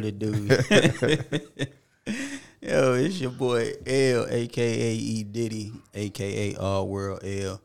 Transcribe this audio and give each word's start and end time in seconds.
what 0.00 0.06
it 0.06 0.18
do? 0.18 0.32
yo, 2.60 2.94
it's 2.94 3.20
your 3.20 3.30
boy 3.30 3.72
L, 3.86 4.26
aka 4.28 4.94
E 4.94 5.22
Diddy, 5.24 5.72
aka 5.94 6.54
All 6.56 6.88
World 6.88 7.20
L, 7.22 7.60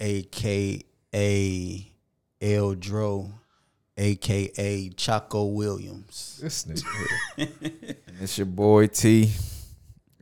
aka 0.00 0.82
L 2.40 2.74
Dro, 2.74 3.30
aka 3.98 4.88
Chaco 4.90 5.44
Williams. 5.46 6.40
This 6.42 6.64
nigga. 6.64 6.86
it's 8.20 8.38
your 8.38 8.46
boy 8.46 8.86
T, 8.86 9.30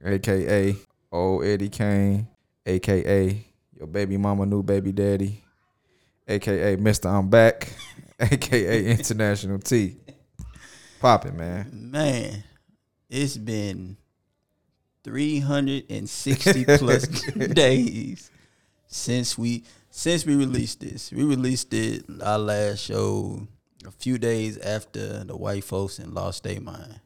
aka 0.04 0.76
Old 1.12 1.44
Eddie 1.44 1.68
Kane, 1.68 2.26
aka 2.64 3.44
your 3.78 3.86
baby 3.86 4.16
mama, 4.16 4.46
new 4.46 4.64
baby 4.64 4.90
daddy, 4.90 5.44
aka 6.26 6.74
Mister 6.74 7.08
I'm 7.08 7.28
back, 7.28 7.68
aka 8.18 8.86
International 8.86 9.60
T. 9.60 9.96
Popping 11.06 11.36
man. 11.36 11.70
Man, 11.72 12.42
it's 13.08 13.36
been 13.36 13.96
360 15.04 16.64
plus 16.78 17.06
days 17.06 18.32
since 18.88 19.38
we 19.38 19.62
since 19.88 20.26
we 20.26 20.34
released 20.34 20.80
this. 20.80 21.12
We 21.12 21.22
released 21.22 21.72
it 21.74 22.06
our 22.20 22.40
last 22.40 22.80
show 22.80 23.46
a 23.86 23.92
few 23.92 24.18
days 24.18 24.58
after 24.58 25.22
the 25.22 25.36
white 25.36 25.62
folks 25.62 26.00
and 26.00 26.12
lost 26.12 26.42
their 26.42 26.60
mind. 26.60 26.98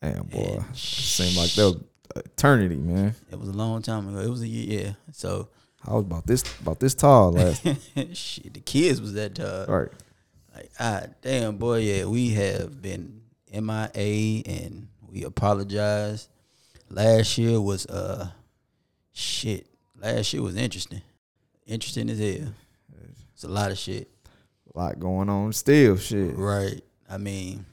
Damn 0.00 0.22
boy, 0.28 0.60
And 0.66 0.74
seemed 0.74 1.36
like 1.36 1.52
that 1.52 1.64
was 1.64 1.82
eternity, 2.16 2.76
man. 2.76 3.14
It 3.30 3.38
was 3.38 3.50
a 3.50 3.52
long 3.52 3.82
time 3.82 4.08
ago. 4.08 4.20
It 4.20 4.30
was 4.30 4.40
a 4.40 4.48
year, 4.48 4.84
yeah. 4.84 4.92
So 5.12 5.50
I 5.86 5.92
was 5.92 6.04
about 6.04 6.26
this 6.26 6.44
about 6.62 6.80
this 6.80 6.94
tall 6.94 7.32
last. 7.32 7.62
shit, 8.14 8.54
the 8.54 8.60
kids 8.60 9.02
was 9.02 9.12
that 9.12 9.34
tall. 9.34 9.66
right. 9.66 9.88
Like 10.54 10.70
ah 10.78 11.02
damn 11.20 11.56
boy, 11.56 11.78
yeah, 11.78 12.04
we 12.04 12.30
have 12.30 12.80
been 12.80 13.22
MIA 13.52 14.42
and 14.46 14.88
we 15.08 15.24
apologize. 15.24 16.28
Last 16.88 17.38
year 17.38 17.60
was 17.60 17.86
uh 17.86 18.28
shit. 19.12 19.66
Last 19.98 20.32
year 20.32 20.42
was 20.42 20.56
interesting. 20.56 21.02
Interesting 21.66 22.10
as 22.10 22.18
hell. 22.18 22.52
It's 23.34 23.44
a 23.44 23.48
lot 23.48 23.70
of 23.70 23.78
shit. 23.78 24.10
A 24.74 24.78
lot 24.78 24.98
going 24.98 25.28
on 25.28 25.52
still. 25.52 25.96
Shit. 25.96 26.36
Right. 26.36 26.80
I 27.08 27.18
mean 27.18 27.66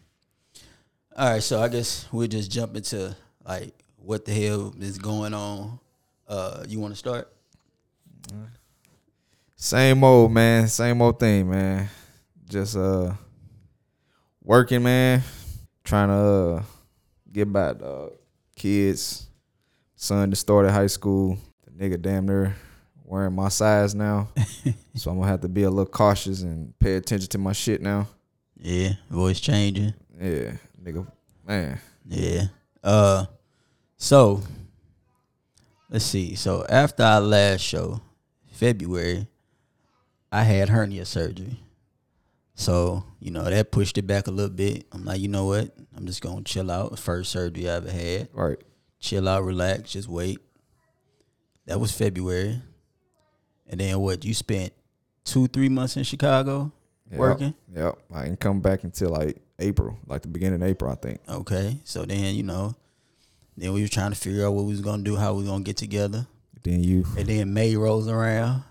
all 1.18 1.32
right, 1.32 1.44
so 1.44 1.62
I 1.62 1.68
guess 1.68 2.08
we'll 2.14 2.28
just 2.28 2.50
jump 2.50 2.78
into 2.78 3.14
like 3.46 3.74
what 3.98 4.24
the 4.24 4.32
hell 4.34 4.74
is 4.80 4.98
going 4.98 5.34
on. 5.34 5.80
Uh 6.28 6.64
you 6.68 6.80
wanna 6.80 6.96
start? 6.96 7.32
Same 9.58 10.04
old 10.04 10.32
man, 10.32 10.70
same 10.70 11.02
old 11.02 11.20
thing, 11.20 11.50
man. 11.50 11.90
Just 12.50 12.76
uh 12.76 13.14
working, 14.44 14.82
man. 14.82 15.22
Trying 15.84 16.08
to 16.10 16.14
uh, 16.14 16.64
get 17.32 17.52
back 17.54 17.78
dog. 17.78 18.14
Kids. 18.56 19.28
Son 19.96 20.30
just 20.32 20.42
started 20.42 20.72
high 20.72 20.88
school. 20.88 21.38
The 21.66 21.72
nigga 21.72 22.02
damn 22.02 22.26
near 22.26 22.56
wearing 23.06 23.36
my 23.36 23.50
size 23.50 23.94
now. 23.94 24.30
so 24.96 25.12
I'm 25.12 25.18
gonna 25.18 25.28
have 25.30 25.42
to 25.42 25.48
be 25.48 25.64
a 25.64 25.70
little 25.70 25.86
cautious 25.86 26.42
and 26.42 26.78
pay 26.80 26.96
attention 26.96 27.30
to 27.30 27.38
my 27.38 27.54
shit 27.54 27.84
now. 27.84 28.08
Yeah, 28.58 28.94
voice 29.12 29.40
changing. 29.40 29.94
Yeah, 30.20 30.54
nigga. 30.84 31.06
Man. 31.48 31.80
Yeah. 32.08 32.46
Uh 32.84 33.26
so 33.98 34.42
let's 35.88 36.06
see. 36.06 36.34
So 36.34 36.66
after 36.68 37.04
our 37.04 37.22
last 37.22 37.62
show, 37.62 38.02
February, 38.52 39.28
I 40.32 40.44
had 40.44 40.70
hernia 40.70 41.06
surgery. 41.06 41.60
So, 42.60 43.06
you 43.22 43.32
know, 43.32 43.46
that 43.46 43.72
pushed 43.72 43.98
it 43.98 44.06
back 44.06 44.28
a 44.28 44.32
little 44.32 44.54
bit. 44.54 44.86
I'm 44.92 45.06
like, 45.06 45.22
you 45.22 45.30
know 45.30 45.46
what? 45.46 45.74
I'm 45.96 46.06
just 46.06 46.22
gonna 46.22 46.44
chill 46.44 46.70
out. 46.70 47.00
First 47.00 47.32
surgery 47.32 47.70
I 47.70 47.76
ever 47.76 47.90
had. 47.90 48.28
Right. 48.34 48.58
Chill 49.00 49.30
out, 49.30 49.46
relax, 49.46 49.94
just 49.94 50.10
wait. 50.10 50.40
That 51.68 51.80
was 51.80 51.94
February. 51.94 52.62
And 53.66 53.80
then 53.80 53.98
what, 54.02 54.26
you 54.26 54.34
spent 54.34 54.74
two, 55.24 55.48
three 55.48 55.70
months 55.70 55.96
in 55.96 56.04
Chicago 56.04 56.74
Yep, 57.10 57.18
working? 57.18 57.54
Yep. 57.74 57.98
I 58.14 58.26
didn't 58.26 58.42
come 58.42 58.60
back 58.60 58.84
until 58.84 59.12
like 59.12 59.38
April, 59.58 59.98
like 60.06 60.24
the 60.24 60.28
beginning 60.28 60.62
of 60.62 60.68
April, 60.68 60.92
I 60.92 60.96
think. 60.96 61.22
Okay. 61.30 61.80
So 61.86 62.04
then, 62.04 62.36
you 62.36 62.44
know, 62.44 62.76
then 63.56 63.72
we 63.72 63.84
were 63.84 63.88
trying 63.88 64.12
to 64.12 64.18
figure 64.18 64.46
out 64.46 64.52
what 64.52 64.66
we 64.66 64.72
was 64.72 64.82
gonna 64.82 65.04
do, 65.04 65.16
how 65.16 65.32
we 65.32 65.44
was 65.44 65.48
gonna 65.50 65.64
get 65.64 65.78
together. 65.78 66.28
Then 66.62 66.84
you 66.84 67.06
And 67.18 67.26
then 67.26 67.54
May 67.54 67.78
rolls 67.78 68.10
around. 68.10 68.64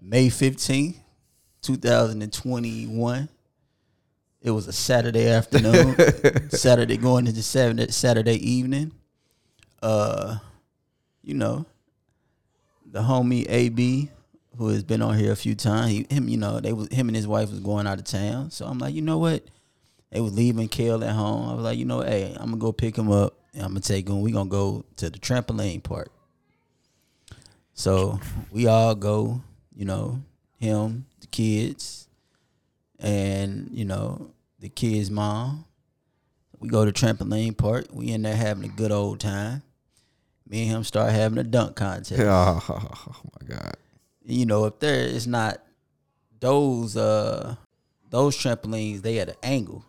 May 0.00 0.26
15th, 0.26 0.96
2021. 1.66 3.28
It 4.40 4.50
was 4.52 4.68
a 4.68 4.72
Saturday 4.72 5.28
afternoon. 5.28 5.96
Saturday 6.50 6.96
going 6.96 7.26
into 7.26 7.42
Saturday, 7.42 7.90
Saturday 7.90 8.34
evening. 8.34 8.92
Uh, 9.82 10.36
you 11.22 11.34
know, 11.34 11.66
the 12.86 13.00
homie 13.00 13.46
AB, 13.48 14.08
who 14.56 14.68
has 14.68 14.84
been 14.84 15.02
on 15.02 15.18
here 15.18 15.32
a 15.32 15.36
few 15.36 15.56
times, 15.56 15.90
he, 15.90 16.06
him, 16.08 16.28
you 16.28 16.36
know, 16.36 16.60
they 16.60 16.72
was 16.72 16.88
him 16.92 17.08
and 17.08 17.16
his 17.16 17.26
wife 17.26 17.50
was 17.50 17.58
going 17.58 17.88
out 17.88 17.98
of 17.98 18.04
town. 18.04 18.52
So 18.52 18.64
I'm 18.66 18.78
like, 18.78 18.94
you 18.94 19.02
know 19.02 19.18
what? 19.18 19.42
They 20.12 20.20
was 20.20 20.34
leaving 20.34 20.68
Kale 20.68 21.02
at 21.02 21.10
home. 21.10 21.50
I 21.50 21.54
was 21.54 21.64
like, 21.64 21.78
you 21.78 21.84
know, 21.84 22.02
hey, 22.02 22.32
I'm 22.38 22.50
gonna 22.50 22.58
go 22.58 22.72
pick 22.72 22.96
him 22.96 23.10
up. 23.10 23.34
And 23.54 23.64
I'm 23.64 23.70
gonna 23.70 23.80
take 23.80 24.08
him. 24.08 24.20
We 24.20 24.30
gonna 24.30 24.48
go 24.48 24.84
to 24.96 25.10
the 25.10 25.18
trampoline 25.18 25.82
park. 25.82 26.12
So 27.74 28.20
we 28.52 28.68
all 28.68 28.94
go, 28.94 29.42
you 29.74 29.84
know, 29.84 30.22
him, 30.58 31.06
the 31.20 31.26
kids, 31.26 32.08
and 32.98 33.68
you 33.72 33.84
know, 33.84 34.30
the 34.58 34.68
kids' 34.68 35.10
mom. 35.10 35.64
We 36.58 36.68
go 36.68 36.84
to 36.84 36.92
trampoline 36.92 37.56
park. 37.56 37.86
We 37.92 38.10
in 38.12 38.22
there 38.22 38.34
having 38.34 38.64
a 38.64 38.68
good 38.68 38.90
old 38.90 39.20
time. 39.20 39.62
Me 40.48 40.62
and 40.62 40.76
him 40.76 40.84
start 40.84 41.12
having 41.12 41.38
a 41.38 41.44
dunk 41.44 41.76
contest. 41.76 42.12
Oh 42.22 42.94
my 43.40 43.46
God. 43.46 43.74
You 44.24 44.46
know, 44.46 44.64
if 44.64 44.78
there 44.78 45.00
is 45.00 45.26
not 45.26 45.62
those 46.40 46.96
uh 46.96 47.56
those 48.10 48.36
trampolines, 48.36 49.02
they 49.02 49.18
at 49.18 49.28
an 49.28 49.36
angle. 49.42 49.84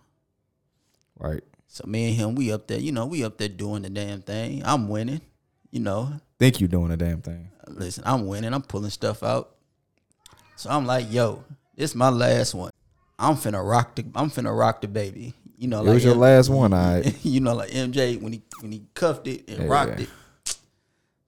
Right. 1.17 1.44
So 1.67 1.85
me 1.88 2.09
and 2.09 2.16
him, 2.16 2.35
we 2.35 2.51
up 2.51 2.67
there, 2.67 2.79
you 2.79 2.91
know, 2.91 3.06
we 3.06 3.23
up 3.23 3.38
there 3.38 3.50
doing 3.50 3.83
the 3.83 3.89
damn 3.89 4.22
thing. 4.22 4.63
I'm 4.66 4.89
winning, 4.89 5.22
you 5.72 5.79
know. 5.79 6.13
Think 6.39 6.59
you 6.59 6.67
doing 6.67 6.91
a 6.91 6.97
damn 6.97 7.22
thing. 7.22 7.50
Listen, 7.67 8.03
I'm 8.06 8.27
winning. 8.27 8.53
I'm 8.53 8.61
pulling 8.61 8.89
stuff 8.89 9.23
out. 9.23 9.56
So 10.57 10.69
I'm 10.69 10.85
like, 10.85 11.12
yo, 11.12 11.44
this 11.75 11.95
my 11.95 12.09
last 12.09 12.53
one. 12.53 12.72
I'm 13.19 13.35
finna 13.35 13.68
rock 13.68 13.95
the 13.95 14.06
I'm 14.16 14.29
finna 14.29 14.57
rock 14.57 14.81
the 14.81 14.88
baby. 14.88 15.34
You 15.57 15.68
know, 15.68 15.79
It 15.79 15.85
like 15.85 15.94
was 15.95 16.03
your 16.03 16.13
M- 16.13 16.19
last 16.19 16.50
one, 16.50 16.73
all 16.73 16.95
right. 16.95 17.16
you 17.25 17.40
know, 17.40 17.56
like 17.56 17.69
MJ 17.72 18.22
when 18.22 18.34
he 18.34 18.41
when 18.59 18.72
he 18.72 18.84
cuffed 18.94 19.28
it 19.28 19.47
and 19.50 19.59
Yeah. 19.63 19.68
rocked 19.68 20.00
it. 20.01 20.09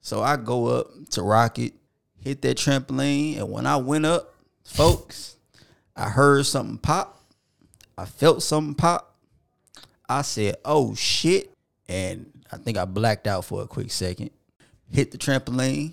So 0.02 0.20
I 0.22 0.36
go 0.36 0.66
up 0.66 0.90
to 1.10 1.22
rock 1.22 1.58
it, 1.58 1.72
hit 2.20 2.42
that 2.42 2.56
trampoline, 2.56 3.38
and 3.38 3.50
when 3.50 3.66
I 3.66 3.76
went 3.76 4.06
up, 4.06 4.34
folks, 4.64 5.36
I 5.96 6.08
heard 6.08 6.44
something 6.46 6.78
pop. 6.78 7.20
I 7.98 8.04
felt 8.06 8.42
something 8.42 8.74
pop. 8.74 9.16
I 10.08 10.22
said, 10.22 10.56
"Oh 10.64 10.94
shit!" 10.94 11.52
And 11.88 12.30
I 12.52 12.56
think 12.56 12.78
I 12.78 12.84
blacked 12.84 13.26
out 13.26 13.44
for 13.44 13.62
a 13.62 13.66
quick 13.66 13.90
second. 13.92 14.30
Hit 14.90 15.10
the 15.12 15.18
trampoline. 15.18 15.92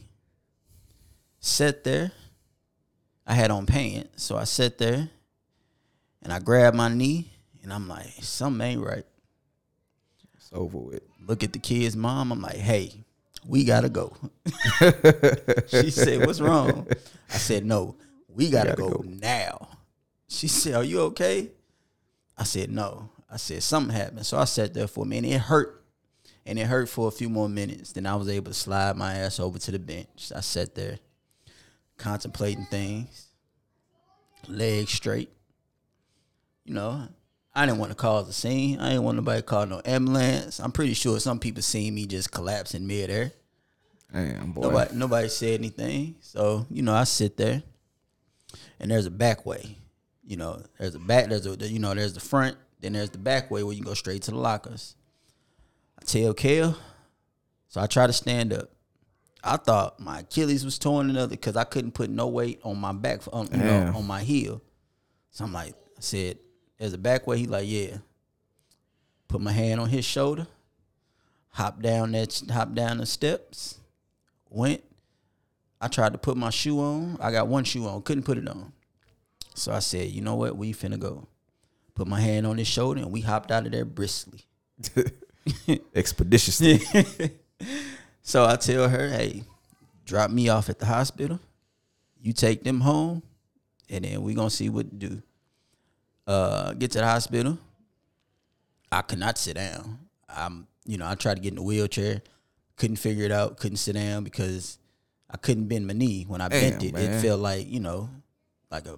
Sat 1.40 1.84
there. 1.84 2.12
I 3.28 3.34
had 3.34 3.52
on 3.52 3.66
pants, 3.66 4.24
so 4.24 4.38
I 4.38 4.46
sat 4.46 4.78
there, 4.78 5.10
and 6.24 6.34
I 6.34 6.40
grabbed 6.40 6.78
my 6.78 6.88
knee, 6.88 7.30
and 7.62 7.72
I'm 7.72 7.88
like, 7.88 8.08
"Something 8.22 8.66
ain't 8.66 8.82
right." 8.82 9.06
It's 10.48 10.58
over 10.58 10.78
with. 10.78 11.04
look 11.28 11.44
at 11.44 11.52
the 11.52 11.60
kid's 11.60 11.98
mom. 11.98 12.32
I'm 12.32 12.42
like, 12.42 12.56
hey, 12.56 12.94
we 13.46 13.66
gotta 13.66 13.90
go. 13.90 14.16
she 15.68 15.92
said, 15.92 16.26
what's 16.26 16.40
wrong? 16.40 16.88
I 17.30 17.38
said, 17.38 17.66
no, 17.66 17.96
we 18.30 18.50
gotta, 18.50 18.70
gotta 18.70 18.82
go, 18.82 18.90
go. 18.90 19.04
now. 19.06 19.68
She 20.30 20.48
said, 20.48 20.76
are 20.76 20.84
you 20.86 21.02
okay? 21.02 21.52
I 22.38 22.46
said, 22.46 22.72
no. 22.72 23.10
I 23.30 23.36
said, 23.36 23.62
something 23.62 23.94
happened. 23.94 24.26
So 24.26 24.38
I 24.38 24.46
sat 24.46 24.74
there 24.74 24.88
for 24.88 25.04
a 25.04 25.08
minute. 25.08 25.32
It 25.32 25.42
hurt. 25.42 25.84
And 26.46 26.58
it 26.58 26.68
hurt 26.68 26.88
for 26.88 27.10
a 27.10 27.12
few 27.12 27.28
more 27.28 27.50
minutes. 27.50 27.92
Then 27.92 28.06
I 28.06 28.16
was 28.16 28.30
able 28.30 28.52
to 28.52 28.58
slide 28.58 28.96
my 28.96 29.16
ass 29.16 29.42
over 29.42 29.60
to 29.60 29.72
the 29.72 29.80
bench. 29.80 30.32
I 30.34 30.40
sat 30.40 30.76
there 30.76 30.98
contemplating 31.98 32.66
things, 32.66 33.28
legs 34.48 34.92
straight. 34.92 35.30
You 36.66 36.74
know, 36.74 37.08
I 37.56 37.66
didn't 37.66 37.80
want 37.80 37.92
to 37.92 37.96
cause 37.96 38.30
a 38.30 38.34
scene. 38.34 38.80
I 38.80 38.90
didn't 38.90 39.04
want 39.04 39.16
nobody 39.16 39.40
to 39.42 39.46
call 39.46 39.66
no 39.66 39.82
ambulance. 39.86 40.60
I'm 40.60 40.72
pretty 40.72 40.94
sure 40.94 41.20
some 41.20 41.40
people 41.40 41.64
seen 41.64 41.96
me 41.96 42.06
just 42.06 42.32
collapse 42.32 42.74
in 42.76 42.86
midair. 42.86 43.32
Damn 44.14 44.52
boy. 44.52 44.62
Nobody, 44.62 44.96
nobody 44.96 45.30
said 45.30 45.60
anything. 45.60 46.16
So 46.22 46.66
you 46.70 46.82
know, 46.82 46.94
I 46.94 47.04
sit 47.04 47.38
there, 47.38 47.64
and 48.80 48.92
there's 48.92 49.06
a 49.06 49.12
back 49.12 49.46
way. 49.46 49.78
You 50.24 50.38
know, 50.38 50.62
there's 50.78 50.96
a 50.96 51.00
back. 51.00 51.30
There's 51.30 51.46
a 51.46 51.56
you 51.68 51.80
know, 51.80 51.94
there's 51.94 52.14
the 52.14 52.20
front. 52.20 52.58
Then 52.80 52.94
there's 52.94 53.10
the 53.10 53.18
back 53.18 53.50
way 53.50 53.64
where 53.64 53.74
you 53.74 53.84
go 53.84 53.96
straight 53.96 54.22
to 54.24 54.32
the 54.32 54.38
lockers. 54.38 54.96
I 56.00 56.06
tell 56.06 56.34
Kale, 56.34 56.78
so 57.70 57.82
I 57.82 57.88
try 57.88 58.06
to 58.08 58.14
stand 58.14 58.54
up. 58.54 58.70
I 59.48 59.58
thought 59.58 60.00
my 60.00 60.20
Achilles 60.20 60.66
was 60.66 60.78
torn 60.78 61.10
another 61.10 61.32
because 61.32 61.56
I 61.56 61.64
couldn't 61.64 61.92
put 61.92 62.10
no 62.10 62.28
weight 62.28 62.60
on 62.64 62.78
my 62.78 62.92
back, 62.92 63.22
on, 63.32 63.48
you 63.52 63.58
know, 63.58 63.94
on 63.96 64.06
my 64.06 64.22
heel. 64.22 64.62
So 65.32 65.46
I'm 65.46 65.54
like, 65.54 65.74
I 65.98 66.02
said, 66.02 66.38
there's 66.78 66.94
a 66.94 66.98
back 66.98 67.26
way. 67.28 67.40
He 67.40 67.48
like, 67.48 67.68
yeah. 67.68 67.98
Put 69.28 69.42
my 69.42 69.52
hand 69.52 69.82
on 69.82 69.90
his 69.90 70.06
shoulder, 70.06 70.48
hop 71.50 71.82
down 71.82 72.14
that 72.14 72.42
hop 72.50 72.74
down 72.74 72.98
the 72.98 73.06
steps, 73.06 73.80
went. 74.50 74.84
I 75.82 75.90
tried 75.90 76.14
to 76.14 76.18
put 76.18 76.38
my 76.38 76.50
shoe 76.50 76.80
on. 76.80 77.18
I 77.20 77.32
got 77.32 77.48
one 77.48 77.64
shoe 77.64 77.88
on, 77.88 78.02
couldn't 78.04 78.24
put 78.24 78.38
it 78.38 78.48
on. 78.48 78.72
So 79.54 79.74
I 79.74 79.80
said, 79.80 80.10
you 80.10 80.22
know 80.22 80.36
what, 80.36 80.56
we 80.56 80.74
finna 80.74 81.00
go. 81.00 81.28
Put 81.94 82.08
my 82.08 82.22
hand 82.22 82.48
on 82.48 82.58
his 82.58 82.68
shoulder 82.68 83.02
and 83.02 83.12
we 83.12 83.22
hopped 83.22 83.52
out 83.52 83.66
of 83.66 83.72
there 83.72 83.86
briskly. 83.86 84.46
Expeditiously. 85.96 86.80
so 88.28 88.46
I 88.46 88.58
tell 88.58 88.90
her, 88.90 89.08
hey, 89.08 89.44
drop 90.04 90.30
me 90.30 90.50
off 90.50 90.68
at 90.68 90.80
the 90.80 90.86
hospital. 90.86 91.40
You 92.22 92.34
take 92.34 92.62
them 92.62 92.82
home, 92.82 93.24
and 93.90 94.04
then 94.04 94.22
we're 94.22 94.36
gonna 94.36 94.50
see 94.50 94.68
what 94.68 94.90
to 94.90 94.96
do. 94.98 95.22
Uh, 96.28 96.74
get 96.74 96.92
to 96.92 96.98
the 96.98 97.06
hospital. 97.06 97.58
I 98.92 99.02
could 99.02 99.20
not 99.20 99.38
sit 99.38 99.56
down. 99.56 100.00
I'm, 100.28 100.68
you 100.86 100.98
know, 100.98 101.08
I 101.08 101.16
tried 101.16 101.36
to 101.36 101.42
get 101.42 101.54
in 101.54 101.56
the 101.56 101.62
wheelchair, 101.62 102.22
couldn't 102.76 102.98
figure 102.98 103.24
it 103.24 103.32
out, 103.32 103.56
couldn't 103.56 103.78
sit 103.78 103.96
down 103.96 104.26
because 104.26 104.78
I 105.32 105.38
couldn't 105.38 105.70
bend 105.70 105.88
my 105.88 105.94
knee. 105.94 106.26
When 106.28 106.42
I 106.42 106.50
Damn, 106.50 106.72
bent 106.72 106.84
it, 106.84 106.94
man. 106.96 107.10
it 107.10 107.22
felt 107.22 107.40
like 107.40 107.66
you 107.70 107.80
know, 107.80 108.10
like 108.70 108.88
a 108.88 108.98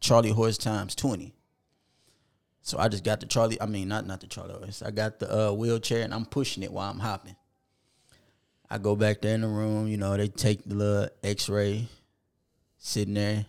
Charlie 0.00 0.32
horse 0.32 0.58
times 0.58 0.94
twenty. 0.94 1.32
So 2.60 2.76
I 2.78 2.88
just 2.88 3.04
got 3.04 3.20
the 3.20 3.26
Charlie. 3.26 3.58
I 3.58 3.64
mean, 3.64 3.88
not 3.88 4.06
not 4.06 4.20
the 4.20 4.26
Charlie 4.26 4.52
horse. 4.52 4.82
I 4.82 4.90
got 4.90 5.18
the 5.18 5.48
uh, 5.48 5.52
wheelchair 5.52 6.02
and 6.02 6.12
I'm 6.12 6.26
pushing 6.26 6.62
it 6.62 6.70
while 6.70 6.90
I'm 6.90 6.98
hopping. 6.98 7.36
I 8.72 8.78
go 8.78 8.96
back 8.96 9.20
there 9.20 9.34
in 9.34 9.42
the 9.42 9.48
room. 9.48 9.86
You 9.86 9.98
know, 9.98 10.16
they 10.16 10.28
take 10.28 10.64
the 10.64 10.74
little 10.74 11.08
X-ray, 11.22 11.88
sitting 12.78 13.12
there. 13.12 13.44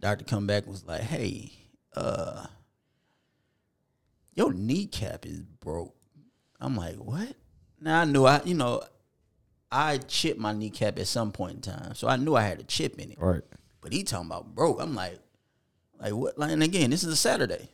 Doctor 0.00 0.24
come 0.24 0.46
back 0.46 0.64
was 0.64 0.84
like, 0.84 1.00
"Hey, 1.00 1.50
uh, 1.96 2.46
your 4.32 4.52
kneecap 4.52 5.26
is 5.26 5.40
broke." 5.40 5.96
I'm 6.60 6.76
like, 6.76 6.94
"What?" 6.98 7.34
Now 7.80 8.02
I 8.02 8.04
knew 8.04 8.26
I, 8.26 8.42
you 8.44 8.54
know, 8.54 8.84
I 9.72 9.98
chipped 9.98 10.38
my 10.38 10.52
kneecap 10.52 11.00
at 11.00 11.08
some 11.08 11.32
point 11.32 11.56
in 11.56 11.72
time, 11.72 11.94
so 11.96 12.06
I 12.06 12.14
knew 12.14 12.36
I 12.36 12.42
had 12.42 12.60
a 12.60 12.64
chip 12.64 13.00
in 13.00 13.10
it. 13.10 13.18
right. 13.18 13.42
But 13.80 13.92
he 13.92 14.04
talking 14.04 14.26
about 14.26 14.54
broke. 14.54 14.80
I'm 14.80 14.94
like, 14.94 15.18
like 15.98 16.12
what? 16.12 16.38
Like, 16.38 16.52
and 16.52 16.62
again, 16.62 16.90
this 16.90 17.02
is 17.02 17.12
a 17.12 17.16
Saturday, 17.16 17.70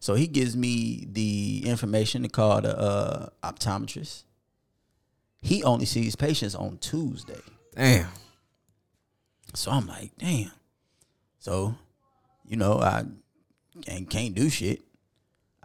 so 0.00 0.14
he 0.14 0.26
gives 0.28 0.56
me 0.56 1.06
the 1.10 1.64
information 1.66 2.22
to 2.22 2.30
call 2.30 2.62
the 2.62 2.78
uh, 2.78 3.28
optometrist. 3.42 4.22
He 5.42 5.62
only 5.64 5.86
sees 5.86 6.14
patients 6.16 6.54
on 6.54 6.78
Tuesday, 6.78 7.40
Damn. 7.74 8.08
so 9.54 9.72
I'm 9.72 9.86
like, 9.86 10.12
damn. 10.16 10.52
So, 11.40 11.74
you 12.46 12.56
know, 12.56 12.78
I 12.78 13.04
can't, 13.84 14.08
can't 14.08 14.34
do 14.34 14.48
shit. 14.48 14.80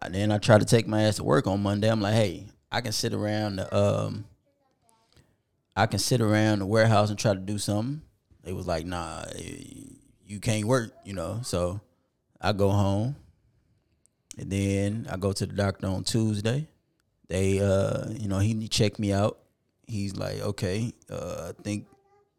And 0.02 0.16
then 0.16 0.32
I 0.32 0.40
try 0.40 0.58
to 0.58 0.66
take 0.66 0.88
my 0.88 1.04
ass 1.04 1.18
to 1.18 1.24
work 1.24 1.46
on 1.46 1.62
Monday. 1.62 1.90
I'm 1.90 2.02
like, 2.02 2.16
hey, 2.16 2.48
I 2.72 2.82
can 2.82 2.92
sit 2.92 3.14
around 3.14 3.58
the 3.58 3.76
um, 3.76 4.26
I 5.76 5.86
can 5.86 6.00
sit 6.00 6.22
around 6.22 6.60
the 6.60 6.66
warehouse 6.66 7.12
and 7.12 7.20
try 7.20 7.34
to 7.36 7.40
do 7.40 7.60
something. 7.60 8.02
They 8.44 8.54
was 8.54 8.66
like, 8.66 8.86
nah, 8.86 9.26
eh, 9.36 9.62
you 10.26 10.40
can't 10.40 10.66
work, 10.66 10.92
you 11.06 11.14
know. 11.14 11.42
So 11.44 11.82
I 12.42 12.54
go 12.54 12.70
home, 12.72 13.16
and 14.40 14.50
then 14.52 15.08
I 15.12 15.18
go 15.18 15.34
to 15.34 15.46
the 15.46 15.54
doctor 15.54 15.86
on 15.88 16.04
Tuesday. 16.04 16.68
They, 17.28 17.60
uh, 17.60 18.10
you 18.10 18.28
know, 18.28 18.40
he 18.40 18.68
checked 18.68 18.98
me 18.98 19.14
out. 19.14 19.38
He's 19.88 20.16
like, 20.16 20.42
okay, 20.42 20.94
uh, 21.10 21.52
I 21.58 21.62
think, 21.64 21.88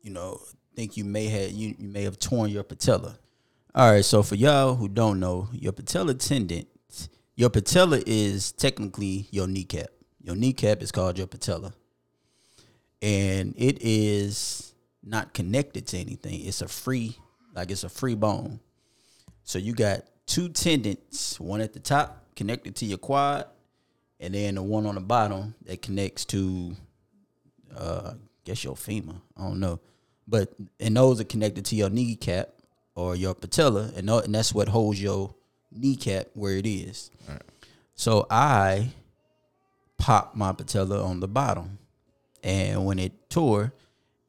you 0.02 0.10
know, 0.10 0.38
think 0.78 0.96
you 0.96 1.04
may 1.04 1.26
have 1.26 1.50
you, 1.50 1.74
you 1.76 1.88
may 1.88 2.04
have 2.04 2.20
torn 2.20 2.50
your 2.50 2.62
patella. 2.62 3.18
All 3.74 3.90
right, 3.90 4.04
so 4.04 4.22
for 4.22 4.36
y'all 4.36 4.76
who 4.76 4.86
don't 4.88 5.18
know, 5.18 5.48
your 5.52 5.72
patella 5.72 6.14
tendon, 6.14 6.66
your 7.34 7.50
patella 7.50 8.00
is 8.06 8.52
technically 8.52 9.26
your 9.32 9.48
kneecap. 9.48 9.88
Your 10.20 10.36
kneecap 10.36 10.82
is 10.82 10.92
called 10.92 11.18
your 11.18 11.26
patella, 11.26 11.72
and 13.02 13.54
it 13.56 13.78
is 13.80 14.72
not 15.02 15.34
connected 15.34 15.86
to 15.88 15.98
anything. 15.98 16.44
It's 16.44 16.62
a 16.62 16.68
free, 16.68 17.18
like 17.54 17.72
it's 17.72 17.82
a 17.82 17.88
free 17.88 18.14
bone. 18.14 18.60
So 19.42 19.58
you 19.58 19.72
got 19.72 20.02
two 20.26 20.48
tendons, 20.48 21.36
one 21.40 21.60
at 21.60 21.72
the 21.72 21.80
top 21.80 22.24
connected 22.36 22.76
to 22.76 22.84
your 22.84 22.98
quad, 22.98 23.46
and 24.20 24.34
then 24.34 24.56
the 24.56 24.62
one 24.62 24.86
on 24.86 24.94
the 24.94 25.00
bottom 25.00 25.54
that 25.66 25.82
connects 25.82 26.24
to, 26.26 26.76
uh, 27.78 28.12
I 28.14 28.16
guess 28.44 28.64
your 28.64 28.76
femur. 28.76 29.14
I 29.36 29.42
don't 29.42 29.60
know, 29.60 29.80
but 30.26 30.52
and 30.80 30.96
those 30.96 31.20
are 31.20 31.24
connected 31.24 31.64
to 31.66 31.76
your 31.76 31.90
kneecap 31.90 32.50
or 32.94 33.14
your 33.14 33.34
patella, 33.34 33.92
and 33.96 34.10
and 34.10 34.34
that's 34.34 34.52
what 34.52 34.68
holds 34.68 35.00
your 35.00 35.34
kneecap 35.72 36.28
where 36.34 36.56
it 36.56 36.66
is. 36.66 37.10
So 37.94 38.26
I 38.30 38.90
popped 39.96 40.36
my 40.36 40.52
patella 40.52 41.02
on 41.02 41.20
the 41.20 41.28
bottom, 41.28 41.78
and 42.42 42.84
when 42.84 42.98
it 42.98 43.30
tore, 43.30 43.72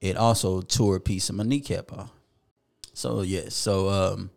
it 0.01 0.17
also 0.17 0.61
tore 0.61 0.97
a 0.97 0.99
piece 1.01 1.29
of 1.29 1.35
my 1.35 1.43
kneecap 1.43 1.91
off. 1.91 2.11
So 2.93 3.21
yes, 3.21 3.55
so 3.55 3.89
um, 3.89 4.29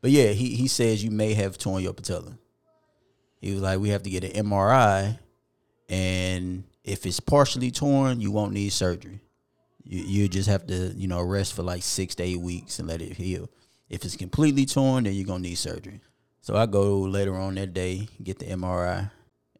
but 0.00 0.10
yeah, 0.10 0.28
he 0.28 0.54
he 0.54 0.68
says 0.68 1.04
you 1.04 1.10
may 1.10 1.34
have 1.34 1.58
torn 1.58 1.82
your 1.82 1.92
patella. 1.92 2.38
He 3.40 3.52
was 3.52 3.62
like, 3.62 3.80
we 3.80 3.88
have 3.88 4.04
to 4.04 4.10
get 4.10 4.24
an 4.24 4.46
MRI, 4.46 5.18
and 5.88 6.64
if 6.84 7.06
it's 7.06 7.20
partially 7.20 7.70
torn, 7.70 8.20
you 8.20 8.30
won't 8.30 8.52
need 8.52 8.70
surgery. 8.70 9.20
You 9.84 10.02
you 10.02 10.28
just 10.28 10.48
have 10.48 10.66
to 10.66 10.92
you 10.94 11.08
know 11.08 11.22
rest 11.22 11.54
for 11.54 11.62
like 11.62 11.82
six 11.82 12.14
to 12.16 12.22
eight 12.22 12.40
weeks 12.40 12.78
and 12.78 12.88
let 12.88 13.02
it 13.02 13.16
heal. 13.16 13.50
If 13.88 14.04
it's 14.04 14.16
completely 14.16 14.64
torn, 14.66 15.04
then 15.04 15.14
you're 15.14 15.26
gonna 15.26 15.40
need 15.40 15.56
surgery. 15.56 16.00
So 16.40 16.56
I 16.56 16.66
go 16.66 17.00
later 17.00 17.36
on 17.36 17.54
that 17.54 17.72
day, 17.72 18.08
get 18.22 18.38
the 18.38 18.46
MRI, 18.46 19.10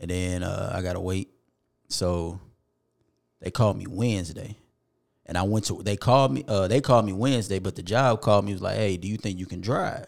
and 0.01 0.11
then 0.11 0.43
uh, 0.43 0.73
I 0.75 0.83
gotta 0.83 1.01
wait. 1.01 1.29
So 1.89 2.41
they 3.41 3.51
called 3.51 3.77
me 3.77 3.87
Wednesday, 3.89 4.57
and 5.27 5.37
I 5.37 5.43
went 5.43 5.67
to. 5.67 5.83
They 5.83 5.97
called 5.97 6.33
me. 6.33 6.45
Uh, 6.47 6.67
they 6.69 6.81
called 6.81 7.05
me 7.05 7.13
Wednesday, 7.13 7.59
but 7.59 7.77
the 7.77 7.83
job 7.83 8.21
called 8.21 8.45
me 8.45 8.53
was 8.53 8.63
like, 8.63 8.77
"Hey, 8.77 8.97
do 8.97 9.07
you 9.07 9.17
think 9.17 9.39
you 9.39 9.47
can 9.47 9.61
drive?" 9.61 10.07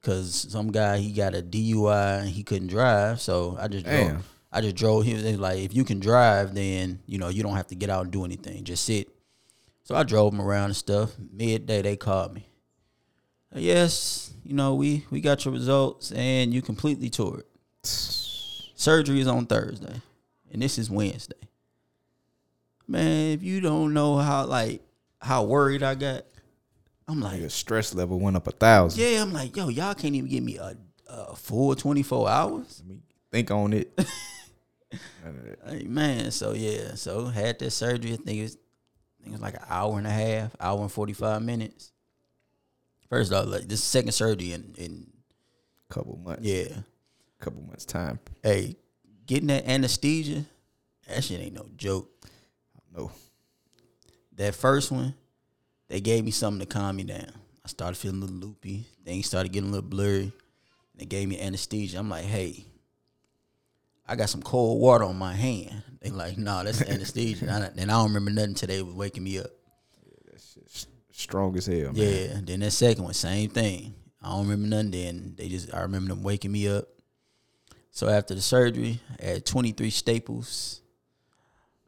Because 0.00 0.46
some 0.50 0.70
guy 0.70 0.98
he 0.98 1.12
got 1.12 1.34
a 1.34 1.42
DUI 1.42 2.20
and 2.20 2.28
he 2.28 2.42
couldn't 2.42 2.68
drive, 2.68 3.20
so 3.20 3.56
I 3.60 3.68
just 3.68 3.86
Damn. 3.86 4.22
I 4.56 4.62
just 4.62 4.76
drove 4.76 5.04
him. 5.04 5.20
They 5.22 5.36
like, 5.36 5.58
if 5.58 5.74
you 5.74 5.84
can 5.84 6.00
drive, 6.00 6.54
then 6.54 7.00
you 7.06 7.18
know 7.18 7.28
you 7.28 7.42
don't 7.42 7.56
have 7.56 7.66
to 7.66 7.74
get 7.74 7.90
out 7.90 8.04
and 8.04 8.10
do 8.12 8.24
anything. 8.24 8.64
Just 8.64 8.86
sit. 8.86 9.08
So 9.84 9.94
I 9.94 10.02
drove 10.02 10.32
him 10.32 10.40
around 10.40 10.66
and 10.66 10.76
stuff. 10.76 11.12
Midday 11.30 11.82
they 11.82 11.96
called 11.96 12.32
me. 12.32 12.48
Yes, 13.54 14.32
you 14.44 14.54
know 14.54 14.74
we 14.74 15.04
we 15.10 15.20
got 15.20 15.44
your 15.44 15.52
results 15.52 16.10
and 16.10 16.54
you 16.54 16.62
completely 16.62 17.10
tore 17.10 17.40
it. 17.40 17.46
Surgery 17.84 19.20
is 19.20 19.26
on 19.26 19.44
Thursday, 19.46 20.00
and 20.50 20.62
this 20.62 20.78
is 20.78 20.90
Wednesday. 20.90 21.36
Man, 22.88 23.32
if 23.32 23.42
you 23.42 23.60
don't 23.60 23.92
know 23.92 24.16
how 24.16 24.46
like 24.46 24.80
how 25.20 25.44
worried 25.44 25.82
I 25.82 25.96
got, 25.96 26.24
I'm 27.06 27.20
like, 27.20 27.40
Your 27.40 27.50
stress 27.50 27.94
level 27.94 28.18
went 28.18 28.36
up 28.36 28.46
a 28.46 28.52
thousand. 28.52 29.02
yeah, 29.02 29.20
I'm 29.20 29.32
like, 29.34 29.54
yo, 29.54 29.68
y'all 29.68 29.94
can't 29.94 30.14
even 30.14 30.30
give 30.30 30.42
me 30.42 30.56
a, 30.56 30.76
a 31.08 31.36
full 31.36 31.74
24 31.74 32.28
hours. 32.28 32.82
Let 32.86 32.88
me 32.88 33.02
think 33.30 33.50
on 33.50 33.72
it. 33.74 33.98
Hey, 35.66 35.84
man, 35.84 36.30
so 36.30 36.52
yeah, 36.52 36.94
so 36.94 37.26
had 37.26 37.58
that 37.58 37.70
surgery. 37.70 38.12
I 38.12 38.16
think 38.16 38.38
it 38.38 38.42
was, 38.42 38.56
I 38.56 39.22
think 39.22 39.28
it 39.28 39.32
was 39.32 39.40
like 39.40 39.54
an 39.54 39.66
hour 39.68 39.98
and 39.98 40.06
a 40.06 40.10
half, 40.10 40.54
hour 40.60 40.80
and 40.80 40.92
45 40.92 41.42
minutes. 41.42 41.92
First 43.08 43.32
off, 43.32 43.46
like 43.46 43.68
this 43.68 43.82
second 43.82 44.12
surgery 44.12 44.52
in, 44.52 44.74
in 44.78 45.06
couple 45.88 46.16
months. 46.16 46.42
yeah. 46.42 46.68
Couple 47.38 47.62
months 47.62 47.84
time. 47.84 48.18
Hey, 48.42 48.76
getting 49.26 49.48
that 49.48 49.66
anesthesia, 49.68 50.44
that 51.08 51.22
shit 51.22 51.40
ain't 51.40 51.54
no 51.54 51.66
joke. 51.76 52.10
No. 52.96 53.12
That 54.36 54.54
first 54.54 54.90
one, 54.90 55.14
they 55.88 56.00
gave 56.00 56.24
me 56.24 56.30
something 56.30 56.60
to 56.60 56.66
calm 56.66 56.96
me 56.96 57.04
down. 57.04 57.30
I 57.64 57.68
started 57.68 57.96
feeling 57.96 58.22
a 58.22 58.26
little 58.26 58.36
loopy. 58.36 58.86
Things 59.04 59.26
started 59.26 59.52
getting 59.52 59.68
a 59.68 59.72
little 59.72 59.88
blurry. 59.88 60.32
They 60.94 61.04
gave 61.04 61.28
me 61.28 61.40
anesthesia. 61.40 61.98
I'm 61.98 62.08
like, 62.08 62.24
hey, 62.24 62.64
I 64.08 64.16
got 64.16 64.28
some 64.28 64.42
cold 64.42 64.80
water 64.80 65.04
on 65.04 65.16
my 65.16 65.32
hand. 65.34 65.82
They 66.00 66.10
like, 66.10 66.38
nah, 66.38 66.62
that's 66.62 66.82
anesthesia. 66.82 67.46
And 67.48 67.64
I, 67.64 67.70
and 67.76 67.90
I 67.90 67.94
don't 67.94 68.08
remember 68.08 68.30
nothing 68.30 68.54
today 68.54 68.80
was 68.82 68.94
waking 68.94 69.24
me 69.24 69.38
up. 69.38 69.50
S- 70.34 70.86
Strong 71.10 71.56
as 71.56 71.66
hell, 71.66 71.92
man. 71.92 71.94
Yeah. 71.96 72.40
Then 72.42 72.60
that 72.60 72.70
second 72.72 73.02
one, 73.04 73.14
same 73.14 73.48
thing. 73.50 73.94
I 74.22 74.28
don't 74.30 74.48
remember 74.48 74.68
nothing. 74.68 74.90
Then 74.90 75.34
they 75.36 75.48
just, 75.48 75.72
I 75.74 75.80
remember 75.80 76.08
them 76.14 76.22
waking 76.22 76.52
me 76.52 76.68
up. 76.68 76.84
So 77.90 78.08
after 78.08 78.34
the 78.34 78.42
surgery, 78.42 79.00
I 79.20 79.24
had 79.24 79.46
23 79.46 79.88
staples, 79.90 80.82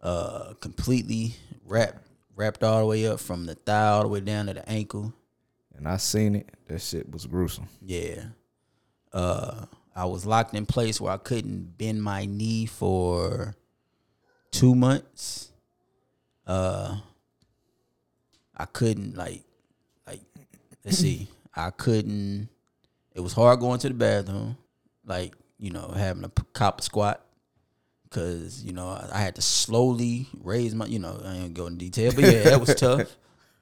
uh, 0.03 0.55
completely 0.61 1.35
wrapped, 1.67 2.07
wrapped 2.35 2.65
all 2.65 2.81
the 2.81 2.87
way 2.87 3.07
up 3.07 3.21
from 3.21 3.45
the 3.45 3.55
thigh 3.55 3.89
all 3.89 4.03
the 4.03 4.09
way 4.09 4.21
down 4.21 4.47
to 4.47 4.55
the 4.55 4.69
ankle. 4.69 5.13
And 5.77 5.87
I 5.87 5.99
seen 5.99 6.35
it. 6.35 6.49
That 6.67 6.81
shit 6.81 7.11
was 7.11 7.27
gruesome. 7.27 7.69
Yeah. 7.85 8.25
Uh, 9.13 9.67
I 9.95 10.05
was 10.05 10.25
locked 10.25 10.55
in 10.55 10.67
place 10.67 11.01
where 11.01 11.13
I 11.13 11.17
couldn't 11.17 11.77
bend 11.77 12.03
my 12.03 12.25
knee 12.25 12.67
for 12.67 13.57
two 14.51 14.75
months. 14.75 15.51
Uh, 16.47 16.99
I 18.57 18.65
couldn't 18.67 19.17
like, 19.17 19.43
like, 20.07 20.21
let's 20.85 20.99
see. 20.99 21.29
I 21.55 21.71
couldn't. 21.71 22.49
It 23.15 23.21
was 23.21 23.33
hard 23.33 23.61
going 23.61 23.81
to 23.81 23.89
the 23.89 23.95
bathroom, 23.95 24.57
like 25.05 25.35
you 25.59 25.71
know, 25.71 25.89
having 25.89 26.25
a 26.25 26.31
cop 26.53 26.81
squat, 26.81 27.25
because 28.05 28.65
you 28.65 28.73
know 28.73 28.89
I, 28.89 29.09
I 29.13 29.19
had 29.19 29.35
to 29.35 29.43
slowly 29.43 30.29
raise 30.41 30.75
my. 30.75 30.87
You 30.87 31.01
know, 31.01 31.21
I 31.25 31.35
ain't 31.37 31.55
go 31.55 31.67
in 31.67 31.77
detail, 31.77 32.13
but 32.15 32.25
yeah, 32.25 32.45
that 32.45 32.61
was 32.61 32.75
tough. 32.77 33.17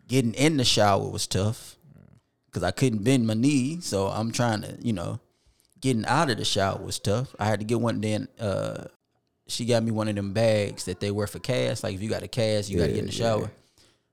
Getting 0.06 0.34
in 0.34 0.58
the 0.58 0.64
shower 0.64 1.08
was 1.08 1.26
tough, 1.26 1.76
because 2.46 2.62
I 2.62 2.70
couldn't 2.70 3.02
bend 3.02 3.26
my 3.26 3.34
knee, 3.34 3.80
so 3.80 4.06
I'm 4.06 4.30
trying 4.30 4.62
to, 4.62 4.76
you 4.80 4.92
know, 4.92 5.18
getting 5.86 6.04
out 6.06 6.30
of 6.30 6.36
the 6.36 6.44
shower 6.44 6.78
was 6.82 6.98
tough. 6.98 7.34
I 7.38 7.44
had 7.46 7.60
to 7.60 7.64
get 7.64 7.80
one. 7.80 8.00
Then 8.00 8.28
uh, 8.40 8.84
she 9.46 9.64
got 9.64 9.82
me 9.84 9.92
one 9.92 10.08
of 10.08 10.16
them 10.16 10.32
bags 10.32 10.84
that 10.86 10.98
they 10.98 11.10
wear 11.12 11.26
for 11.28 11.38
cast. 11.38 11.84
Like 11.84 11.94
if 11.94 12.02
you 12.02 12.08
got 12.10 12.22
a 12.24 12.28
cast, 12.28 12.68
you 12.68 12.78
got 12.78 12.86
to 12.86 12.92
get 12.92 12.98
in 13.00 13.06
the 13.06 13.12
Yeah, 13.12 13.24
yeah. 13.24 13.38
shower. 13.40 13.50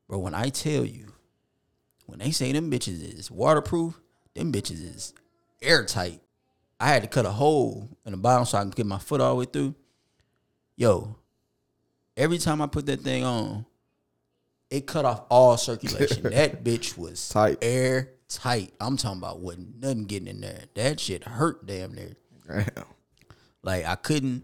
Bro, 0.07 0.19
when 0.19 0.35
I 0.35 0.49
tell 0.49 0.85
you, 0.85 1.07
when 2.05 2.19
they 2.19 2.29
say 2.31 2.51
them 2.51 2.69
bitches 2.69 3.17
is 3.17 3.31
waterproof, 3.31 3.99
them 4.35 4.51
bitches 4.51 4.83
is 4.95 5.13
airtight. 5.61 6.21
I 6.79 6.87
had 6.89 7.01
to 7.01 7.07
cut 7.09 7.25
a 7.25 7.31
hole 7.31 7.89
in 8.05 8.11
the 8.11 8.17
bottom 8.17 8.45
so 8.45 8.57
I 8.57 8.61
can 8.61 8.69
get 8.69 8.85
my 8.85 8.99
foot 8.99 9.21
all 9.21 9.31
the 9.31 9.39
way 9.39 9.45
through. 9.45 9.73
Yo, 10.75 11.15
every 12.15 12.37
time 12.37 12.61
I 12.61 12.67
put 12.67 12.85
that 12.85 13.01
thing 13.01 13.23
on, 13.23 13.65
it 14.69 14.85
cut 14.85 15.05
off 15.05 15.23
all 15.29 15.57
circulation. 15.57 16.23
that 16.29 16.63
bitch 16.63 16.97
was 16.97 17.29
Tight. 17.29 17.57
Airtight. 18.23 18.73
I'm 18.79 18.97
talking 18.97 19.19
about 19.19 19.39
wasn't 19.39 19.81
nothing 19.81 20.05
getting 20.05 20.27
in 20.27 20.41
there. 20.41 20.63
That 20.75 20.99
shit 20.99 21.23
hurt 21.23 21.65
damn 21.65 21.93
near. 21.93 22.13
Damn. 22.47 22.85
Like 23.61 23.85
I 23.85 23.95
couldn't, 23.95 24.43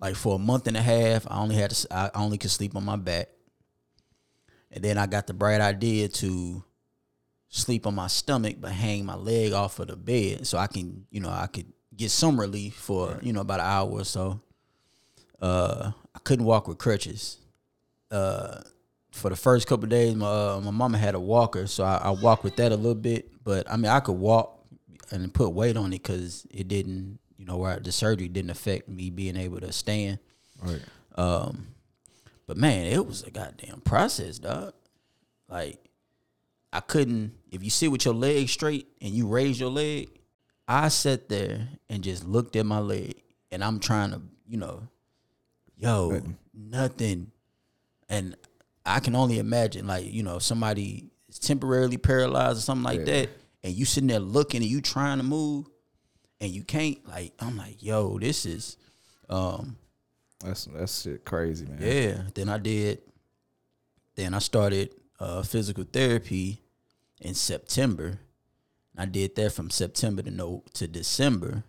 like 0.00 0.14
for 0.14 0.36
a 0.36 0.38
month 0.38 0.66
and 0.66 0.76
a 0.76 0.82
half, 0.82 1.26
I 1.30 1.38
only 1.38 1.56
had 1.56 1.70
to, 1.70 1.94
I 1.94 2.10
only 2.14 2.38
could 2.38 2.50
sleep 2.50 2.76
on 2.76 2.84
my 2.84 2.96
back, 2.96 3.28
and 4.70 4.82
then 4.82 4.96
I 4.96 5.06
got 5.06 5.26
the 5.26 5.34
bright 5.34 5.60
idea 5.60 6.08
to 6.08 6.62
sleep 7.50 7.86
on 7.86 7.94
my 7.94 8.06
stomach 8.06 8.56
but 8.60 8.70
hang 8.70 9.06
my 9.06 9.14
leg 9.14 9.54
off 9.54 9.78
of 9.78 9.88
the 9.88 9.96
bed 9.96 10.46
so 10.46 10.58
I 10.58 10.66
can, 10.66 11.06
you 11.10 11.20
know, 11.20 11.30
I 11.30 11.46
could 11.46 11.66
get 11.96 12.10
some 12.10 12.38
relief 12.38 12.74
for 12.74 13.18
you 13.22 13.32
know 13.32 13.40
about 13.40 13.60
an 13.60 13.66
hour 13.66 13.90
or 13.90 14.04
so. 14.04 14.40
Uh, 15.40 15.92
I 16.14 16.18
couldn't 16.20 16.46
walk 16.46 16.68
with 16.68 16.78
crutches. 16.78 17.38
Uh, 18.10 18.60
for 19.12 19.30
the 19.30 19.36
first 19.36 19.66
couple 19.66 19.84
of 19.84 19.90
days, 19.90 20.14
my 20.14 20.26
uh, 20.26 20.60
my 20.62 20.70
mama 20.70 20.98
had 20.98 21.14
a 21.14 21.20
walker, 21.20 21.66
so 21.66 21.84
I, 21.84 21.96
I 21.96 22.10
walked 22.10 22.44
with 22.44 22.56
that 22.56 22.72
a 22.72 22.76
little 22.76 22.94
bit. 22.94 23.32
But 23.44 23.70
I 23.70 23.76
mean, 23.76 23.90
I 23.90 24.00
could 24.00 24.12
walk 24.12 24.64
and 25.10 25.32
put 25.32 25.50
weight 25.50 25.76
on 25.76 25.92
it 25.92 26.02
because 26.02 26.46
it 26.50 26.68
didn't, 26.68 27.18
you 27.38 27.44
know, 27.44 27.56
where 27.56 27.80
the 27.80 27.92
surgery 27.92 28.28
didn't 28.28 28.50
affect 28.50 28.88
me 28.88 29.10
being 29.10 29.36
able 29.36 29.60
to 29.60 29.72
stand. 29.72 30.18
Right. 30.62 30.82
Um, 31.16 31.68
but 32.46 32.56
man, 32.56 32.86
it 32.86 33.06
was 33.06 33.22
a 33.22 33.30
goddamn 33.30 33.80
process, 33.80 34.38
dog. 34.38 34.74
Like, 35.48 35.78
I 36.72 36.80
couldn't. 36.80 37.34
If 37.50 37.64
you 37.64 37.70
sit 37.70 37.90
with 37.90 38.04
your 38.04 38.14
leg 38.14 38.48
straight 38.48 38.88
and 39.00 39.10
you 39.10 39.26
raise 39.26 39.58
your 39.58 39.70
leg, 39.70 40.10
I 40.66 40.88
sat 40.88 41.28
there 41.28 41.68
and 41.88 42.04
just 42.04 42.24
looked 42.24 42.56
at 42.56 42.66
my 42.66 42.80
leg, 42.80 43.22
and 43.50 43.64
I'm 43.64 43.80
trying 43.80 44.10
to, 44.10 44.20
you 44.46 44.58
know, 44.58 44.88
yo, 45.76 46.20
nothing. 46.52 47.32
And 48.10 48.36
I 48.88 49.00
can 49.00 49.14
only 49.14 49.38
imagine, 49.38 49.86
like, 49.86 50.12
you 50.12 50.22
know, 50.22 50.38
somebody 50.38 51.10
is 51.28 51.38
temporarily 51.38 51.96
paralyzed 51.98 52.58
or 52.58 52.62
something 52.62 52.84
like 52.84 53.00
Yeah. 53.00 53.04
that, 53.22 53.30
and 53.62 53.74
you 53.74 53.84
sitting 53.84 54.08
there 54.08 54.18
looking 54.20 54.62
and 54.62 54.70
you 54.70 54.80
trying 54.80 55.18
to 55.18 55.24
move, 55.24 55.66
and 56.40 56.50
you 56.50 56.64
can't. 56.64 57.06
Like, 57.08 57.32
I'm 57.40 57.56
like, 57.56 57.82
yo, 57.82 58.18
this 58.18 58.46
is. 58.46 58.76
Um, 59.28 59.76
That's 60.44 60.64
that's 60.66 61.02
shit 61.02 61.24
crazy, 61.24 61.66
man. 61.66 61.78
yeah. 61.80 62.22
Then 62.34 62.48
I 62.48 62.58
did. 62.58 63.00
Then 64.14 64.34
I 64.34 64.38
started 64.38 64.94
uh, 65.20 65.42
physical 65.42 65.84
therapy 65.84 66.62
in 67.20 67.34
September. 67.34 68.20
I 68.96 69.04
did 69.06 69.34
that 69.36 69.52
from 69.52 69.70
September 69.70 70.22
to 70.22 70.30
no 70.30 70.62
to 70.74 70.86
December. 70.88 71.64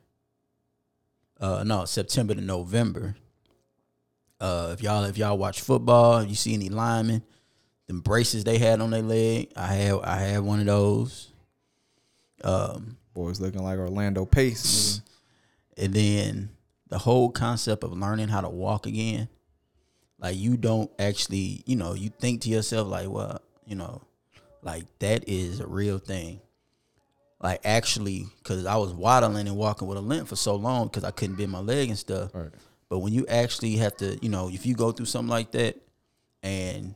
Uh, 1.40 1.64
no, 1.64 1.86
September 1.86 2.36
to 2.36 2.42
November. 2.42 3.16
Uh, 4.40 4.70
if 4.74 4.82
y'all 4.82 5.04
if 5.06 5.18
y'all 5.18 5.38
watch 5.38 5.62
football, 5.62 6.20
if 6.20 6.30
you 6.30 6.36
see 6.36 6.54
any 6.54 6.70
linemen, 6.70 7.22
the 7.88 7.94
braces 7.94 8.44
they 8.44 8.58
had 8.58 8.80
on 8.82 8.92
their 8.92 9.02
leg, 9.02 9.52
I 9.56 9.68
had 9.68 10.00
I 10.04 10.16
had 10.18 10.42
one 10.42 10.60
of 10.60 10.66
those. 10.66 11.32
Um, 12.44 12.98
Boys 13.14 13.40
looking 13.42 13.64
like 13.64 13.78
Orlando 13.80 14.26
Pace. 14.26 15.02
and 15.78 15.94
then 15.94 16.50
the 16.88 16.98
whole 16.98 17.30
concept 17.30 17.84
of 17.84 17.92
learning 17.92 18.30
how 18.30 18.42
to 18.42 18.50
walk 18.50 18.86
again 18.86 19.28
like 20.20 20.36
you 20.38 20.58
don't 20.58 20.90
actually 21.00 21.62
you 21.66 21.76
know 21.76 21.94
you 21.94 22.10
think 22.10 22.42
to 22.42 22.50
yourself 22.50 22.88
like 22.88 23.10
well 23.10 23.40
you 23.66 23.76
know 23.76 24.02
like 24.64 24.86
that 25.00 25.28
is 25.28 25.60
a 25.60 25.68
real 25.68 25.98
thing 26.00 26.40
like 27.42 27.60
actually 27.64 28.26
because 28.40 28.66
i 28.66 28.76
was 28.76 28.92
waddling 28.94 29.48
and 29.48 29.56
walking 29.56 29.88
with 29.88 29.98
a 29.98 30.02
limp 30.02 30.28
for 30.28 30.36
so 30.36 30.56
long 30.56 30.88
because 30.88 31.04
i 31.04 31.12
couldn't 31.12 31.36
bend 31.36 31.52
my 31.52 31.60
leg 31.60 31.90
and 31.90 31.98
stuff 31.98 32.32
Right. 32.34 32.50
But 32.90 33.00
when 33.00 33.14
you 33.14 33.26
actually 33.28 33.76
have 33.78 33.96
to 33.98 34.18
you 34.22 34.30
know 34.30 34.50
if 34.50 34.66
you 34.66 34.76
go 34.76 34.92
through 34.92 35.06
something 35.06 35.30
like 35.30 35.52
that 35.52 35.78
and 36.44 36.96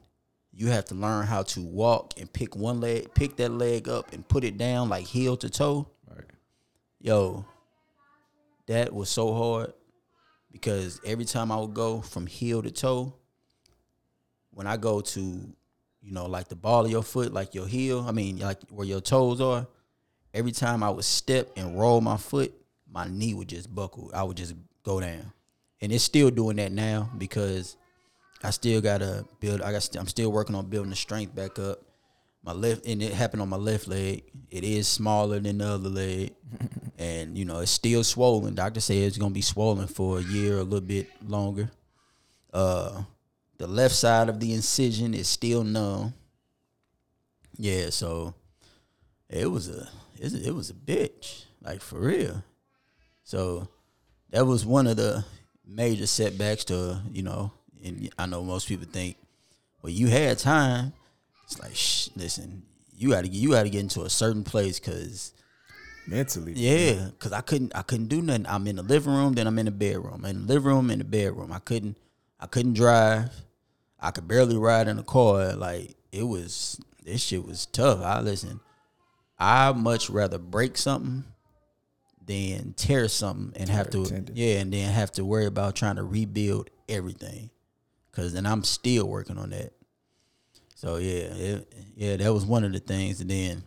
you 0.52 0.68
have 0.68 0.86
to 0.86 0.96
learn 0.96 1.26
how 1.26 1.42
to 1.44 1.62
walk 1.62 2.14
and 2.20 2.32
pick 2.32 2.56
one 2.56 2.80
leg 2.82 3.14
pick 3.14 3.36
that 3.38 3.50
leg 3.52 3.88
up 3.88 4.12
and 4.14 4.28
put 4.28 4.44
it 4.44 4.58
down 4.58 4.90
like 4.90 5.06
heel 5.06 5.36
to 5.38 5.50
toe 5.50 5.88
Right. 6.08 6.26
yo, 7.00 7.46
that 8.68 8.94
was 8.94 9.10
so 9.10 9.34
hard 9.34 9.74
because 10.52 11.02
every 11.04 11.26
time 11.26 11.52
I 11.52 11.58
would 11.58 11.74
go 11.74 12.02
from 12.02 12.28
heel 12.28 12.62
to 12.62 12.72
toe, 12.72 13.14
when 14.52 14.68
I 14.68 14.78
go 14.78 15.02
to, 15.02 15.20
you 15.20 16.12
know, 16.12 16.28
like 16.28 16.48
the 16.48 16.56
ball 16.56 16.86
of 16.86 16.92
your 16.92 17.04
foot, 17.04 17.34
like 17.34 17.56
your 17.56 17.68
heel, 17.68 18.06
I 18.08 18.12
mean, 18.12 18.38
like 18.40 18.62
where 18.70 18.86
your 18.86 19.02
toes 19.02 19.42
are, 19.42 19.68
every 20.34 20.52
time 20.52 20.84
I 20.84 20.92
would 20.92 21.06
step 21.06 21.50
and 21.58 21.78
roll 21.78 22.02
my 22.02 22.18
foot, 22.18 22.54
my 22.90 23.08
knee 23.08 23.34
would 23.34 23.50
just 23.50 23.74
buckle. 23.74 24.12
I 24.14 24.24
would 24.24 24.38
just 24.38 24.54
go 24.84 25.00
down. 25.00 25.34
And 25.84 25.92
it's 25.92 26.06
still 26.06 26.30
doing 26.30 26.56
that 26.56 26.72
now 26.72 27.10
because 27.18 27.76
I 28.42 28.52
still 28.52 28.80
gotta 28.80 29.26
build. 29.42 29.62
I 29.62 29.74
got. 29.74 29.90
I'm 29.98 30.08
still 30.08 30.32
working 30.32 30.56
on 30.56 30.68
building 30.68 30.92
the 30.92 30.96
strength 30.96 31.36
back 31.36 31.60
up. 31.60 31.82
My 32.42 32.54
left, 32.54 32.86
and 32.86 33.04
it 33.04 33.12
happened 33.12 33.42
on 33.42 33.50
my 33.50 33.58
left 33.58 33.90
leg. 33.90 34.24
It 34.50 34.64
is 34.64 34.88
smaller 34.88 35.42
than 35.42 35.58
the 35.58 35.68
other 35.68 35.90
leg, 35.90 36.36
and 36.98 37.38
you 37.38 37.44
know 37.44 37.60
it's 37.60 37.72
still 37.72 38.02
swollen. 38.06 38.56
Doctor 38.56 38.80
said 38.80 38.96
it's 38.96 39.18
gonna 39.18 39.34
be 39.34 39.42
swollen 39.42 39.88
for 39.88 40.20
a 40.20 40.24
year, 40.24 40.58
a 40.58 40.64
little 40.64 40.80
bit 40.80 41.10
longer. 41.28 41.70
Uh, 42.54 43.04
the 43.58 43.68
left 43.68 43.96
side 43.96 44.30
of 44.30 44.40
the 44.40 44.54
incision 44.54 45.14
is 45.14 45.28
still 45.28 45.66
numb. 45.66 46.14
Yeah, 47.58 47.90
so 47.90 48.36
it 49.30 49.52
was 49.52 49.68
a 49.68 49.90
it 50.18 50.48
it 50.48 50.56
was 50.56 50.70
a 50.70 50.76
bitch, 50.76 51.44
like 51.62 51.82
for 51.82 52.00
real. 52.00 52.42
So 53.26 53.68
that 54.30 54.46
was 54.46 54.66
one 54.66 54.88
of 54.88 54.96
the 54.96 55.26
major 55.68 56.08
setbacks 56.08 56.66
to 56.66 57.02
you 57.12 57.24
know. 57.24 57.52
And 57.84 58.10
I 58.18 58.26
know 58.26 58.44
most 58.44 58.68
people 58.68 58.88
think, 58.90 59.18
well, 59.82 59.92
you 59.92 60.08
had 60.08 60.40
time. 60.40 60.94
It's 61.44 61.60
like, 61.60 61.76
shh, 61.76 62.08
listen, 62.16 62.64
you 62.96 63.10
got 63.10 63.22
to 63.22 63.28
get 63.28 63.38
you 63.38 63.52
got 63.52 63.64
to 63.64 63.70
get 63.70 63.82
into 63.82 64.04
a 64.04 64.10
certain 64.10 64.44
place 64.44 64.80
because 64.80 65.34
Mentally. 66.08 66.54
yeah, 66.54 67.10
because 67.12 67.32
I 67.32 67.42
couldn't 67.42 67.76
I 67.76 67.82
couldn't 67.82 68.08
do 68.08 68.22
nothing. 68.22 68.46
I'm 68.48 68.68
in 68.68 68.78
the 68.78 68.84
living 68.84 69.14
room, 69.14 69.34
then 69.34 69.48
I'm 69.48 69.60
in 69.60 69.66
the 69.66 69.72
bedroom. 69.72 70.26
In 70.26 70.46
the 70.46 70.54
living 70.54 70.68
room, 70.68 70.90
in 70.90 71.00
the 71.00 71.06
bedroom. 71.06 71.52
I 71.52 71.60
couldn't 71.60 71.98
I 72.40 72.48
couldn't 72.48 72.74
drive. 72.74 73.32
I 74.00 74.12
could 74.12 74.28
barely 74.28 74.58
ride 74.58 74.88
in 74.88 75.00
a 75.00 75.04
car. 75.04 75.54
Like 75.54 75.96
it 76.12 76.24
was 76.24 76.80
this 77.04 77.22
shit 77.22 77.46
was 77.46 77.66
tough. 77.66 78.02
I 78.02 78.22
listen. 78.22 78.60
I 79.40 79.72
much 79.74 80.10
rather 80.10 80.38
break 80.38 80.78
something 80.78 81.26
than 82.26 82.74
tear 82.74 83.08
something 83.08 83.60
and 83.60 83.70
have 83.70 83.90
to 83.92 84.06
tendon. 84.06 84.36
yeah, 84.36 84.60
and 84.60 84.72
then 84.74 84.92
have 84.92 85.12
to 85.14 85.26
worry 85.26 85.46
about 85.46 85.76
trying 85.76 85.96
to 85.98 86.04
rebuild 86.04 86.70
everything. 86.88 87.50
Cause 88.12 88.34
then 88.34 88.46
I'm 88.46 88.64
still 88.64 89.06
working 89.08 89.38
on 89.38 89.50
that. 89.50 89.74
So 90.76 90.98
yeah, 90.98 91.12
it, 91.34 91.74
yeah, 91.96 92.16
that 92.18 92.34
was 92.34 92.46
one 92.46 92.64
of 92.64 92.72
the 92.74 92.80
things. 92.80 93.22
And 93.22 93.30
then 93.30 93.64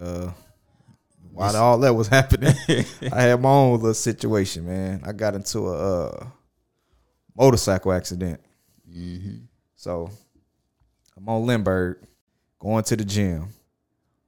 Uh, 0.00 0.32
while 1.32 1.56
all 1.56 1.78
that 1.78 1.94
was 1.94 2.08
happening, 2.08 2.54
I 3.12 3.22
had 3.22 3.40
my 3.40 3.50
own 3.50 3.72
little 3.74 3.94
situation, 3.94 4.66
man. 4.66 5.02
I 5.04 5.12
got 5.12 5.34
into 5.34 5.68
a 5.68 6.06
uh, 6.06 6.26
motorcycle 7.36 7.92
accident. 7.92 8.40
So 9.76 10.10
I'm 11.16 11.28
on 11.28 11.46
Lindbergh, 11.46 11.98
going 12.58 12.84
to 12.84 12.96
the 12.96 13.04
gym. 13.04 13.48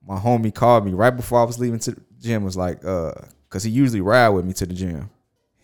My 0.06 0.18
homie 0.18 0.54
called 0.54 0.84
me 0.84 0.92
right 0.92 1.10
before 1.14 1.40
I 1.40 1.44
was 1.44 1.58
leaving 1.58 1.78
to 1.80 1.96
gym. 2.22 2.44
Was 2.44 2.56
like, 2.56 2.84
uh, 2.84 3.12
cause 3.50 3.64
he 3.64 3.70
usually 3.70 4.00
ride 4.00 4.30
with 4.30 4.44
me 4.44 4.52
to 4.54 4.66
the 4.66 4.74
gym. 4.74 5.10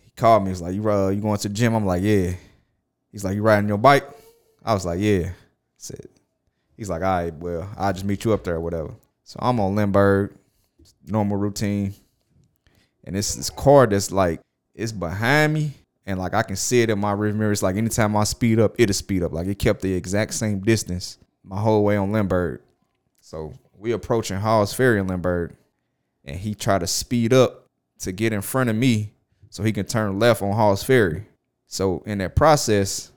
He 0.04 0.10
called 0.16 0.44
me. 0.44 0.50
He's 0.50 0.60
like, 0.60 0.74
you 0.74 0.90
uh, 0.90 1.08
you 1.08 1.20
going 1.20 1.38
to 1.38 1.48
the 1.48 1.54
gym? 1.54 1.74
I'm 1.74 1.86
like, 1.86 2.02
yeah. 2.02 2.32
He's 3.10 3.24
like, 3.24 3.34
you 3.34 3.42
riding 3.42 3.68
your 3.68 3.78
bike? 3.78 4.04
I 4.64 4.74
was 4.74 4.84
like, 4.84 5.00
yeah. 5.00 5.30
said, 5.76 6.06
he's 6.76 6.90
like, 6.90 7.02
all 7.02 7.22
right, 7.22 7.34
well, 7.34 7.70
I'll 7.76 7.92
just 7.92 8.04
meet 8.04 8.24
you 8.24 8.32
up 8.32 8.44
there 8.44 8.56
or 8.56 8.60
whatever. 8.60 8.94
So 9.24 9.38
I'm 9.40 9.60
on 9.60 9.74
Lindbergh, 9.74 10.34
normal 11.06 11.36
routine. 11.36 11.94
And 13.04 13.16
it's 13.16 13.34
this 13.34 13.50
car 13.50 13.86
that's 13.86 14.10
like, 14.10 14.40
it's 14.74 14.92
behind 14.92 15.54
me. 15.54 15.72
And 16.06 16.18
like 16.18 16.34
I 16.34 16.42
can 16.42 16.56
see 16.56 16.82
it 16.82 16.90
in 16.90 16.98
my 16.98 17.12
rear 17.12 17.32
mirror. 17.32 17.52
It's 17.52 17.62
like 17.62 17.76
anytime 17.76 18.16
I 18.16 18.24
speed 18.24 18.58
up, 18.58 18.74
it'll 18.78 18.94
speed 18.94 19.22
up. 19.22 19.32
Like 19.32 19.46
it 19.46 19.58
kept 19.58 19.82
the 19.82 19.92
exact 19.92 20.34
same 20.34 20.60
distance 20.60 21.18
my 21.42 21.60
whole 21.60 21.84
way 21.84 21.96
on 21.96 22.12
Lindbergh. 22.12 22.60
So 23.20 23.52
we 23.76 23.92
approaching 23.92 24.38
Hall's 24.38 24.72
Ferry 24.72 25.00
in 25.00 25.06
Lindbergh, 25.06 25.54
and 26.28 26.38
he 26.38 26.54
tried 26.54 26.80
to 26.80 26.87
speed 26.87 27.32
up 27.32 27.66
to 28.00 28.12
get 28.12 28.32
in 28.32 28.42
front 28.42 28.70
of 28.70 28.76
me 28.76 29.12
so 29.50 29.62
he 29.62 29.73
can 29.73 29.87
turn 29.87 30.18
left 30.18 30.42
on 30.42 30.52
Hall's 30.52 30.82
Ferry. 30.82 31.26
So 31.66 32.02
in 32.06 32.18
that 32.18 32.37
process, 32.37 33.11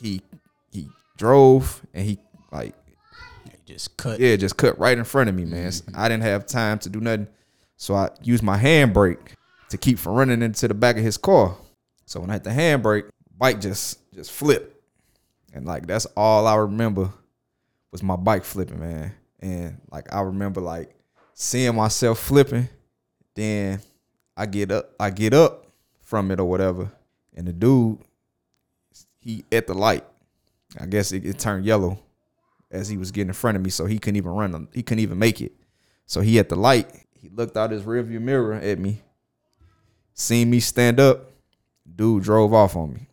he 0.00 0.22
he 0.70 0.88
drove 1.18 1.84
and 1.92 2.04
he 2.06 2.18
like 2.50 2.74
Just 3.66 3.96
cut. 3.96 4.20
yeah, 4.20 4.36
just 4.36 4.56
cut 4.56 4.78
right 4.78 4.96
in 4.96 5.04
front 5.04 5.28
of 5.28 5.34
me, 5.34 5.44
man. 5.44 5.70
Mm-hmm. 5.70 5.94
I 5.94 6.08
didn't 6.08 6.22
have 6.22 6.46
time 6.46 6.78
to 6.80 6.88
do 6.88 7.00
nothing. 7.00 7.28
So 7.76 7.94
I 7.94 8.10
used 8.22 8.42
my 8.42 8.58
handbrake 8.58 9.34
to 9.70 9.78
keep 9.78 9.98
from 9.98 10.14
running 10.14 10.42
into 10.42 10.68
the 10.68 10.74
back 10.74 10.96
of 10.96 11.02
his 11.02 11.16
car. 11.16 11.56
So 12.06 12.20
when 12.20 12.30
I 12.30 12.34
hit 12.34 12.44
the 12.44 12.50
handbrake, 12.50 13.08
bike 13.36 13.60
just 13.60 13.98
just 14.14 14.32
flipped. 14.32 14.76
And 15.52 15.66
like 15.66 15.86
that's 15.86 16.06
all 16.16 16.46
I 16.46 16.56
remember 16.56 17.12
was 17.92 18.02
my 18.02 18.16
bike 18.16 18.44
flipping, 18.44 18.80
man. 18.80 19.14
And 19.40 19.80
like 19.90 20.12
I 20.14 20.20
remember 20.22 20.60
like 20.60 20.94
seeing 21.40 21.74
myself 21.74 22.18
flipping, 22.18 22.68
then 23.34 23.80
I 24.36 24.44
get 24.44 24.70
up, 24.70 24.90
I 25.00 25.08
get 25.08 25.32
up 25.32 25.66
from 26.02 26.30
it 26.30 26.38
or 26.38 26.44
whatever. 26.44 26.90
And 27.34 27.46
the 27.48 27.52
dude, 27.54 27.98
he 29.20 29.44
at 29.50 29.66
the 29.66 29.72
light. 29.72 30.04
I 30.78 30.84
guess 30.84 31.12
it, 31.12 31.24
it 31.24 31.38
turned 31.38 31.64
yellow 31.64 31.98
as 32.70 32.88
he 32.88 32.98
was 32.98 33.10
getting 33.10 33.28
in 33.28 33.34
front 33.34 33.56
of 33.56 33.62
me, 33.64 33.70
so 33.70 33.86
he 33.86 33.98
couldn't 33.98 34.16
even 34.18 34.32
run. 34.32 34.68
He 34.74 34.82
couldn't 34.82 35.00
even 35.00 35.18
make 35.18 35.40
it. 35.40 35.52
So 36.04 36.20
he 36.20 36.38
at 36.38 36.50
the 36.50 36.56
light. 36.56 36.88
He 37.14 37.30
looked 37.30 37.56
out 37.56 37.70
his 37.70 37.84
rearview 37.84 38.20
mirror 38.20 38.52
at 38.54 38.78
me, 38.78 39.00
seen 40.12 40.50
me 40.50 40.60
stand 40.60 41.00
up. 41.00 41.30
Dude 41.96 42.22
drove 42.22 42.52
off 42.52 42.76
on 42.76 42.92
me. 42.92 43.06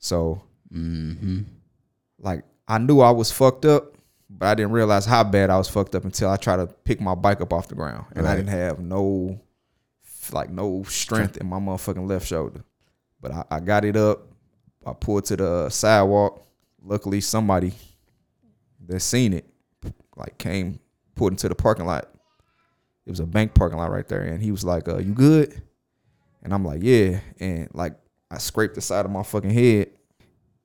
So, 0.00 0.42
Mm-hmm. 0.72 1.42
like, 2.18 2.42
I 2.68 2.78
knew 2.78 3.00
I 3.00 3.10
was 3.10 3.32
fucked 3.32 3.64
up, 3.64 3.94
but 4.40 4.48
I 4.48 4.54
didn't 4.54 4.72
realize 4.72 5.04
how 5.04 5.22
bad 5.22 5.50
I 5.50 5.58
was 5.58 5.68
fucked 5.68 5.94
up 5.94 6.04
until 6.04 6.30
I 6.30 6.36
tried 6.38 6.56
to 6.56 6.66
pick 6.66 6.98
my 6.98 7.14
bike 7.14 7.42
up 7.42 7.52
off 7.52 7.68
the 7.68 7.74
ground, 7.74 8.06
and 8.16 8.26
I 8.26 8.34
didn't 8.34 8.48
have 8.48 8.80
no, 8.80 9.38
like, 10.32 10.48
no 10.48 10.82
strength 10.84 11.36
in 11.36 11.46
my 11.46 11.58
motherfucking 11.58 12.08
left 12.08 12.26
shoulder. 12.26 12.64
But 13.20 13.32
I, 13.32 13.44
I 13.50 13.60
got 13.60 13.84
it 13.84 13.98
up. 13.98 14.26
I 14.86 14.94
pulled 14.94 15.26
to 15.26 15.36
the 15.36 15.68
sidewalk. 15.68 16.42
Luckily, 16.82 17.20
somebody 17.20 17.74
that 18.86 19.00
seen 19.00 19.34
it, 19.34 19.44
like, 20.16 20.38
came 20.38 20.80
pulled 21.14 21.32
into 21.32 21.50
the 21.50 21.54
parking 21.54 21.84
lot. 21.84 22.08
It 23.04 23.10
was 23.10 23.20
a 23.20 23.26
bank 23.26 23.52
parking 23.52 23.76
lot 23.76 23.90
right 23.90 24.08
there, 24.08 24.22
and 24.22 24.42
he 24.42 24.52
was 24.52 24.64
like, 24.64 24.88
uh, 24.88 24.96
"You 24.96 25.12
good?" 25.12 25.60
And 26.42 26.54
I'm 26.54 26.64
like, 26.64 26.82
"Yeah." 26.82 27.20
And 27.38 27.68
like, 27.74 27.92
I 28.30 28.38
scraped 28.38 28.74
the 28.74 28.80
side 28.80 29.04
of 29.04 29.10
my 29.10 29.22
fucking 29.22 29.50
head, 29.50 29.90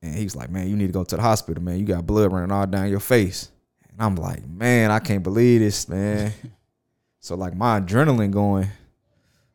and 0.00 0.14
he 0.14 0.24
was 0.24 0.34
like, 0.34 0.48
"Man, 0.48 0.66
you 0.66 0.76
need 0.76 0.86
to 0.86 0.92
go 0.94 1.04
to 1.04 1.16
the 1.16 1.20
hospital, 1.20 1.62
man. 1.62 1.78
You 1.78 1.84
got 1.84 2.06
blood 2.06 2.32
running 2.32 2.52
all 2.52 2.66
down 2.66 2.88
your 2.88 3.00
face." 3.00 3.50
And 3.96 4.06
I'm 4.06 4.16
like, 4.16 4.46
"Man, 4.46 4.90
I 4.90 4.98
can't 4.98 5.22
believe 5.22 5.60
this, 5.60 5.88
man." 5.88 6.32
so 7.20 7.34
like 7.34 7.54
my 7.54 7.80
adrenaline 7.80 8.30
going, 8.30 8.68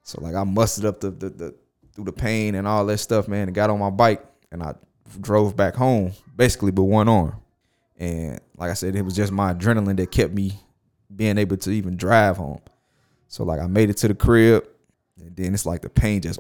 so 0.01 0.19
like 0.21 0.35
I 0.35 0.43
mustered 0.43 0.85
up 0.85 0.99
the, 0.99 1.11
the 1.11 1.29
the 1.29 1.55
through 1.93 2.05
the 2.05 2.13
pain 2.13 2.55
and 2.55 2.67
all 2.67 2.85
that 2.85 2.97
stuff, 2.97 3.27
man, 3.27 3.47
and 3.47 3.53
got 3.53 3.69
on 3.69 3.79
my 3.79 3.89
bike 3.89 4.25
and 4.51 4.63
I 4.63 4.73
drove 5.19 5.55
back 5.55 5.75
home 5.75 6.13
basically 6.35 6.71
with 6.71 6.79
one 6.79 7.09
arm. 7.09 7.35
And 7.97 8.39
like 8.57 8.71
I 8.71 8.73
said, 8.73 8.95
it 8.95 9.03
was 9.03 9.15
just 9.15 9.31
my 9.31 9.53
adrenaline 9.53 9.97
that 9.97 10.09
kept 10.11 10.33
me 10.33 10.53
being 11.15 11.37
able 11.37 11.57
to 11.57 11.71
even 11.71 11.97
drive 11.97 12.37
home. 12.37 12.61
So 13.27 13.43
like 13.43 13.59
I 13.59 13.67
made 13.67 13.89
it 13.89 13.97
to 13.97 14.07
the 14.07 14.15
crib, 14.15 14.65
and 15.19 15.35
then 15.35 15.53
it's 15.53 15.65
like 15.65 15.81
the 15.81 15.89
pain 15.89 16.21
just 16.21 16.39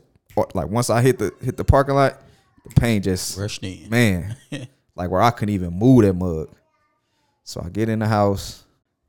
like 0.53 0.69
once 0.69 0.89
I 0.89 1.01
hit 1.01 1.19
the 1.19 1.33
hit 1.41 1.57
the 1.57 1.63
parking 1.63 1.95
lot, 1.95 2.21
the 2.65 2.79
pain 2.79 3.01
just 3.01 3.37
Rushed 3.37 3.63
in. 3.63 3.89
man, 3.89 4.35
like 4.95 5.09
where 5.11 5.21
I 5.21 5.31
couldn't 5.31 5.53
even 5.53 5.73
move 5.73 6.03
that 6.03 6.13
mug. 6.13 6.49
So 7.43 7.61
I 7.63 7.69
get 7.69 7.89
in 7.89 7.99
the 7.99 8.07
house, 8.07 8.63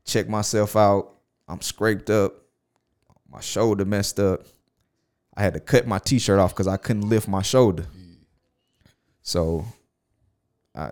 check 0.05 0.27
myself 0.27 0.75
out. 0.75 1.11
I'm 1.47 1.61
scraped 1.61 2.09
up, 2.09 2.33
my 3.29 3.41
shoulder 3.41 3.85
messed 3.85 4.19
up. 4.19 4.43
I 5.35 5.41
had 5.41 5.53
to 5.55 5.59
cut 5.59 5.87
my 5.87 5.99
t-shirt 5.99 6.39
off 6.39 6.53
because 6.53 6.67
I 6.67 6.77
couldn't 6.77 7.09
lift 7.09 7.27
my 7.27 7.41
shoulder. 7.41 7.85
So 9.23 9.65
I 10.75 10.91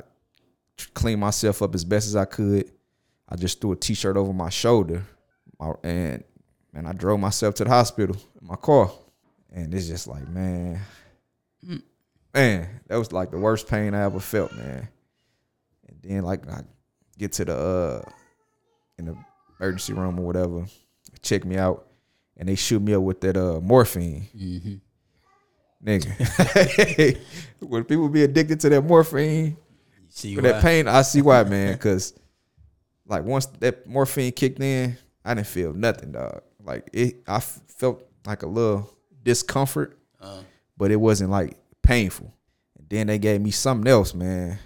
cleaned 0.94 1.22
myself 1.22 1.62
up 1.62 1.76
as 1.76 1.86
best 1.86 2.08
as 2.08 2.16
I 2.16 2.26
could. 2.26 2.72
I 3.30 3.36
just 3.36 3.62
threw 3.62 3.74
a 3.74 3.76
t-shirt 3.76 4.18
over 4.18 4.34
my 4.34 4.50
shoulder, 4.50 5.04
and 5.84 6.24
and 6.74 6.88
I 6.88 6.94
drove 6.94 7.20
myself 7.20 7.56
to 7.56 7.64
the 7.66 7.70
hospital 7.70 8.16
in 8.42 8.48
my 8.48 8.56
car. 8.56 8.92
And 9.54 9.74
it's 9.74 9.88
just 9.88 10.08
like, 10.08 10.28
man, 10.30 10.80
mm. 11.66 11.82
man, 12.34 12.68
that 12.88 12.96
was 12.96 13.12
like 13.12 13.32
the 13.32 13.38
worst 13.38 13.68
pain 13.68 13.94
I 13.94 14.04
ever 14.04 14.20
felt, 14.20 14.54
man. 14.54 14.88
And 15.88 16.00
then 16.02 16.24
like 16.24 16.50
I 16.50 16.62
get 17.22 17.32
to 17.34 17.46
the 17.46 17.56
uh 17.56 18.02
in 18.98 19.06
the 19.06 19.16
emergency 19.60 19.94
room 19.94 20.20
or 20.20 20.26
whatever, 20.26 20.66
check 21.22 21.46
me 21.46 21.56
out, 21.58 21.88
and 22.36 22.50
they 22.50 22.56
shoot 22.56 22.82
me 22.82 22.94
up 22.94 23.04
with 23.04 23.22
that 23.22 23.38
uh 23.38 23.60
morphine. 23.62 24.28
Mm-hmm. 24.36 24.76
Nigga. 25.84 27.18
when 27.60 27.84
people 27.86 28.10
be 28.10 28.24
addicted 28.24 28.60
to 28.62 28.70
that 28.70 28.82
morphine 28.84 29.58
See 30.10 30.36
for 30.36 30.42
why? 30.42 30.50
that 30.52 30.62
pain, 30.62 30.88
I 30.88 31.02
see 31.04 31.22
why, 31.22 31.44
man. 31.44 31.78
Cause 31.80 32.14
like 33.08 33.24
once 33.24 33.46
that 33.60 33.88
morphine 33.88 34.32
kicked 34.32 34.60
in, 34.60 34.98
I 35.26 35.34
didn't 35.34 35.48
feel 35.48 35.74
nothing, 35.74 36.12
dog. 36.12 36.42
Like 36.64 36.90
it 36.94 37.24
I 37.28 37.40
felt 37.40 38.04
like 38.26 38.44
a 38.44 38.48
little 38.48 38.92
discomfort, 39.24 39.98
Uh, 40.20 40.42
but 40.78 40.92
it 40.92 40.98
wasn't 40.98 41.30
like 41.32 41.58
painful. 41.82 42.34
And 42.78 42.88
then 42.90 43.08
they 43.08 43.18
gave 43.20 43.42
me 43.42 43.52
something 43.52 43.90
else, 43.90 44.14
man. 44.14 44.60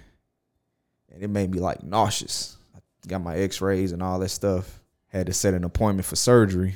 And 1.12 1.22
it 1.22 1.28
made 1.28 1.50
me 1.50 1.58
like 1.58 1.82
nauseous. 1.82 2.56
I 2.74 2.80
got 3.08 3.22
my 3.22 3.36
x-rays 3.36 3.92
and 3.92 4.02
all 4.02 4.18
that 4.18 4.28
stuff. 4.28 4.80
Had 5.08 5.26
to 5.26 5.32
set 5.32 5.54
an 5.54 5.64
appointment 5.64 6.06
for 6.06 6.16
surgery. 6.16 6.74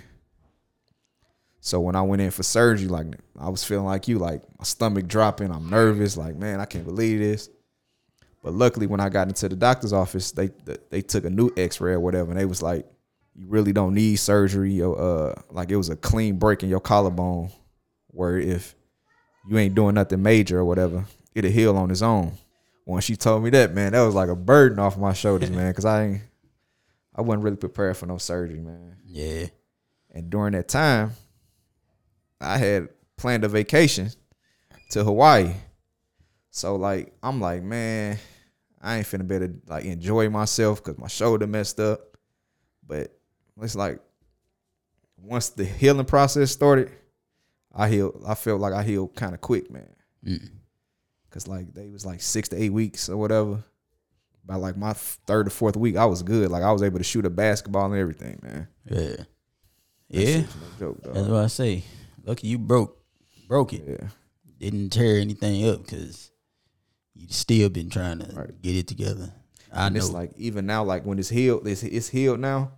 So 1.61 1.79
when 1.81 1.95
I 1.95 2.03
went 2.03 2.23
in 2.23 2.31
for 2.31 2.43
surgery, 2.43 2.89
like 2.89 3.07
I 3.39 3.51
was 3.51 3.63
feeling 3.63 3.85
like 3.85 4.09
you, 4.09 4.19
like 4.19 4.43
my 4.59 4.65
stomach 4.65 5.07
dropping. 5.07 5.51
I'm 5.51 5.69
nervous, 5.69 6.17
like 6.17 6.37
man, 6.37 6.59
I 6.59 6.65
can't 6.65 6.87
believe 6.87 7.19
this. 7.19 7.51
But 8.43 8.55
luckily, 8.55 8.87
when 8.87 9.01
I 9.01 9.11
got 9.11 9.29
into 9.29 9.49
the 9.49 9.57
doctor's 9.57 9.93
office, 9.93 10.33
they 10.33 10.51
they 10.89 11.03
took 11.03 11.25
a 11.25 11.31
new 11.31 11.51
X-ray 11.57 11.93
or 11.93 12.01
whatever, 12.01 12.31
and 12.31 12.41
they 12.41 12.47
was 12.47 12.63
like, 12.63 12.87
"You 13.35 13.47
really 13.47 13.73
don't 13.73 13.93
need 13.93 14.17
surgery." 14.17 14.81
Or, 14.81 14.99
uh, 14.99 15.43
like 15.51 15.71
it 15.71 15.77
was 15.77 15.91
a 15.91 15.97
clean 15.97 16.39
break 16.39 16.63
in 16.63 16.71
your 16.71 16.81
collarbone, 16.81 17.51
where 18.07 18.39
if 18.39 18.75
you 19.47 19.59
ain't 19.59 19.75
doing 19.75 19.95
nothing 19.95 20.23
major 20.23 20.61
or 20.61 20.65
whatever, 20.65 21.05
it'll 21.35 21.51
heal 21.51 21.77
on 21.77 21.91
its 21.91 22.01
own. 22.01 22.33
When 22.91 23.03
she 23.03 23.15
told 23.15 23.45
me 23.45 23.51
that, 23.51 23.73
man, 23.73 23.93
that 23.93 24.03
was 24.03 24.17
like 24.17 24.29
a 24.29 24.35
burden 24.35 24.81
off 24.81 24.99
my 24.99 25.13
shoulders, 25.13 25.49
man, 25.49 25.71
because 25.71 25.85
I 25.85 26.05
ain't, 26.05 26.23
I 27.15 27.23
wasn't 27.23 27.45
really 27.45 27.57
prepared 27.57 27.97
for 27.97 28.07
no 28.07 28.19
surgery, 28.19 28.59
man. 28.59 28.97
yeah. 29.07 29.47
And 30.13 30.29
during 30.29 30.55
that 30.55 30.67
time, 30.67 31.13
I 32.41 32.59
had 32.59 32.89
planned 33.17 33.45
a 33.45 33.49
vacation 33.49 34.11
to 34.91 35.05
Hawaii. 35.05 35.53
So 36.51 36.75
like 36.75 37.15
I'm 37.23 37.41
like, 37.41 37.63
man, 37.63 38.19
I 38.83 38.97
ain't 38.97 39.07
finna 39.07 39.29
better 39.29 39.55
like 39.69 39.85
enjoy 39.85 40.29
myself 40.29 40.83
because 40.83 40.99
my 40.99 41.07
shoulder 41.07 41.47
messed 41.47 41.79
up. 41.79 42.01
But 42.85 43.17
it's 43.63 43.77
like 43.77 44.01
once 45.17 45.51
the 45.51 45.65
healing 45.65 46.07
process 46.07 46.51
started, 46.51 46.91
I 47.73 47.89
healed. 47.89 48.25
I 48.27 48.35
felt 48.35 48.61
like 48.61 48.73
I 48.73 48.83
healed 48.83 49.15
kind 49.15 49.33
of 49.33 49.41
quick, 49.41 49.71
man. 49.71 49.95
Mm. 50.27 50.51
Cause 51.31 51.47
like 51.47 51.73
they 51.73 51.89
was 51.89 52.05
like 52.05 52.21
six 52.21 52.49
to 52.49 52.61
eight 52.61 52.73
weeks 52.73 53.09
or 53.09 53.17
whatever. 53.17 53.63
By 54.45 54.57
like 54.57 54.77
my 54.77 54.95
third 54.95 55.47
or 55.47 55.51
fourth 55.51 55.77
week, 55.77 55.97
I 55.97 56.07
was 56.07 56.23
good. 56.23 56.51
Like 56.51 56.65
I 56.65 56.73
was 56.73 56.83
able 56.83 56.99
to 56.99 57.05
shoot 57.05 57.25
a 57.25 57.31
basketball 57.31 57.87
and 57.87 57.95
everything, 58.01 58.41
man. 58.43 58.69
Yeah. 58.85 58.99
That 58.99 59.27
Yeah. 60.09 60.41
no 60.41 60.47
joke. 60.79 60.99
That's 61.05 61.29
what 61.29 61.45
I 61.45 61.47
say. 61.47 61.85
Lucky 62.25 62.49
you 62.49 62.59
broke 62.59 62.99
broke 63.47 63.73
it. 63.73 63.85
Yeah. 63.87 64.09
Didn't 64.59 64.91
tear 64.91 65.21
anything 65.21 65.69
up 65.69 65.83
because 65.83 66.33
you 67.15 67.29
still 67.31 67.69
been 67.69 67.91
trying 67.91 68.19
to 68.19 68.35
Right. 68.35 68.63
get 68.63 68.75
it 68.75 68.89
together. 68.89 69.33
I 69.73 69.87
and 69.87 69.95
know. 69.95 70.01
it's 70.01 70.11
like 70.11 70.33
even 70.37 70.67
now, 70.67 70.83
like 70.83 71.05
when 71.07 71.21
it's 71.21 71.29
healed, 71.29 71.69
it's 71.69 71.85
it's 71.85 72.09
healed 72.09 72.41
now, 72.41 72.73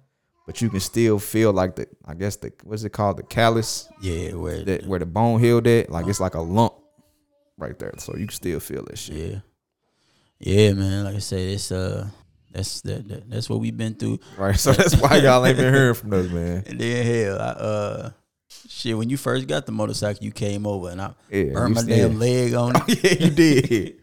but 0.47 0.61
you 0.61 0.69
can 0.69 0.81
still 0.81 1.19
feel 1.19 1.55
like 1.55 1.77
the 1.77 1.87
I 2.05 2.13
guess 2.15 2.37
the 2.37 2.53
what's 2.65 2.85
it 2.85 2.91
called 2.91 3.17
the 3.17 3.23
callus 3.23 3.89
yeah, 4.03 4.35
where 4.35 4.63
that 4.65 4.87
where 4.87 4.99
the 4.99 5.07
bone 5.07 5.41
healed 5.41 5.67
at, 5.67 5.89
like 5.91 6.03
uh-huh. 6.03 6.11
it's 6.11 6.21
like 6.21 6.35
a 6.35 6.41
lump 6.43 6.75
right 7.63 7.79
there, 7.79 7.93
so 7.99 8.13
you 8.17 8.27
can 8.27 8.35
still 8.35 8.61
feel 8.61 8.85
that 8.85 8.99
shit. 8.99 9.17
yeah. 9.17 9.39
Yeah, 10.45 10.73
man. 10.73 11.05
Like 11.05 11.15
I 11.17 11.19
said, 11.21 11.39
it's 11.41 11.71
uh 11.71 12.09
that's 12.51 12.81
that, 12.83 13.07
that 13.09 13.31
that's 13.31 13.49
what 13.49 13.61
we've 13.61 13.77
been 13.77 13.95
through. 13.95 14.19
Right, 14.37 14.59
so 14.59 14.73
that's 14.73 14.97
why 14.97 15.17
y'all 15.17 15.47
ain't 15.47 15.57
been 15.57 15.73
hearing 15.73 15.95
from 15.95 16.13
us, 16.13 16.27
man. 16.29 16.65
And 16.67 16.81
then 16.81 17.07
hell, 17.07 17.39
I 17.41 17.45
uh 17.51 18.11
shit, 18.69 18.99
when 18.99 19.09
you 19.09 19.17
first 19.17 19.47
got 19.47 19.67
the 19.67 19.73
motorcycle, 19.73 20.25
you 20.25 20.33
came 20.33 20.67
over 20.67 20.91
and 20.91 21.01
I 21.01 21.15
Yeah, 21.31 21.53
burned 21.55 21.75
my 21.75 21.83
damn 21.83 22.19
leg 22.19 22.55
on 22.55 22.73
it. 22.89 23.05
yeah, 23.05 23.25
you 23.27 23.31
did. 23.31 23.95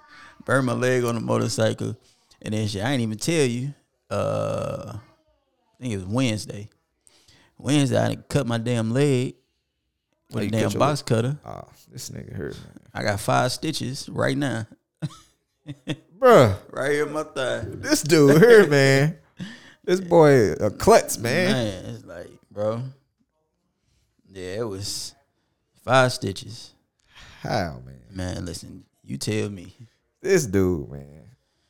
burned 0.44 0.66
my 0.66 0.74
leg 0.74 1.02
on 1.04 1.14
the 1.14 1.20
motorcycle, 1.22 1.96
and 2.42 2.52
then 2.54 2.68
shit, 2.68 2.84
I 2.84 2.92
ain't 2.92 3.02
even 3.02 3.18
tell 3.18 3.44
you. 3.46 3.72
Uh, 4.10 4.92
I 4.96 5.82
think 5.82 5.94
it 5.94 5.96
was 5.96 6.06
Wednesday. 6.06 6.68
Wednesday, 7.58 7.98
I 7.98 8.16
cut 8.16 8.46
my 8.46 8.58
damn 8.58 8.90
leg 8.92 9.34
Oh, 9.34 9.38
with 10.32 10.44
you 10.44 10.48
a 10.48 10.50
cut 10.50 10.60
damn 10.60 10.70
your 10.70 10.78
box 10.78 11.02
cutter. 11.02 11.38
Oh, 11.44 11.64
this 11.90 12.10
nigga 12.10 12.34
hurt, 12.34 12.54
man. 12.54 12.80
I 12.94 13.02
got 13.02 13.20
five 13.20 13.52
stitches 13.52 14.08
right 14.08 14.36
now, 14.36 14.66
Bruh, 16.18 16.56
right 16.70 16.92
here 16.92 17.06
in 17.06 17.12
my 17.12 17.24
thigh. 17.24 17.62
this 17.66 18.02
dude 18.02 18.40
here, 18.40 18.66
man. 18.66 19.18
This 19.84 20.00
boy 20.00 20.52
a 20.52 20.70
klutz, 20.70 21.18
man. 21.18 21.52
Man, 21.52 21.94
it's 21.94 22.04
like, 22.04 22.30
bro. 22.50 22.82
Yeah, 24.28 24.60
it 24.60 24.68
was 24.68 25.14
five 25.84 26.12
stitches. 26.12 26.72
How, 27.42 27.80
man? 27.84 28.00
Man, 28.10 28.44
listen, 28.46 28.84
you 29.04 29.16
tell 29.18 29.48
me. 29.50 29.72
This 30.20 30.46
dude, 30.46 30.90
man. 30.90 31.25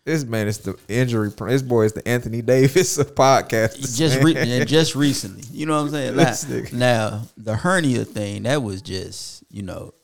This 0.06 0.24
man 0.24 0.46
is 0.46 0.58
the 0.58 0.78
injury. 0.86 1.30
This 1.36 1.62
boy 1.62 1.82
is 1.82 1.92
the 1.92 2.06
Anthony 2.06 2.40
Davis 2.40 2.96
of 2.96 3.16
podcasts. 3.16 3.98
Just 3.98 4.22
re- 4.22 4.36
and 4.36 4.68
just 4.68 4.94
recently, 4.94 5.42
you 5.50 5.66
know 5.66 5.74
what 5.74 5.92
I'm 5.92 6.16
saying? 6.16 6.16
Like, 6.62 6.72
now 6.72 7.22
the 7.36 7.56
hernia 7.56 8.04
thing, 8.04 8.44
that 8.44 8.62
was 8.62 8.82
just, 8.82 9.42
you 9.50 9.64
know, 9.64 9.94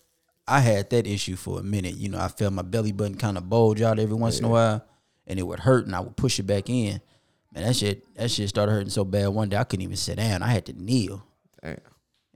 I 0.49 0.59
had 0.59 0.91
that 0.91 1.07
issue 1.07 1.37
for 1.37 1.61
a 1.61 1.63
minute. 1.63 1.95
You 1.95 2.09
know, 2.09 2.19
I 2.19 2.27
felt 2.27 2.53
my 2.53 2.63
belly 2.63 2.91
button 2.91 3.15
kind 3.15 3.39
of 3.39 3.49
bulge 3.49 3.81
out 3.81 4.01
every 4.01 4.17
once 4.17 4.41
in 4.41 4.45
a 4.45 4.49
while, 4.49 4.85
and 5.29 5.39
it 5.39 5.45
would 5.45 5.61
hurt, 5.61 5.87
and 5.87 5.95
I 5.95 6.01
would 6.01 6.17
push 6.17 6.41
it 6.41 6.49
back 6.49 6.69
in. 6.69 7.01
Man, 7.55 7.63
that 7.63 7.77
shit, 7.77 8.13
that 8.17 8.29
shit 8.29 8.49
started 8.49 8.73
hurting 8.73 8.91
so 8.91 9.05
bad. 9.05 9.29
One 9.29 9.51
day 9.51 9.57
I 9.57 9.63
couldn't 9.63 9.85
even 9.85 9.97
sit 9.97 10.17
down. 10.17 10.43
I 10.43 10.49
had 10.49 10.67
to 10.67 10.73
kneel. 10.73 11.25
Damn. 11.63 11.79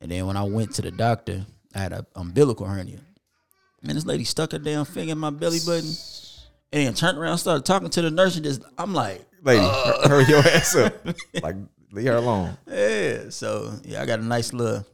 And 0.01 0.11
then 0.13 0.25
when 0.27 0.37
I 0.37 0.45
went 0.45 0.73
to 0.77 0.83
the 0.83 0.93
doctor, 0.93 1.45
I 1.75 1.81
had 1.81 1.93
a 1.93 2.07
umbilical 2.15 2.67
hernia. 2.67 3.01
Man, 3.83 3.97
this 3.97 4.07
lady 4.07 4.23
stuck 4.23 4.53
her 4.53 4.59
damn 4.59 4.85
finger 4.85 5.13
in 5.13 5.19
my 5.19 5.31
belly 5.31 5.59
button, 5.67 5.91
and 6.77 6.87
then 6.87 6.95
turned 6.95 7.17
around, 7.17 7.39
started 7.39 7.65
talking 7.65 7.89
to 7.89 8.03
the 8.03 8.11
nurse, 8.11 8.37
and 8.37 8.45
just 8.45 8.63
I'm 8.77 8.93
like, 8.93 9.25
lady, 9.43 9.65
hur- 9.65 10.09
hurry 10.09 10.25
your 10.27 10.39
ass 10.47 10.77
up. 10.77 10.95
Like 11.43 11.57
leave 11.93 12.07
her 12.07 12.17
alone. 12.17 12.57
yeah. 12.71 13.31
So 13.31 13.73
yeah, 13.85 14.03
I 14.03 14.07
got 14.07 14.19
a 14.21 14.25
nice 14.25 14.53
little, 14.53 14.85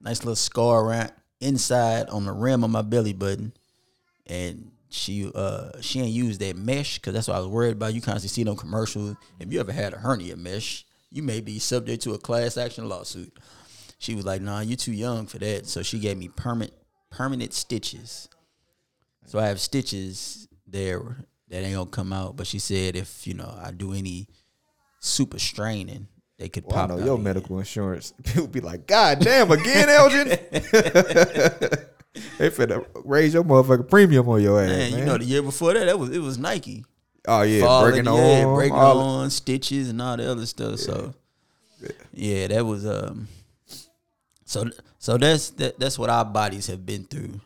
nice 0.00 0.20
little 0.20 0.36
scar 0.36 0.84
around 0.84 1.12
inside 1.40 2.08
on 2.08 2.24
the 2.24 2.32
rim 2.32 2.62
of 2.62 2.70
my 2.70 2.82
belly 2.82 3.12
button, 3.12 3.52
and 4.26 4.70
she 4.90 5.28
uh 5.34 5.70
she 5.80 5.98
ain't 6.00 6.10
used 6.10 6.40
that 6.40 6.56
mesh 6.56 6.98
because 6.98 7.14
that's 7.14 7.26
what 7.26 7.36
I 7.36 7.40
was 7.40 7.48
worried 7.48 7.72
about. 7.72 7.94
You 7.94 8.00
constantly 8.00 8.28
see 8.28 8.44
them 8.44 8.54
commercials. 8.56 9.16
If 9.40 9.52
you 9.52 9.58
ever 9.58 9.72
had 9.72 9.92
a 9.92 9.98
hernia 9.98 10.36
mesh, 10.36 10.86
you 11.10 11.24
may 11.24 11.40
be 11.40 11.58
subject 11.58 12.04
to 12.04 12.14
a 12.14 12.18
class 12.18 12.56
action 12.56 12.88
lawsuit. 12.88 13.36
She 13.98 14.14
was 14.14 14.24
like, 14.24 14.40
"Nah, 14.40 14.60
you 14.60 14.76
too 14.76 14.92
young 14.92 15.26
for 15.26 15.38
that." 15.38 15.66
So 15.66 15.82
she 15.82 15.98
gave 15.98 16.16
me 16.16 16.28
permanent 16.28 16.74
permanent 17.10 17.54
stitches. 17.54 18.28
So 19.26 19.38
I 19.40 19.46
have 19.46 19.58
stitches 19.58 20.46
there 20.74 21.24
that 21.48 21.62
ain't 21.62 21.74
gonna 21.74 21.88
come 21.90 22.12
out. 22.12 22.36
But 22.36 22.46
she 22.46 22.58
said 22.58 22.96
if 22.96 23.26
you 23.26 23.32
know 23.34 23.56
I 23.62 23.70
do 23.70 23.94
any 23.94 24.28
super 25.00 25.38
straining, 25.38 26.08
they 26.38 26.48
could 26.48 26.64
Well, 26.66 26.76
I 26.76 26.80
pop. 26.80 26.90
know 26.90 26.98
out 27.00 27.06
your 27.06 27.18
medical 27.18 27.58
insurance. 27.58 28.12
People 28.24 28.48
be 28.48 28.60
like, 28.60 28.86
God 28.86 29.20
damn, 29.20 29.50
again, 29.50 29.88
Elgin. 29.88 30.28
they 32.38 32.50
finna 32.50 32.84
raise 33.04 33.34
your 33.34 33.44
motherfucking 33.44 33.88
premium 33.88 34.28
on 34.28 34.42
your 34.42 34.60
ass, 34.60 34.68
Man, 34.68 34.90
man. 34.90 34.98
you 35.00 35.04
know 35.06 35.18
the 35.18 35.24
year 35.24 35.42
before 35.42 35.72
that, 35.74 35.84
that 35.86 35.98
was 35.98 36.10
it 36.10 36.18
was 36.20 36.38
Nike. 36.38 36.84
oh 37.28 37.42
yeah, 37.42 37.82
breaking 37.82 38.04
yeah, 38.04 38.44
on, 38.46 38.54
breaking 38.54 38.76
all- 38.76 38.98
on 39.00 39.30
stitches 39.30 39.88
and 39.88 40.00
all 40.02 40.16
the 40.16 40.30
other 40.30 40.46
stuff. 40.46 40.78
So 40.80 41.14
yeah, 42.12 42.48
that 42.48 42.64
was 42.66 42.86
um. 42.86 43.28
So 44.46 44.70
so 44.98 45.16
that's 45.18 45.50
that, 45.50 45.78
that's 45.78 45.98
what 45.98 46.10
our 46.10 46.24
bodies 46.24 46.66
have 46.68 46.84
been 46.86 47.04
through. 47.04 47.40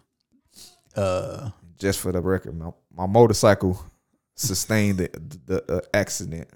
Uh, 0.97 1.51
Just 1.79 2.01
for 2.01 2.11
the 2.13 2.21
record, 2.21 2.61
my, 2.99 3.07
motorcycle 3.07 3.81
sustained 4.35 4.99
the, 4.99 5.09
the 5.47 5.77
uh, 5.77 5.81
accident. 5.95 6.49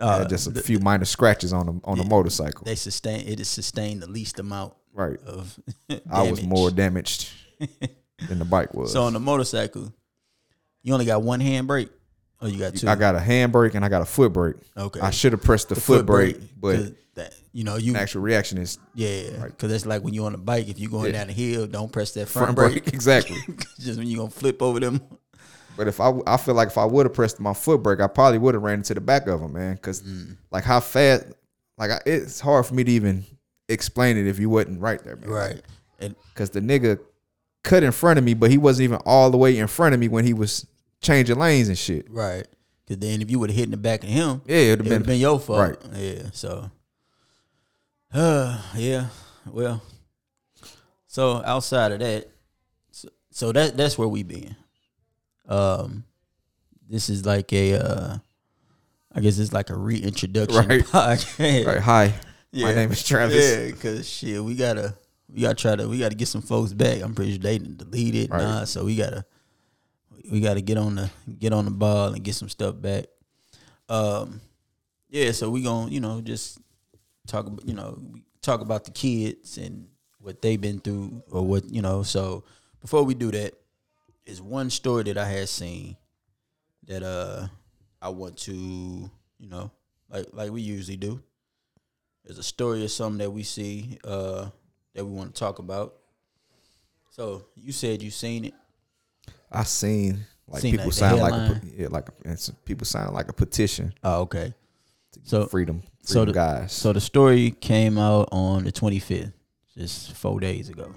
uh 0.00 0.24
just 0.26 0.46
a 0.46 0.50
the- 0.50 0.62
few 0.62 0.78
minor 0.78 1.04
scratches 1.04 1.52
on 1.52 1.66
the 1.66 1.80
on 1.84 1.98
the 1.98 2.04
Yeah. 2.04 2.08
motorcycle. 2.10 2.64
they 2.64 2.74
sustain 2.76 3.26
it 3.26 3.44
sustained 3.46 4.02
the 4.02 4.08
least 4.10 4.38
amount 4.38 4.74
Right. 4.94 5.18
of. 5.26 5.58
I 6.10 6.30
was 6.30 6.42
more 6.42 6.70
damaged 6.70 7.30
than 8.28 8.38
the 8.38 8.44
bike 8.44 8.74
was. 8.74 8.92
So 8.92 9.04
on 9.04 9.14
the 9.14 9.20
motorcycle, 9.20 9.92
you 10.82 10.92
only 10.92 11.06
got 11.06 11.22
one 11.22 11.40
hand 11.40 11.66
brake, 11.66 11.88
or 12.42 12.48
you 12.48 12.58
got 12.58 12.74
two. 12.76 12.86
I 12.88 12.94
got 12.94 13.14
a 13.14 13.18
handbrake 13.18 13.74
and 13.74 13.84
I 13.84 13.88
got 13.88 14.02
a 14.02 14.04
foot 14.06 14.32
brake. 14.34 14.56
okay. 14.76 15.00
I 15.00 15.10
should 15.10 15.32
have 15.32 15.42
pressed 15.42 15.68
the, 15.70 15.76
foot, 15.76 16.04
brake, 16.04 16.36
but 16.60 16.92
that 17.14 17.34
you 17.52 17.62
know 17.64 17.76
you 17.76 17.94
actual 17.96 18.20
reaction 18.22 18.58
is 18.58 18.78
yeah 18.94 19.44
because 19.46 19.70
that's 19.70 19.86
like 19.86 20.02
when 20.02 20.12
you're 20.14 20.26
on 20.26 20.34
a 20.34 20.38
bike. 20.38 20.68
If 20.68 20.78
you're 20.78 20.90
going 20.90 21.06
Yeah. 21.06 21.18
down 21.20 21.26
the 21.28 21.32
hill, 21.34 21.66
don't 21.66 21.90
press 21.92 22.12
that 22.12 22.28
front, 22.28 22.54
front 22.54 22.56
brake. 22.56 22.84
brake. 22.84 22.94
exactly. 22.94 23.36
Just 23.80 23.98
when 23.98 24.06
you're 24.08 24.18
gonna 24.18 24.30
flip 24.30 24.60
over 24.60 24.78
them. 24.80 25.00
But 25.76 25.88
if 25.88 26.00
I, 26.00 26.12
I 26.26 26.36
feel 26.36 26.54
like 26.54 26.68
if 26.68 26.78
I 26.78 26.84
would 26.84 27.06
have 27.06 27.14
pressed 27.14 27.40
my 27.40 27.54
foot 27.54 27.82
brake, 27.82 28.00
I 28.00 28.06
probably 28.06 28.38
would 28.38 28.54
have 28.54 28.62
ran 28.62 28.78
into 28.78 28.94
the 28.94 29.00
back 29.00 29.26
of 29.26 29.40
him, 29.40 29.52
man. 29.54 29.74
Because 29.74 30.02
Mm. 30.02 30.36
like 30.50 30.64
how 30.64 30.80
fast, 30.80 31.24
like 31.78 31.90
I, 31.90 32.00
it's 32.06 32.40
hard 32.40 32.66
for 32.66 32.74
me 32.74 32.84
to 32.84 32.90
even 32.92 33.24
explain 33.68 34.16
it 34.18 34.26
if 34.26 34.38
you 34.38 34.50
wasn't 34.50 34.80
right 34.80 35.02
there, 35.02 35.16
man. 35.16 35.30
Right. 35.30 35.62
And 35.98 36.14
Because 36.34 36.50
the 36.50 36.60
nigga 36.60 36.98
cut 37.64 37.82
in 37.82 37.92
front 37.92 38.18
of 38.18 38.24
me, 38.24 38.34
but 38.34 38.50
he 38.50 38.58
wasn't 38.58 38.84
even 38.84 38.98
all 39.06 39.30
the 39.30 39.38
way 39.38 39.56
in 39.56 39.66
front 39.66 39.94
of 39.94 40.00
me 40.00 40.08
when 40.08 40.24
he 40.26 40.34
was 40.34 40.66
changing 41.00 41.38
lanes 41.38 41.68
and 41.68 41.78
shit. 41.78 42.10
right. 42.10 42.46
Cause 42.88 42.98
then 42.98 43.22
if 43.22 43.30
you 43.30 43.38
would 43.38 43.48
have 43.48 43.56
hit 43.56 43.64
in 43.66 43.70
the 43.70 43.76
back 43.76 44.02
of 44.02 44.08
him, 44.10 44.42
Yeah, 44.44 44.56
it'd 44.56 44.80
have 44.80 44.86
would 44.88 44.98
been, 44.98 45.02
been 45.14 45.20
your 45.20 45.38
fault. 45.38 45.58
right. 45.58 45.76
Yeah. 45.94 46.22
So. 46.32 46.70
Uh 48.12 48.60
yeah. 48.76 49.06
Well. 49.46 49.82
So 51.06 51.42
outside 51.44 51.92
of 51.92 51.98
that, 52.00 52.28
so, 52.90 53.08
so 53.30 53.52
that 53.52 53.76
that's 53.76 53.96
where 53.98 54.08
we 54.08 54.22
been. 54.22 54.56
Um, 55.52 56.04
this 56.88 57.08
is 57.10 57.26
like 57.26 57.52
a, 57.52 57.74
uh, 57.74 58.18
I 59.14 59.20
guess 59.20 59.38
it's 59.38 59.52
like 59.52 59.70
a 59.70 59.76
reintroduction 59.76 60.66
Right. 60.66 60.80
podcast. 60.84 61.66
right. 61.66 61.78
Hi, 61.78 62.14
Yeah. 62.52 62.66
my 62.66 62.74
name 62.74 62.90
is 62.92 63.02
Travis. 63.04 63.36
Yeah, 63.36 63.70
cause 63.72 64.08
shit, 64.08 64.42
we 64.42 64.54
gotta 64.54 64.96
we 65.28 65.42
gotta 65.42 65.54
try 65.54 65.76
to 65.76 65.86
we 65.88 65.98
gotta 65.98 66.14
get 66.14 66.28
some 66.28 66.42
folks 66.42 66.72
back. 66.72 67.02
I'm 67.02 67.14
pretty 67.14 67.32
sure 67.32 67.38
they 67.40 67.58
didn't 67.58 67.78
delete 67.78 68.14
it, 68.14 68.30
Right. 68.30 68.42
nah. 68.42 68.64
So 68.64 68.84
we 68.84 68.96
gotta 68.96 69.24
we 70.30 70.40
gotta 70.40 70.60
get 70.62 70.78
on 70.78 70.94
the 70.94 71.10
get 71.38 71.52
on 71.52 71.66
the 71.66 71.70
ball 71.70 72.14
and 72.14 72.22
get 72.24 72.34
some 72.34 72.48
stuff 72.48 72.80
back. 72.80 73.06
Um, 73.90 74.40
yeah. 75.10 75.32
So 75.32 75.50
we 75.50 75.62
gonna 75.62 75.90
you 75.90 76.00
know 76.00 76.20
just 76.22 76.58
talk 77.26 77.46
about 77.46 77.66
you 77.68 77.74
know 77.74 77.98
talk 78.40 78.60
about 78.62 78.84
the 78.84 78.90
kids 78.90 79.58
and 79.58 79.88
what 80.18 80.40
they've 80.40 80.60
been 80.60 80.78
through 80.80 81.22
or 81.30 81.42
what 81.46 81.68
you 81.70 81.82
know. 81.82 82.02
So 82.02 82.44
before 82.80 83.02
we 83.04 83.12
do 83.14 83.30
that, 83.32 83.52
is 84.26 84.40
one 84.40 84.70
story 84.70 85.04
that 85.04 85.18
I 85.18 85.28
had 85.28 85.48
seen 85.48 85.96
that 86.86 87.02
uh 87.02 87.46
I 88.00 88.08
want 88.08 88.36
to 88.38 88.52
you 88.52 89.48
know 89.48 89.70
like 90.10 90.26
like 90.32 90.50
we 90.50 90.62
usually 90.62 90.96
do. 90.96 91.22
There's 92.24 92.38
a 92.38 92.42
story 92.42 92.84
or 92.84 92.88
something 92.88 93.18
that 93.18 93.30
we 93.30 93.42
see 93.42 93.98
uh, 94.04 94.46
that 94.94 95.04
we 95.04 95.10
want 95.10 95.34
to 95.34 95.38
talk 95.40 95.58
about. 95.58 95.94
So 97.10 97.46
you 97.56 97.72
said 97.72 98.00
you 98.00 98.10
seen 98.12 98.44
it. 98.44 98.54
I 99.50 99.64
seen 99.64 100.24
like 100.46 100.62
Seen 100.62 100.76
people 100.76 100.92
sign 100.92 101.18
like 101.18 101.32
a, 101.32 101.60
yeah, 101.76 101.88
like 101.90 102.08
a, 102.08 102.12
and 102.28 102.38
some 102.38 102.56
people 102.64 102.84
signing 102.86 103.12
like 103.12 103.28
a 103.28 103.32
petition 103.32 103.92
Oh, 104.04 104.20
okay. 104.22 104.54
So- 105.24 105.46
freedom, 105.46 105.82
so 106.04 106.20
freedom 106.20 106.26
the- 106.28 106.32
guys. 106.32 106.72
So 106.72 106.92
the 106.92 107.00
story 107.00 107.50
came 107.50 107.98
out 107.98 108.28
on 108.32 108.64
the 108.64 108.72
25th, 108.72 109.32
just 109.76 110.12
four 110.12 110.38
days 110.40 110.68
ago. 110.68 110.94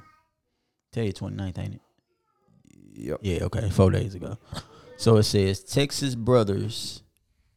Tell 0.92 1.04
you 1.04 1.12
29th, 1.14 1.58
ain't 1.58 1.76
it? 1.76 1.82
Yep. 2.96 3.20
Yeah, 3.22 3.44
okay, 3.44 3.70
four 3.70 3.92
days 3.92 4.16
ago. 4.16 4.38
So 4.98 5.18
it 5.18 5.24
says 5.24 5.62
Texas 5.64 6.16
brothers 6.16 7.02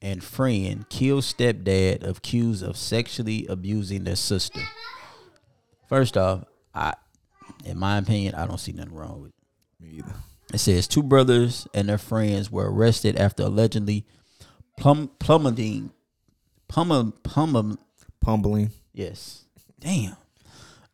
and 0.03 0.23
friend 0.23 0.89
kill 0.89 1.21
stepdad 1.23 2.03
of 2.03 2.19
accused 2.19 2.63
of 2.63 2.77
sexually 2.77 3.47
abusing 3.49 4.05
their 4.05 4.17
sister. 4.17 4.61
First 5.89 6.17
off, 6.17 6.45
I, 6.75 6.95
in 7.65 7.79
my 7.79 7.99
opinion, 7.99 8.35
I 8.35 8.47
don't 8.47 8.59
see 8.59 8.73
nothing 8.73 8.95
wrong 8.95 9.21
with 9.23 9.31
it. 9.31 9.83
Me 9.85 9.99
either. 9.99 10.15
It 10.53 10.59
says 10.59 10.89
two 10.89 11.03
brothers 11.03 11.67
and 11.75 11.89
their 11.89 11.99
friends 11.99 12.51
were 12.51 12.71
arrested 12.73 13.17
after 13.17 13.45
allegedly 13.45 14.05
plum 14.77 15.11
plummeting, 15.19 15.93
pummel, 16.69 17.13
pummel, 17.23 17.79
Pumbling. 18.21 18.71
yes, 18.93 19.45
damn, 19.79 20.17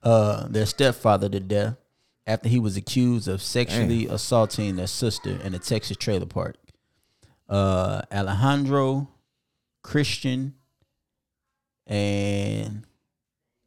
uh, 0.03 0.47
their 0.49 0.67
stepfather 0.67 1.29
to 1.29 1.41
death 1.41 1.77
after 2.27 2.49
he 2.49 2.59
was 2.59 2.77
accused 2.77 3.29
of 3.29 3.43
sexually 3.43 4.07
assaulting 4.07 4.77
their 4.77 4.87
sister 4.87 5.39
in 5.43 5.55
a 5.55 5.59
Texas 5.59 5.97
trailer 5.97 6.27
park. 6.27 6.57
Uh, 7.49 8.03
Alejandro, 8.11 9.09
Christian, 9.83 10.55
and 11.87 12.87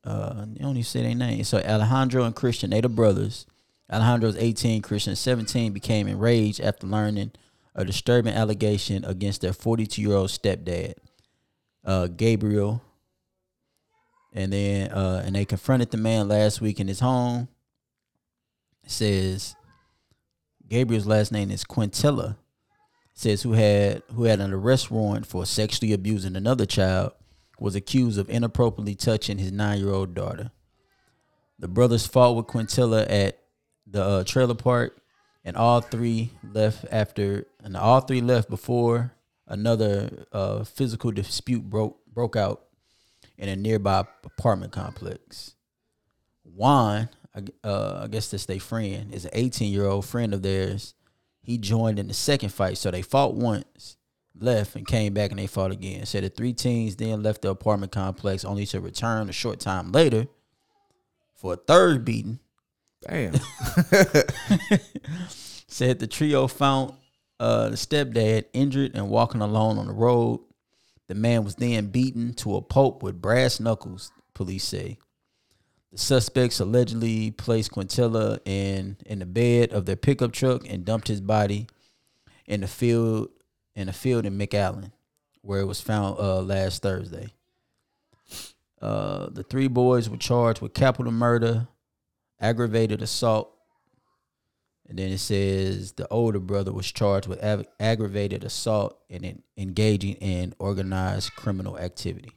uh, 0.04 0.46
they 0.48 0.62
don't 0.62 0.72
even 0.72 0.84
say 0.84 1.04
their 1.04 1.14
name. 1.14 1.44
So 1.44 1.60
Alejandro 1.60 2.24
and 2.24 2.36
Christian, 2.36 2.72
they 2.72 2.82
the 2.82 2.90
brothers. 2.90 3.46
Alejandro's 3.92 4.36
18, 4.36 4.82
Christian 4.82 5.16
17, 5.16 5.72
became 5.72 6.08
enraged 6.08 6.60
after 6.60 6.88
learning 6.88 7.32
a 7.76 7.86
disturbing 7.86 8.34
allegation 8.34 9.06
against 9.06 9.42
their 9.42 9.54
42 9.54 10.02
year 10.02 10.14
old 10.14 10.30
stepdad, 10.30 10.96
uh, 11.86 12.08
Gabriel. 12.08 12.82
And 14.34 14.52
then, 14.52 14.92
uh, 14.92 15.24
and 15.26 15.36
they 15.36 15.46
confronted 15.46 15.92
the 15.92 15.98
man 15.98 16.28
last 16.28 16.60
week 16.60 16.80
in 16.80 16.88
his 16.88 17.00
home. 17.00 17.48
Says 18.88 19.56
Gabriel's 20.68 21.06
last 21.06 21.32
name 21.32 21.52
is 21.52 21.64
Quintilla. 21.64 22.38
Says 23.14 23.42
who 23.42 23.54
had 23.54 24.02
who 24.14 24.24
had 24.24 24.40
an 24.40 24.54
arrest 24.54 24.90
warrant 24.90 25.26
for 25.26 25.46
sexually 25.46 25.94
abusing 25.94 26.36
another 26.36 26.66
child 26.66 27.12
was 27.60 27.76
accused 27.76 28.20
of 28.20 28.30
inappropriately 28.30 28.96
touching 28.96 29.38
his 29.38 29.52
nine 29.52 29.80
year 29.80 29.92
old 29.92 30.14
daughter. 30.14 30.52
The 31.60 31.68
brothers 31.68 32.06
fought 32.06 32.36
with 32.36 32.48
Quintilla 32.48 33.04
at 33.06 33.40
the 33.86 34.04
uh, 34.04 34.24
trailer 34.24 34.54
park, 34.54 35.02
and 35.44 35.58
all 35.58 35.82
three 35.82 36.32
left 36.54 36.86
after, 36.92 37.48
and 37.64 37.76
all 37.76 38.02
three 38.02 38.22
left 38.22 38.50
before 38.50 39.14
another 39.48 40.26
uh, 40.32 40.64
physical 40.64 41.12
dispute 41.12 41.70
broke 41.70 41.98
broke 42.14 42.36
out 42.36 42.66
in 43.38 43.50
a 43.50 43.56
nearby 43.56 44.06
apartment 44.24 44.72
complex. 44.72 45.56
Juan, 46.44 47.10
uh, 47.64 48.02
I 48.04 48.08
guess 48.08 48.30
that's 48.30 48.46
their 48.46 48.60
friend, 48.60 49.14
is 49.14 49.26
an 49.26 49.32
18 49.34 49.72
year 49.72 49.86
old 49.86 50.06
friend 50.06 50.34
of 50.34 50.42
theirs. 50.42 50.94
He 51.42 51.58
joined 51.58 52.00
in 52.00 52.08
the 52.08 52.14
second 52.14 52.50
fight, 52.50 52.78
so 52.78 52.92
they 52.92 53.02
fought 53.02 53.34
once, 53.36 53.98
left, 54.38 54.76
and 54.76 54.86
came 54.86 55.14
back 55.14 55.32
and 55.32 55.40
they 55.40 55.48
fought 55.48 55.72
again. 55.72 56.06
Said 56.06 56.24
the 56.24 56.30
three 56.30 56.54
teams 56.54 56.96
then 56.96 57.24
left 57.24 57.42
the 57.42 57.50
apartment 57.50 57.92
complex, 57.92 58.44
only 58.44 58.66
to 58.68 58.82
return 58.82 59.30
a 59.30 59.34
short 59.34 59.60
time 59.60 59.92
later 59.92 60.28
for 61.36 61.54
a 61.54 61.58
third 61.58 62.04
beating. 62.04 62.40
Damn. 63.08 63.34
Said 65.68 66.00
the 66.00 66.08
trio 66.08 66.48
found 66.48 66.94
uh, 67.40 67.70
the 67.70 67.76
stepdad 67.76 68.46
injured 68.54 68.96
and 68.96 69.10
walking 69.10 69.42
alone 69.42 69.78
on 69.78 69.88
the 69.88 69.94
road. 69.94 70.42
The 71.08 71.16
man 71.16 71.44
was 71.44 71.56
then 71.56 71.88
beaten 71.88 72.34
to 72.36 72.56
a 72.56 72.62
pulp 72.62 73.04
with 73.04 73.22
brass 73.22 73.60
knuckles, 73.60 74.12
police 74.34 74.66
say. 74.66 74.98
Suspects 75.98 76.60
allegedly 76.60 77.32
placed 77.32 77.72
Quintilla 77.72 78.40
in 78.46 78.98
in 79.08 79.18
the 79.18 79.26
bed 79.26 79.72
of 79.72 79.88
their 79.88 79.96
pickup 79.96 80.32
truck 80.32 80.62
and 80.70 80.86
dumped 80.86 81.08
his 81.08 81.22
body 81.22 81.68
in 82.46 82.62
the 82.62 82.68
field 82.68 83.30
in 83.76 83.90
a 83.90 83.94
field 83.94 84.26
in 84.26 84.38
McAllen, 84.38 84.92
where 85.42 85.60
it 85.60 85.66
was 85.66 85.82
found 85.82 86.20
uh, 86.20 86.42
last 86.42 86.84
Thursday. 86.84 87.30
Uh, 88.80 89.30
the 89.32 89.42
three 89.42 89.68
boys 89.68 90.08
were 90.08 90.18
charged 90.18 90.62
with 90.62 90.76
capital 90.76 91.12
murder, 91.12 91.68
aggravated 92.40 93.02
assault, 93.02 93.52
and 94.88 95.00
then 95.00 95.12
it 95.12 95.18
says 95.18 95.94
the 95.94 96.08
older 96.10 96.40
brother 96.40 96.72
was 96.72 96.92
charged 96.92 97.28
with 97.28 97.44
ag- 97.44 97.66
aggravated 97.80 98.44
assault 98.44 99.00
and 99.10 99.26
in, 99.26 99.42
engaging 99.58 100.14
in 100.16 100.54
organized 100.60 101.36
criminal 101.36 101.78
activity. 101.80 102.32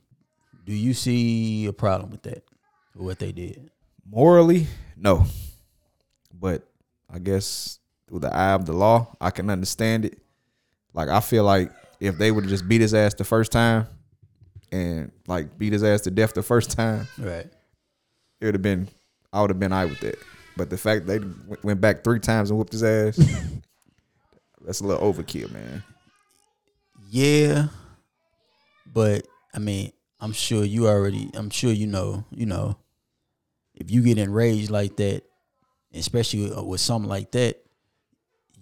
Do 0.65 0.73
you 0.73 0.95
see 0.95 1.67
a 1.67 1.75
problem 1.75 2.11
with 2.11 2.23
that? 2.23 2.50
What 3.01 3.19
they 3.19 3.33
did? 3.33 3.71
Morally, 4.09 4.67
no. 4.97 5.25
But 6.33 6.67
I 7.13 7.19
guess 7.19 7.79
through 8.09 8.21
the 8.21 8.35
eye 8.35 8.53
of 8.53 8.67
the 8.67 8.73
law, 8.73 9.15
I 9.21 9.31
can 9.31 9.49
understand 9.51 10.05
it. 10.05 10.19
Like 10.93 11.09
I 11.09 11.21
feel 11.21 11.45
like 11.45 11.71
if 11.99 12.19
they 12.19 12.31
would 12.31 12.45
have 12.45 12.51
just 12.51 12.69
beat 12.69 12.81
his 12.81 12.93
ass 12.95 13.15
the 13.15 13.25
first 13.25 13.53
time 13.53 13.87
and 14.73 15.11
like 15.27 15.57
beat 15.59 15.73
his 15.73 15.83
ass 15.83 16.03
to 16.03 16.11
death 16.11 16.35
the 16.35 16.43
first 16.43 16.73
time, 16.73 17.07
Right. 17.19 17.47
it 18.41 18.45
would 18.45 18.55
have 18.55 18.63
been 18.63 18.89
I 19.33 19.41
would 19.41 19.51
have 19.51 19.61
been 19.61 19.73
all 19.73 19.81
right 19.83 19.91
with 19.91 20.01
that. 20.01 20.17
But 20.57 20.69
the 20.69 20.77
fact 20.77 21.07
they 21.07 21.21
went 21.63 21.81
back 21.81 22.05
three 22.05 22.21
times 22.21 22.51
and 22.51 22.59
whooped 22.59 22.73
his 22.73 22.83
ass, 22.83 23.17
that's 24.61 24.81
a 24.81 24.87
little 24.87 25.11
overkill, 25.13 25.51
man. 25.53 25.83
Yeah, 27.09 27.69
but 28.93 29.27
I 29.55 29.59
mean, 29.59 29.93
I'm 30.21 30.33
sure 30.33 30.65
you 30.65 30.87
already. 30.89 31.31
I'm 31.35 31.51
sure 31.51 31.73
you 31.73 31.87
know. 31.87 32.25
You 32.31 32.47
know, 32.47 32.77
if 33.81 33.91
you 33.91 34.03
get 34.03 34.19
enraged 34.19 34.71
like 34.71 34.97
that, 34.97 35.23
especially 35.93 36.53
with 36.63 36.81
something 36.81 37.09
like 37.09 37.33
that, 37.33 37.57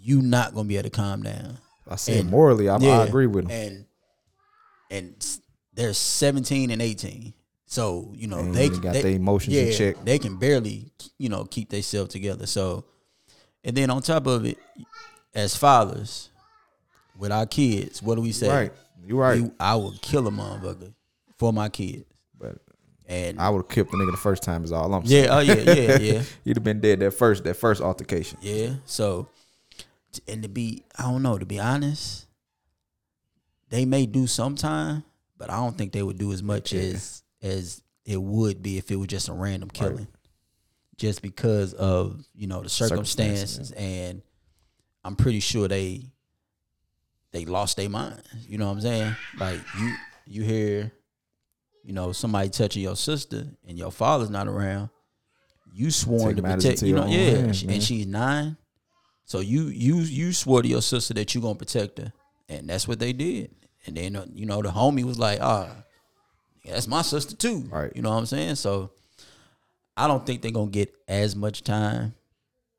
you 0.01 0.23
not 0.23 0.55
gonna 0.55 0.69
be 0.69 0.77
able 0.77 0.85
to 0.85 0.91
calm 0.91 1.23
down. 1.23 1.59
I 1.87 1.97
said 1.97 2.21
And- 2.21 2.31
morally, 2.31 2.69
I, 2.69 2.77
I 2.77 2.79
Yeah, 2.81 3.03
agree 3.05 3.27
with 3.27 3.49
him. 3.49 3.51
And 3.51 3.85
and 4.91 5.39
they're 5.75 5.93
17 5.93 6.71
and 6.71 6.81
18, 6.81 7.35
so 7.67 8.13
you 8.17 8.27
know 8.27 8.43
They 8.53 8.69
they 8.71 8.79
got 8.79 8.93
they- 8.95 9.03
their 9.03 9.13
emotions 9.13 9.55
in 9.55 9.73
check. 9.73 10.03
They 10.05 10.19
can 10.19 10.37
barely 10.39 10.91
you 11.19 11.29
know 11.29 11.45
keep 11.45 11.69
themselves 11.69 12.13
together. 12.13 12.47
So, 12.47 12.85
and 13.65 13.77
then 13.77 13.91
on 13.91 14.01
top 14.03 14.27
of 14.27 14.47
it, 14.47 14.57
as 15.35 15.55
fathers 15.57 16.31
with 17.19 17.33
our 17.33 17.45
kids, 17.47 18.03
what 18.03 18.15
do 18.15 18.23
we 18.23 18.33
say? 18.33 18.49
Right, 18.49 18.73
you 19.05 19.19
right. 19.19 19.43
We- 19.43 19.51
I 19.61 19.75
would 19.75 20.01
kill 20.01 20.27
a 20.27 20.31
motherfucker 20.31 20.95
for 21.37 21.53
my 21.53 21.69
kids. 21.69 22.05
And 23.09 23.41
I 23.41 23.49
would 23.49 23.63
have 23.63 23.69
killed 23.69 23.89
the 23.91 23.97
nigga 23.97 24.11
the 24.11 24.17
first 24.19 24.43
time. 24.43 24.65
Is 24.65 24.71
all 24.73 24.93
I'm 24.93 25.07
saying. 25.07 25.25
yeah, 25.25 25.35
oh 25.37 25.41
yeah, 25.41 25.55
yeah, 25.55 25.99
yeah, 25.99 26.23
He'd 26.45 26.57
have 26.57 26.65
been 26.65 26.81
dead 26.81 27.01
that 27.01 27.13
first 27.13 27.43
that 27.45 27.55
first 27.55 27.81
altercation. 27.81 28.39
yeah. 28.43 28.75
So, 28.85 29.29
and 30.29 30.43
to 30.43 30.49
be, 30.49 30.85
I 30.99 31.05
don't 31.05 31.23
know. 31.23 31.39
To 31.39 31.47
be 31.47 31.59
honest, 31.59 32.27
they 33.71 33.85
may 33.87 34.05
do 34.07 34.27
sometime, 34.27 35.05
but 35.39 35.51
I 35.51 35.57
don't 35.57 35.77
think 35.77 35.93
they 35.93 36.03
would 36.03 36.19
do 36.19 36.33
as 36.33 36.43
much 36.43 36.73
Yeah. 36.73 36.83
as 36.83 37.23
as 37.41 37.83
it 38.05 38.21
would 38.21 38.63
be 38.63 38.77
if 38.79 38.91
it 38.91 38.97
was 38.97 39.09
just 39.09 39.29
a 39.29 39.33
random 39.33 39.71
killing. 39.71 40.09
Just 40.97 41.23
because 41.23 41.73
of 41.75 42.25
you 42.35 42.47
know 42.47 42.61
the 42.63 42.69
Circumstances, 42.69 43.53
circumstances, 43.53 43.71
and 43.73 44.21
I'm 45.05 45.17
pretty 45.17 45.41
sure 45.41 45.67
they 45.69 46.03
they 47.33 47.45
lost 47.47 47.77
their 47.79 47.89
mind. 47.89 48.21
You 48.49 48.59
know 48.59 48.67
what 48.67 48.73
I'm 48.73 48.81
saying? 48.81 49.17
Like 49.39 49.61
you 49.79 49.95
you 50.27 50.43
hear, 50.43 50.93
you 51.89 51.95
know, 51.95 52.13
somebody 52.13 52.51
touching 52.51 52.83
your 52.83 52.97
sister 52.97 53.47
and 53.67 53.79
your 53.79 53.91
father's 53.91 54.29
not 54.29 54.47
around. 54.47 54.91
You 55.73 55.91
sworn 55.91 56.35
Take 56.35 56.37
to 56.37 56.43
protect. 56.43 56.83
You 56.83 56.97
know, 56.97 57.07
yeah, 57.07 57.33
man. 57.33 57.45
and 57.47 57.83
she's 57.83 58.07
nine. 58.07 58.59
So 59.25 59.41
you 59.41 59.69
you 59.69 59.97
you 60.01 60.35
swore 60.35 60.61
to 60.61 60.69
your 60.69 60.83
sister 60.83 61.15
that 61.15 61.35
you're 61.35 61.41
gonna 61.41 61.55
protect 61.55 61.99
her, 61.99 62.13
and 62.47 62.69
that's 62.69 62.87
what 62.87 62.99
they 62.99 63.15
did. 63.15 63.55
And 63.87 63.97
then 63.97 64.17
uh, 64.17 64.27
you 64.35 64.45
know 64.45 64.61
the 64.61 64.69
homie 64.69 65.03
was 65.03 65.19
like, 65.19 65.39
ah, 65.41 65.71
yeah, 66.63 66.75
that's 66.75 66.89
my 66.89 67.01
sister 67.01 67.35
too. 67.35 67.67
Right. 67.71 67.91
You 67.97 68.03
know 68.03 68.11
what 68.11 68.19
I'm 68.19 68.27
saying? 68.27 68.57
So 68.57 68.91
I 69.97 70.09
don't 70.09 70.27
think 70.27 70.43
they're 70.43 70.51
gonna 70.51 70.71
get 70.71 70.95
as 71.09 71.35
much 71.35 71.65
time, 71.65 72.15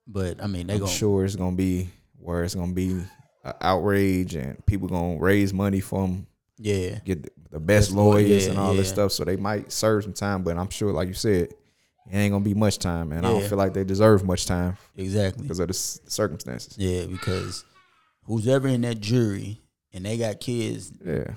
but 0.05 0.39
I 0.39 0.45
mean 0.45 0.67
they 0.67 0.75
I'm 0.75 0.81
gonna 0.81 0.91
sure 0.91 1.25
it's 1.25 1.35
gonna 1.35 1.55
be 1.55 1.89
where 2.19 2.43
it's 2.43 2.53
gonna 2.53 2.73
be 2.73 3.01
outrage 3.59 4.35
and 4.35 4.63
people 4.67 4.87
gonna 4.87 5.17
raise 5.17 5.51
money 5.51 5.79
for 5.79 6.05
him, 6.05 6.27
yeah 6.59 6.99
get 7.05 7.33
the 7.51 7.59
best 7.59 7.91
lawyers 7.91 8.45
yeah, 8.45 8.51
and 8.51 8.59
all 8.59 8.73
this 8.73 8.89
stuff. 8.89 9.11
So 9.11 9.23
they 9.23 9.35
might 9.35 9.71
serve 9.71 10.03
some 10.03 10.13
time, 10.13 10.43
but 10.43 10.57
I'm 10.57 10.69
sure, 10.69 10.91
like 10.91 11.07
you 11.07 11.13
said, 11.13 11.49
it 12.11 12.15
ain't 12.15 12.31
gonna 12.31 12.43
be 12.43 12.53
much 12.53 12.79
time, 12.79 13.11
and 13.11 13.25
I 13.25 13.29
don't 13.29 13.47
feel 13.47 13.57
like 13.57 13.73
they 13.73 13.83
deserve 13.83 14.23
much 14.23 14.45
time 14.45 14.77
exactly. 14.95 15.43
because 15.43 15.59
of 15.59 15.67
the 15.67 15.73
circumstances. 15.73 16.75
yeah 16.77 17.05
because 17.05 17.65
who's 18.23 18.47
ever 18.47 18.67
in 18.67 18.81
that 18.81 18.99
jury 18.99 19.61
and 19.93 20.05
they 20.05 20.17
got 20.17 20.39
kids 20.39 20.91
Yeah, 21.05 21.31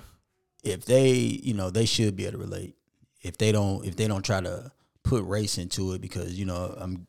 if 0.63 0.85
they 0.85 1.11
you 1.11 1.53
know 1.53 1.69
they 1.69 1.85
should 1.85 2.15
be 2.15 2.25
able 2.25 2.33
to 2.33 2.37
relate. 2.39 2.75
If 3.21 3.37
they 3.37 3.51
don't 3.51 3.85
if 3.85 3.95
they 3.95 4.07
don't 4.07 4.23
try 4.23 4.41
to 4.41 4.71
put 5.03 5.23
race 5.25 5.57
into 5.57 5.93
it 5.93 6.01
because 6.01 6.37
you 6.39 6.45
know 6.45 6.75
i'm 6.77 7.05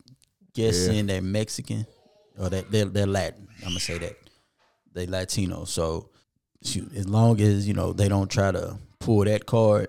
guessing 0.52 1.06
they're 1.06 1.22
mexican 1.22 1.86
or 2.38 2.48
that 2.50 2.70
they're, 2.70 2.86
they're 2.86 3.06
latin. 3.06 3.48
I'm 3.60 3.68
gonna 3.68 3.80
say 3.80 3.98
that. 3.98 4.16
They 4.92 5.06
latino 5.06 5.64
so 5.64 6.10
as 6.96 7.08
long 7.08 7.40
as 7.40 7.66
you 7.66 7.74
know 7.74 7.92
they 7.92 8.08
don't 8.08 8.30
try 8.30 8.52
to 8.52 8.78
pull 8.98 9.24
that 9.24 9.46
card 9.46 9.88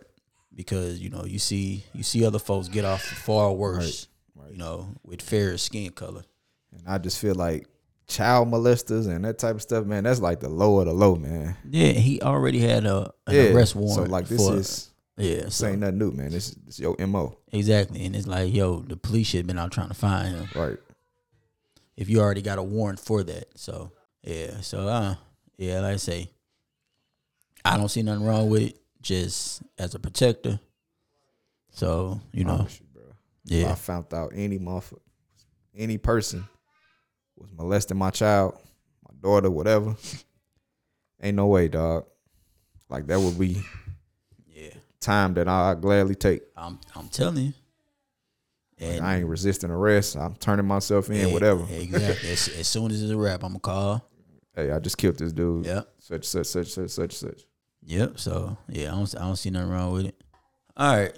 because 0.53 0.99
you 0.99 1.09
know 1.09 1.25
you 1.25 1.39
see 1.39 1.83
you 1.93 2.03
see 2.03 2.25
other 2.25 2.39
folks 2.39 2.67
get 2.67 2.85
off 2.85 3.01
far 3.01 3.51
worse 3.53 4.07
Right, 4.35 4.43
right. 4.45 4.51
you 4.53 4.57
know 4.57 4.95
with 5.03 5.21
fairer 5.21 5.57
skin 5.57 5.91
color 5.91 6.23
and 6.71 6.83
I 6.87 6.97
just 6.97 7.19
feel 7.19 7.35
like 7.35 7.67
child 8.07 8.49
molesters 8.49 9.07
and 9.07 9.25
that 9.25 9.39
type 9.39 9.55
of 9.55 9.61
stuff, 9.61 9.85
man. 9.85 10.03
That's 10.03 10.19
like 10.19 10.39
the 10.39 10.49
low 10.49 10.79
of 10.79 10.85
the 10.85 10.93
low, 10.93 11.15
man. 11.15 11.55
yeah 11.69 11.91
he 11.91 12.21
already 12.21 12.59
had 12.59 12.85
a 12.85 13.11
an 13.27 13.35
yeah. 13.35 13.43
arrest 13.53 13.75
warrant 13.75 13.95
So 14.07 14.11
like 14.11 14.27
this 14.27 14.45
for, 14.47 14.55
is 14.55 14.91
yeah 15.17 15.41
this 15.43 15.55
so, 15.55 15.67
ain't 15.67 15.79
nothing 15.79 15.97
new, 15.97 16.11
man. 16.11 16.29
This 16.31 16.55
is 16.67 16.79
your 16.79 16.95
mo, 17.07 17.37
exactly 17.51 18.05
and 18.05 18.15
it's 18.15 18.27
like 18.27 18.53
yo 18.53 18.79
the 18.81 18.97
police 18.97 19.27
should 19.27 19.39
have 19.39 19.47
been 19.47 19.59
out 19.59 19.71
trying 19.71 19.87
to 19.87 19.93
find 19.93 20.35
him 20.35 20.47
right? 20.55 20.77
if 21.97 22.09
you 22.09 22.19
already 22.19 22.41
got 22.41 22.59
a 22.59 22.63
warrant 22.63 22.99
for 22.99 23.23
that. 23.23 23.57
So 23.57 23.91
yeah, 24.23 24.59
so 24.61 24.87
uh 24.87 25.15
yeah, 25.57 25.79
like 25.79 25.93
I 25.93 25.97
say, 25.97 26.29
I 27.63 27.77
don't 27.77 27.87
see 27.89 28.03
nothing 28.03 28.25
wrong 28.25 28.49
with 28.49 28.63
it. 28.63 28.79
Just 29.05 29.61
as 29.77 29.93
a 29.93 29.99
protector. 29.99 30.59
So 31.69 32.19
you 32.33 32.43
know, 32.43 32.65
you, 32.67 32.87
bro. 32.91 33.03
If 33.47 33.67
I 33.67 33.75
found 33.75 34.11
out 34.11 34.31
any 34.33 34.57
motherfucker, 34.57 34.97
any 35.75 35.99
person 35.99 36.47
was 37.35 37.51
molesting 37.51 37.97
my 37.97 38.09
child, 38.09 38.57
my 39.07 39.13
daughter, 39.21 39.51
whatever, 39.51 39.95
ain't 41.21 41.35
no 41.35 41.45
way, 41.45 41.67
dog. 41.67 42.07
Like 42.89 43.05
that 43.05 43.19
would 43.19 43.37
be 43.37 43.61
yeah. 44.47 44.69
time 44.99 45.35
that 45.35 45.47
I 45.47 45.71
I 45.71 45.75
gladly 45.75 46.15
take. 46.15 46.41
I'm 46.57 46.79
I'm 46.95 47.07
telling 47.09 47.37
you. 47.45 47.53
Like, 48.79 48.89
And 48.89 49.05
I 49.05 49.17
ain't 49.17 49.27
resisting 49.27 49.69
arrest. 49.69 50.17
I'm 50.17 50.35
turning 50.35 50.65
myself 50.65 51.11
in, 51.11 51.27
yeah, 51.27 51.33
whatever. 51.33 51.63
Exactly. 51.69 52.29
as, 52.31 52.47
as 52.47 52.67
soon 52.67 52.89
as 52.89 53.03
it's 53.03 53.11
a 53.11 53.17
wrap, 53.17 53.43
I'm 53.43 53.51
gonna 53.51 53.59
call. 53.59 54.09
Hey, 54.55 54.71
I 54.71 54.79
just 54.79 54.97
killed 54.97 55.19
this 55.19 55.31
dude. 55.31 55.67
Yep. 55.67 55.93
Such, 55.99 56.25
such, 56.25 56.47
such, 56.47 56.67
such, 56.69 56.89
such, 56.89 57.13
such. 57.13 57.41
Yep. 57.85 58.19
So 58.19 58.57
yeah, 58.67 58.91
I 58.91 58.95
don't 58.95 59.15
I 59.15 59.19
don't 59.21 59.35
see 59.35 59.49
nothing 59.49 59.69
wrong 59.69 59.93
with 59.93 60.05
it. 60.07 60.15
All 60.75 60.97
right. 60.97 61.15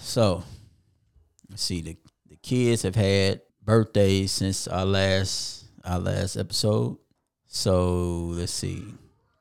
So 0.00 0.42
let's 1.48 1.62
see 1.62 1.80
the 1.80 1.96
the 2.28 2.36
kids 2.36 2.82
have 2.82 2.96
had 2.96 3.40
birthdays 3.64 4.32
since 4.32 4.66
our 4.68 4.84
last 4.84 5.64
our 5.84 5.98
last 6.00 6.36
episode. 6.36 6.98
So 7.46 8.26
let's 8.34 8.52
see. 8.52 8.84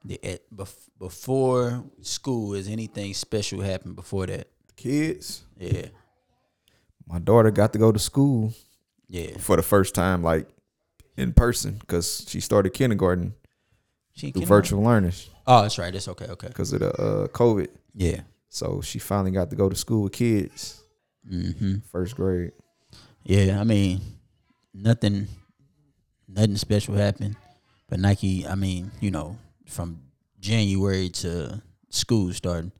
The 0.05 0.23
at, 0.23 0.49
bef- 0.55 0.87
before 0.97 1.83
school 2.01 2.53
is 2.53 2.69
anything 2.69 3.13
special 3.13 3.61
happened 3.61 3.95
before 3.95 4.25
that? 4.27 4.47
Kids. 4.77 5.43
Yeah. 5.57 5.87
My 7.07 7.19
daughter 7.19 7.51
got 7.51 7.73
to 7.73 7.79
go 7.79 7.91
to 7.91 7.99
school 7.99 8.53
Yeah. 9.09 9.37
for 9.37 9.55
the 9.57 9.63
first 9.63 9.95
time, 9.95 10.21
like 10.23 10.47
in 11.17 11.33
person, 11.33 11.73
because 11.79 12.25
she 12.27 12.39
started 12.39 12.69
kindergarten. 12.73 13.33
She 14.13 14.27
in 14.27 14.33
through 14.33 14.41
kindergarten? 14.43 14.63
virtual 14.63 14.83
learning 14.83 15.13
Oh, 15.47 15.61
that's 15.61 15.77
right. 15.77 15.93
That's 15.93 16.07
okay. 16.09 16.25
Okay. 16.25 16.47
because 16.49 16.73
of 16.73 16.79
the 16.81 16.91
uh, 17.01 17.27
COVID. 17.29 17.69
Yeah. 17.95 18.21
So 18.49 18.81
she 18.81 18.99
finally 18.99 19.31
got 19.31 19.49
to 19.49 19.55
go 19.55 19.69
to 19.69 19.75
school 19.75 20.03
with 20.03 20.13
kids, 20.13 20.83
Mm-hmm. 21.29 21.79
first 21.91 22.15
grade. 22.15 22.51
Yeah. 23.23 23.59
I 23.59 23.63
mean, 23.63 24.01
nothing, 24.73 25.27
nothing 26.27 26.55
special 26.57 26.95
happened, 26.95 27.35
but 27.89 27.99
Nike. 27.99 28.47
I 28.47 28.55
mean, 28.55 28.91
you 29.01 29.11
know, 29.11 29.37
from 29.67 29.99
January 30.39 31.09
to 31.09 31.61
school 31.89 32.31
starting, 32.33 32.71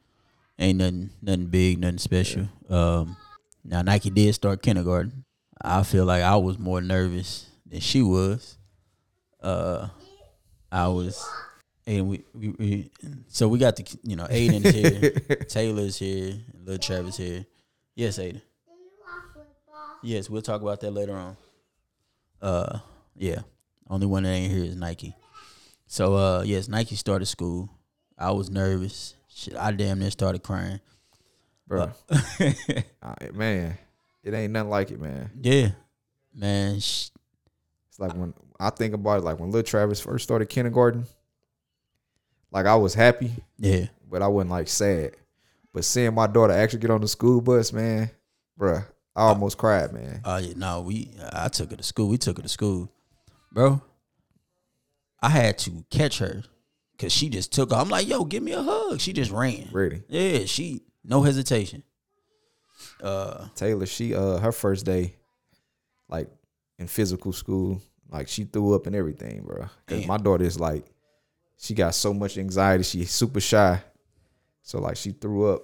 ain't 0.60 0.78
nothing, 0.80 1.10
nothing 1.22 1.46
big, 1.48 1.80
nothing 1.80 1.98
special. 1.98 2.48
Um, 2.70 3.18
now 3.66 3.82
Nike 3.82 4.10
did 4.10 4.34
start 4.36 4.62
kindergarten. 4.62 5.26
I 5.62 5.84
feel 5.84 6.06
like 6.06 6.24
I 6.24 6.36
was 6.38 6.58
more 6.60 6.80
nervous 6.82 7.50
than 7.66 7.80
she 7.82 8.02
was. 8.02 8.58
Uh, 9.42 9.90
I 10.72 10.88
was, 10.88 11.28
and 11.88 12.08
we, 12.08 12.24
we, 12.36 12.50
we 12.60 12.92
so 13.28 13.48
we 13.48 13.58
got 13.58 13.76
the 13.78 13.98
you 14.04 14.16
know 14.16 14.26
Aiden's 14.26 14.70
here, 14.72 15.10
Taylor's 15.50 15.98
here, 15.98 16.34
and 16.54 16.66
little 16.66 16.78
Travis 16.78 17.18
here. 17.18 17.46
Yes, 17.96 18.20
Aiden. 18.20 18.42
Yes, 20.04 20.30
we'll 20.30 20.42
talk 20.44 20.62
about 20.62 20.80
that 20.82 20.92
later 20.92 21.16
on. 21.16 21.38
Uh, 22.42 22.80
yeah, 23.16 23.40
only 23.90 24.06
one 24.06 24.24
that 24.24 24.30
ain't 24.30 24.52
here 24.54 24.64
is 24.66 24.76
Nike. 24.76 25.16
So 25.88 26.16
uh, 26.16 26.44
yes, 26.46 26.68
Nike 26.68 26.96
started 26.96 27.26
school. 27.26 27.70
I 28.18 28.32
was 28.32 28.50
nervous. 28.50 29.16
Shit, 29.34 29.56
I 29.56 29.72
damn 29.72 30.00
near 30.00 30.12
started 30.12 30.44
crying. 30.44 30.80
Bro, 31.68 31.92
Uh, 32.10 33.14
man, 33.34 33.78
it 34.24 34.34
ain't 34.34 34.54
nothing 34.54 34.70
like 34.70 34.92
it, 34.92 35.00
man. 35.02 35.30
Yeah, 35.42 35.70
man. 36.34 36.80
Sh- 36.80 37.10
It's 37.90 38.00
like 38.00 38.14
when 38.14 38.34
I 38.60 38.70
think 38.70 38.94
about 38.94 39.20
it, 39.20 39.24
like 39.24 39.40
when 39.40 39.52
little 39.52 39.68
Travis 39.68 40.00
first 40.00 40.24
started 40.24 40.48
kindergarten, 40.50 41.06
like 42.52 42.66
I 42.66 42.76
was 42.76 42.94
happy, 42.94 43.32
yeah, 43.58 43.86
but 44.10 44.22
I 44.22 44.28
wasn't 44.28 44.52
like 44.52 44.68
sad. 44.68 45.16
But 45.74 45.86
seeing 45.86 46.14
my 46.14 46.28
daughter 46.28 46.54
actually 46.54 46.80
get 46.80 46.92
on 46.92 47.02
the 47.02 47.08
school 47.08 47.42
bus, 47.42 47.72
man, 47.72 48.10
bruh, 48.60 48.86
I 49.16 49.24
almost 49.24 49.58
cried, 49.58 49.94
man. 49.94 50.22
Oh 50.24 50.38
yeah, 50.38 50.54
no, 50.56 50.82
we 50.82 51.12
I 51.34 51.50
took 51.50 51.72
her 51.72 51.78
to 51.78 51.84
school. 51.84 52.10
We 52.10 52.18
took 52.18 52.38
her 52.38 52.44
to 52.44 52.50
school, 52.50 52.92
bro. 53.52 53.82
I 55.22 55.30
had 55.30 55.58
to 55.60 55.84
catch 55.90 56.20
her 56.20 56.44
because 56.92 57.12
she 57.12 57.30
just 57.30 57.52
took. 57.52 57.72
Off. 57.72 57.82
I'm 57.82 57.90
like, 57.90 58.08
yo, 58.08 58.24
give 58.26 58.44
me 58.44 58.54
a 58.54 58.62
hug. 58.62 59.00
She 59.02 59.14
just 59.14 59.32
ran. 59.32 59.70
Really? 59.72 60.04
Yeah, 60.08 60.46
she 60.46 60.82
no 61.04 61.24
hesitation. 61.24 61.84
Uh, 63.02 63.48
Taylor, 63.56 63.86
she 63.86 64.14
uh 64.16 64.38
her 64.38 64.52
first 64.52 64.86
day, 64.86 65.16
like 66.10 66.30
in 66.80 66.88
physical 66.88 67.34
school, 67.34 67.82
like 68.10 68.28
she 68.28 68.44
threw 68.44 68.76
up 68.76 68.88
and 68.88 68.96
everything, 68.96 69.44
bro. 69.44 69.68
Cause 69.88 70.00
Damn. 70.00 70.08
my 70.08 70.18
daughter 70.18 70.44
is 70.46 70.60
like, 70.60 70.86
she 71.58 71.74
got 71.74 71.96
so 71.96 72.14
much 72.14 72.38
anxiety. 72.38 72.84
She's 72.84 73.12
super 73.12 73.40
shy, 73.40 73.82
so 74.62 74.80
like 74.80 74.98
she 74.98 75.12
threw 75.12 75.52
up 75.52 75.64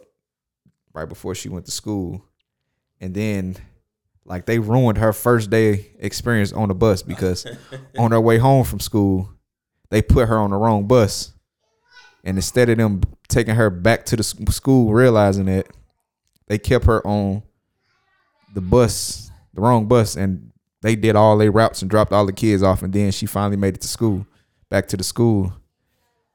right 0.94 1.08
before 1.08 1.36
she 1.36 1.50
went 1.50 1.66
to 1.66 1.72
school, 1.72 2.26
and 3.00 3.14
then 3.14 3.58
like 4.26 4.46
they 4.46 4.60
ruined 4.60 4.98
her 4.98 5.14
first 5.14 5.50
day 5.50 5.92
experience 6.00 6.54
on 6.54 6.70
the 6.70 6.76
bus 6.76 7.04
because 7.04 7.46
on 7.98 8.12
her 8.12 8.22
way 8.22 8.38
home 8.38 8.64
from 8.64 8.80
school, 8.80 9.30
they 9.90 10.02
put 10.02 10.28
her 10.28 10.38
on 10.38 10.52
the 10.52 10.58
wrong 10.58 10.88
bus, 10.88 11.34
and 12.24 12.38
instead 12.38 12.70
of 12.70 12.78
them 12.78 13.02
taking 13.28 13.56
her 13.56 13.70
back 13.70 14.06
to 14.06 14.16
the 14.16 14.24
school, 14.24 14.94
realizing 14.94 15.46
that 15.46 15.68
they 16.48 16.58
kept 16.58 16.86
her 16.86 17.06
on 17.06 17.44
the 18.54 18.62
bus, 18.62 19.32
the 19.54 19.62
wrong 19.62 19.88
bus, 19.88 20.16
and 20.16 20.52
they 20.82 20.96
did 20.96 21.16
all 21.16 21.38
their 21.38 21.52
routes 21.52 21.82
and 21.82 21.90
dropped 21.90 22.12
all 22.12 22.26
the 22.26 22.34
kids 22.34 22.62
off, 22.64 22.84
and 22.84 22.94
then 22.94 23.12
she 23.12 23.26
finally 23.26 23.58
made 23.58 23.76
it 23.76 23.82
to 23.82 23.88
school, 23.88 24.26
back 24.70 24.88
to 24.88 24.98
the 24.98 25.04
school. 25.04 25.54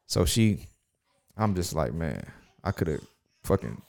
So 0.08 0.24
she, 0.24 0.66
I'm 1.36 1.54
just 1.54 1.74
like, 1.74 1.92
man, 1.92 2.24
I 2.64 2.72
could 2.72 2.88
have 2.88 3.00
fucking 3.44 3.80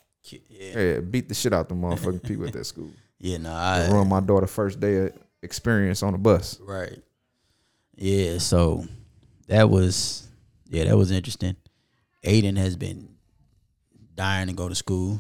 yeah, 0.49 0.79
yeah, 0.79 0.99
beat 0.99 1.29
the 1.29 1.33
shit 1.33 1.53
out 1.53 1.69
the 1.69 1.75
motherfucking 1.75 2.23
people 2.23 2.45
at 2.45 2.53
that 2.53 2.65
school. 2.65 2.91
yeah, 3.19 3.37
no, 3.37 3.51
I 3.51 3.87
ruined 3.89 4.09
my 4.09 4.19
daughter 4.19 4.45
first 4.45 4.81
day 4.81 4.97
of 4.97 5.13
experience 5.41 6.03
on 6.03 6.11
the 6.11 6.19
bus. 6.19 6.59
right. 6.61 6.99
Yeah, 7.95 8.37
so 8.37 8.85
that 9.47 9.69
was 9.69 10.27
yeah, 10.69 10.85
that 10.85 10.97
was 10.97 11.11
interesting. 11.11 11.55
Aiden 12.23 12.57
has 12.57 12.75
been 12.75 13.09
dying 14.15 14.47
to 14.47 14.53
go 14.53 14.69
to 14.69 14.75
school. 14.75 15.19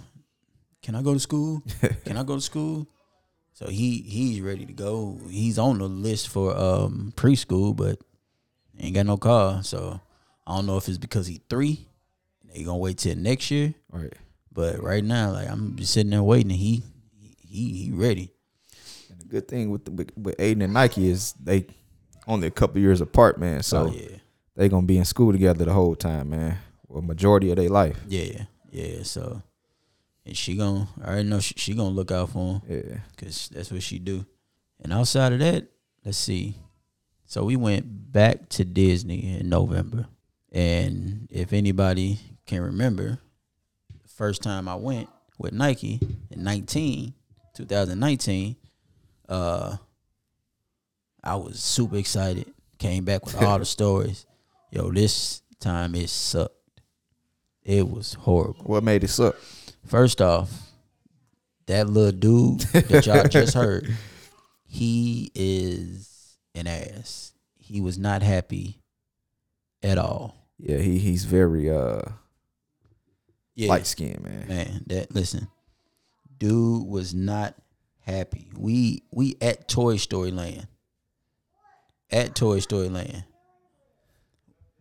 Can 0.81 0.95
I 0.95 1.01
go 1.01 1.13
to 1.13 1.19
school? 1.19 1.63
Can 2.05 2.17
I 2.17 2.23
go 2.23 2.35
to 2.35 2.41
school? 2.41 2.87
So 3.53 3.67
he 3.67 4.01
he's 4.01 4.41
ready 4.41 4.65
to 4.65 4.73
go. 4.73 5.19
He's 5.29 5.57
on 5.57 5.79
the 5.79 5.87
list 5.87 6.27
for 6.27 6.55
um 6.57 7.13
preschool, 7.15 7.75
but 7.75 7.99
ain't 8.79 8.95
got 8.95 9.05
no 9.05 9.17
car. 9.17 9.63
So 9.63 9.99
I 10.49 10.55
don't 10.55 10.65
know 10.65 10.77
if 10.77 10.87
it's 10.87 10.97
because 10.97 11.27
he 11.27 11.41
three. 11.49 11.87
They 12.51 12.63
gonna 12.63 12.77
wait 12.77 12.97
till 12.97 13.15
next 13.15 13.51
year. 13.51 13.75
Right. 13.91 14.13
But 14.51 14.81
right 14.81 15.03
now, 15.03 15.31
like 15.31 15.47
I'm 15.47 15.75
just 15.75 15.93
sitting 15.93 16.09
there 16.09 16.23
waiting. 16.23 16.51
And 16.51 16.59
he 16.59 16.83
he 17.37 17.73
he 17.73 17.91
ready. 17.91 18.33
And 19.11 19.21
the 19.21 19.25
good 19.25 19.47
thing 19.47 19.69
with 19.69 19.85
the, 19.85 19.91
with, 19.91 20.11
with 20.17 20.37
Aiden 20.37 20.63
and 20.63 20.73
Nike 20.73 21.09
is 21.09 21.33
they 21.33 21.67
only 22.27 22.47
a 22.47 22.51
couple 22.51 22.81
years 22.81 22.99
apart, 22.99 23.39
man. 23.39 23.61
So 23.61 23.89
oh 23.89 23.91
yeah, 23.91 24.17
they 24.55 24.69
gonna 24.69 24.87
be 24.87 24.97
in 24.97 25.05
school 25.05 25.31
together 25.31 25.65
the 25.65 25.73
whole 25.73 25.95
time, 25.95 26.31
man. 26.31 26.57
Well, 26.87 27.03
majority 27.03 27.51
of 27.51 27.57
their 27.57 27.69
life. 27.69 27.99
yeah, 28.07 28.45
yeah. 28.71 29.03
So 29.03 29.43
and 30.25 30.35
she 30.35 30.55
gon' 30.55 30.87
I 31.03 31.09
already 31.09 31.29
know 31.29 31.39
she, 31.39 31.53
she 31.57 31.73
gonna 31.75 31.89
look 31.89 32.11
out 32.11 32.29
for 32.29 32.39
him. 32.39 32.61
Yeah. 32.67 32.97
because 33.15 33.49
that's 33.49 33.71
what 33.71 33.83
she 33.83 33.99
do. 33.99 34.25
And 34.81 34.93
outside 34.93 35.33
of 35.33 35.39
that, 35.39 35.67
let's 36.03 36.17
see. 36.17 36.55
So 37.25 37.43
we 37.43 37.55
went 37.55 38.11
back 38.11 38.49
to 38.49 38.65
Disney 38.65 39.37
in 39.37 39.49
November, 39.49 40.07
and 40.51 41.27
if 41.31 41.53
anybody 41.53 42.19
can 42.45 42.61
remember, 42.61 43.19
the 44.01 44.09
first 44.09 44.41
time 44.41 44.67
I 44.67 44.75
went 44.75 45.09
with 45.37 45.53
Nike 45.53 45.99
in 46.31 46.43
19, 46.43 47.13
2019, 47.55 48.55
uh, 49.27 49.77
I 51.23 51.35
was 51.35 51.59
super 51.59 51.97
excited. 51.97 52.51
Came 52.77 53.05
back 53.05 53.25
with 53.25 53.41
all 53.41 53.59
the 53.59 53.65
stories. 53.65 54.25
Yo, 54.71 54.91
this 54.91 55.41
time 55.59 55.95
it 55.95 56.09
sucked. 56.09 56.55
It 57.63 57.87
was 57.87 58.13
horrible. 58.13 58.63
What 58.63 58.83
made 58.83 59.03
it 59.03 59.09
suck? 59.09 59.35
First 59.85 60.21
off, 60.21 60.51
that 61.67 61.87
little 61.87 62.11
dude 62.11 62.61
that 62.61 63.05
y'all 63.05 63.23
just 63.27 63.53
heard, 63.53 63.93
he 64.65 65.31
is 65.35 66.37
an 66.55 66.67
ass. 66.67 67.33
He 67.57 67.81
was 67.81 67.97
not 67.99 68.23
happy 68.23 68.81
at 69.83 69.97
all. 69.97 70.38
Yeah, 70.59 70.77
he 70.77 70.97
he's 70.99 71.23
very 71.25 71.69
uh 71.69 72.01
Yeah, 73.55 73.69
light 73.69 73.87
skinned, 73.87 74.21
man. 74.23 74.47
man. 74.47 74.83
That 74.87 75.13
listen, 75.15 75.47
dude 76.37 76.85
was 76.87 77.13
not 77.13 77.55
happy. 78.01 78.49
We 78.57 79.03
we 79.11 79.35
at 79.41 79.67
Toy 79.67 79.97
Story 79.97 80.31
Land. 80.31 80.67
At 82.11 82.35
Toy 82.35 82.59
Story 82.59 82.89
Land. 82.89 83.23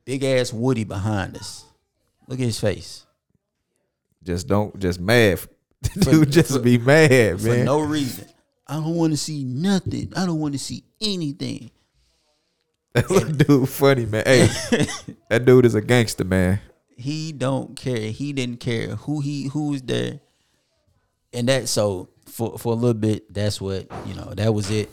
Big 0.05 0.24
ass 0.24 0.53
Woody 0.53 0.84
behind 0.84 1.36
us. 1.36 1.64
Look 2.26 2.40
at 2.40 2.46
his 2.46 2.59
face. 2.61 3.05
Just 4.24 4.48
don't 4.48 4.78
just 4.80 4.98
mad. 5.00 5.38
For- 5.40 5.48
Dude, 6.00 6.32
just 6.32 6.53
for- 6.53 6.59
be 6.59 6.76
mad, 6.78 7.40
for 7.40 7.46
man. 7.48 7.64
no 7.66 7.80
reason. 7.80 8.26
I 8.66 8.74
don't 8.74 8.96
want 8.96 9.12
to 9.12 9.16
see 9.16 9.44
nothing. 9.44 10.12
I 10.16 10.26
don't 10.26 10.40
want 10.40 10.53
to 10.55 10.59
see 10.59 10.82
anything. 11.00 11.70
That 12.95 13.11
little 13.11 13.32
dude 13.32 13.68
funny, 13.68 14.07
man. 14.07 14.24
Hey, 14.26 14.47
that 15.28 15.45
dude 15.45 15.66
is 15.66 15.74
a 15.74 15.80
gangster, 15.80 16.24
man. 16.24 16.61
he 16.97 17.32
don't 17.32 17.76
care. 17.76 18.11
He 18.11 18.32
didn't 18.32 18.61
care 18.61 18.97
who 18.97 19.20
he 19.20 19.49
who 19.49 19.70
was 19.70 19.82
there. 19.82 20.20
And 21.32 21.49
that 21.49 21.68
so 21.68 22.09
for 22.26 22.59
for 22.59 22.72
a 22.72 22.76
little 22.76 22.95
bit, 22.95 23.32
that's 23.32 23.61
what 23.61 23.86
you 24.07 24.14
know. 24.14 24.32
That 24.34 24.53
was 24.53 24.70
it. 24.70 24.91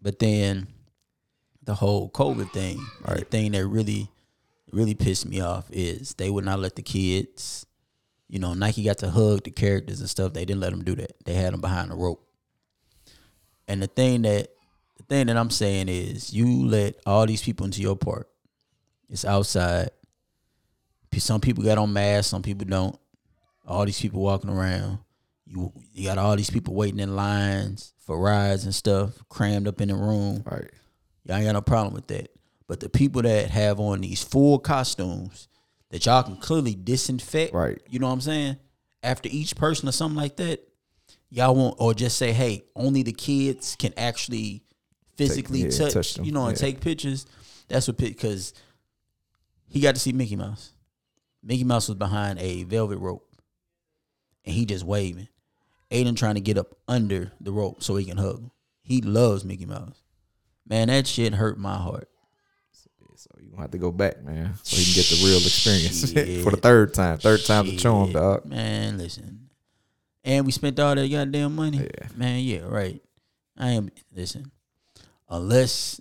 But 0.00 0.18
then 0.18 0.68
the 1.62 1.74
whole 1.74 2.10
COVID 2.10 2.52
thing, 2.52 2.84
and 3.06 3.18
the 3.18 3.24
thing 3.24 3.52
that 3.52 3.66
really 3.66 4.08
really 4.72 4.94
pissed 4.94 5.26
me 5.26 5.40
off 5.40 5.66
is 5.70 6.14
they 6.14 6.30
would 6.30 6.44
not 6.44 6.60
let 6.60 6.76
the 6.76 6.82
kids. 6.82 7.66
You 8.28 8.38
know, 8.38 8.54
Nike 8.54 8.82
got 8.82 8.98
to 8.98 9.10
hug 9.10 9.44
the 9.44 9.50
characters 9.50 10.00
and 10.00 10.08
stuff. 10.10 10.32
They 10.32 10.44
didn't 10.44 10.60
let 10.60 10.70
them 10.70 10.82
do 10.82 10.94
that. 10.96 11.12
They 11.24 11.34
had 11.34 11.52
them 11.52 11.60
behind 11.60 11.90
the 11.90 11.94
rope. 11.94 12.26
And 13.68 13.82
the 13.82 13.86
thing 13.86 14.22
that 14.22 14.48
the 15.06 15.14
thing 15.14 15.26
that 15.26 15.36
I'm 15.36 15.50
saying 15.50 15.88
is, 15.88 16.32
you 16.32 16.66
let 16.66 16.96
all 17.06 17.26
these 17.26 17.42
people 17.42 17.66
into 17.66 17.80
your 17.82 17.96
park. 17.96 18.28
It's 19.08 19.24
outside. 19.24 19.90
Some 21.16 21.40
people 21.40 21.62
got 21.62 21.78
on 21.78 21.92
masks, 21.92 22.30
some 22.30 22.42
people 22.42 22.66
don't. 22.66 22.98
All 23.66 23.84
these 23.84 24.00
people 24.00 24.20
walking 24.20 24.50
around. 24.50 24.98
You 25.46 25.72
you 25.92 26.08
got 26.08 26.18
all 26.18 26.34
these 26.34 26.50
people 26.50 26.74
waiting 26.74 26.98
in 26.98 27.14
lines 27.14 27.92
for 27.98 28.18
rides 28.18 28.64
and 28.64 28.74
stuff, 28.74 29.12
crammed 29.28 29.68
up 29.68 29.80
in 29.80 29.88
the 29.88 29.94
room. 29.94 30.42
Right. 30.44 30.70
Y'all 31.24 31.36
ain't 31.36 31.46
got 31.46 31.52
no 31.52 31.60
problem 31.60 31.94
with 31.94 32.08
that. 32.08 32.30
But 32.66 32.80
the 32.80 32.88
people 32.88 33.22
that 33.22 33.50
have 33.50 33.78
on 33.78 34.00
these 34.00 34.22
full 34.22 34.58
costumes 34.58 35.48
that 35.90 36.04
y'all 36.04 36.24
can 36.24 36.36
clearly 36.36 36.74
disinfect, 36.74 37.54
Right. 37.54 37.80
You 37.88 38.00
know 38.00 38.08
what 38.08 38.14
I'm 38.14 38.20
saying? 38.20 38.56
After 39.02 39.28
each 39.30 39.54
person 39.54 39.88
or 39.88 39.92
something 39.92 40.16
like 40.16 40.36
that, 40.36 40.66
y'all 41.30 41.54
want 41.54 41.76
or 41.78 41.94
just 41.94 42.18
say, 42.18 42.32
hey, 42.32 42.64
only 42.74 43.04
the 43.04 43.12
kids 43.12 43.76
can 43.78 43.92
actually 43.96 44.63
physically 45.16 45.60
yeah, 45.60 45.70
touch, 45.70 45.92
touch 45.94 46.18
you 46.18 46.32
know, 46.32 46.46
and 46.46 46.56
yeah. 46.56 46.66
take 46.66 46.80
pictures. 46.80 47.26
That's 47.68 47.88
what 47.88 47.96
because 47.96 48.52
he 49.66 49.80
got 49.80 49.94
to 49.94 50.00
see 50.00 50.12
Mickey 50.12 50.36
Mouse. 50.36 50.72
Mickey 51.42 51.64
Mouse 51.64 51.88
was 51.88 51.98
behind 51.98 52.38
a 52.38 52.64
velvet 52.64 52.98
rope, 52.98 53.28
and 54.44 54.54
he 54.54 54.64
just 54.64 54.84
waving. 54.84 55.28
Aiden 55.90 56.16
trying 56.16 56.34
to 56.34 56.40
get 56.40 56.58
up 56.58 56.74
under 56.88 57.32
the 57.40 57.52
rope 57.52 57.82
so 57.82 57.96
he 57.96 58.04
can 58.04 58.16
hug 58.16 58.38
him. 58.38 58.50
He 58.82 59.00
loves 59.00 59.44
Mickey 59.44 59.66
Mouse. 59.66 60.02
Man, 60.66 60.88
that 60.88 61.06
shit 61.06 61.34
hurt 61.34 61.58
my 61.58 61.76
heart. 61.76 62.08
So 63.16 63.30
you 63.40 63.48
gonna 63.50 63.62
have 63.62 63.70
to 63.70 63.78
go 63.78 63.92
back, 63.92 64.22
man, 64.22 64.54
so 64.62 64.76
you 64.76 64.84
can 64.84 64.94
get 64.94 65.06
the 65.06 65.24
real 65.24 65.38
experience 65.38 66.12
for 66.44 66.50
the 66.50 66.58
third 66.60 66.92
time. 66.92 67.16
Third 67.18 67.44
time's 67.44 67.70
the 67.70 67.76
charm, 67.76 68.12
dog. 68.12 68.44
Man, 68.44 68.98
listen. 68.98 69.48
And 70.24 70.44
we 70.44 70.52
spent 70.52 70.78
all 70.80 70.94
that 70.94 71.08
goddamn 71.08 71.54
money. 71.54 71.78
Yeah. 71.78 72.08
Man, 72.16 72.40
yeah, 72.40 72.60
right. 72.60 73.00
I 73.56 73.70
am 73.70 73.90
listen. 74.14 74.50
Unless 75.28 76.00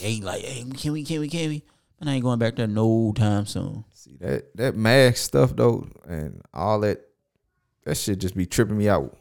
they 0.00 0.20
like, 0.20 0.42
hey, 0.42 0.64
can 0.76 0.92
we, 0.92 1.04
can 1.04 1.20
we, 1.20 1.28
can 1.28 1.48
we? 1.48 1.62
And 2.00 2.10
I 2.10 2.14
ain't 2.14 2.24
going 2.24 2.38
back 2.38 2.56
there 2.56 2.66
no 2.66 3.12
time 3.14 3.46
soon. 3.46 3.84
See 3.92 4.16
that 4.20 4.56
that 4.56 4.76
mask 4.76 5.18
stuff 5.18 5.54
though, 5.54 5.86
and 6.08 6.42
all 6.52 6.80
that 6.80 7.00
that 7.84 7.96
shit 7.96 8.18
just 8.18 8.36
be 8.36 8.46
tripping 8.46 8.76
me 8.76 8.88
out. 8.88 9.16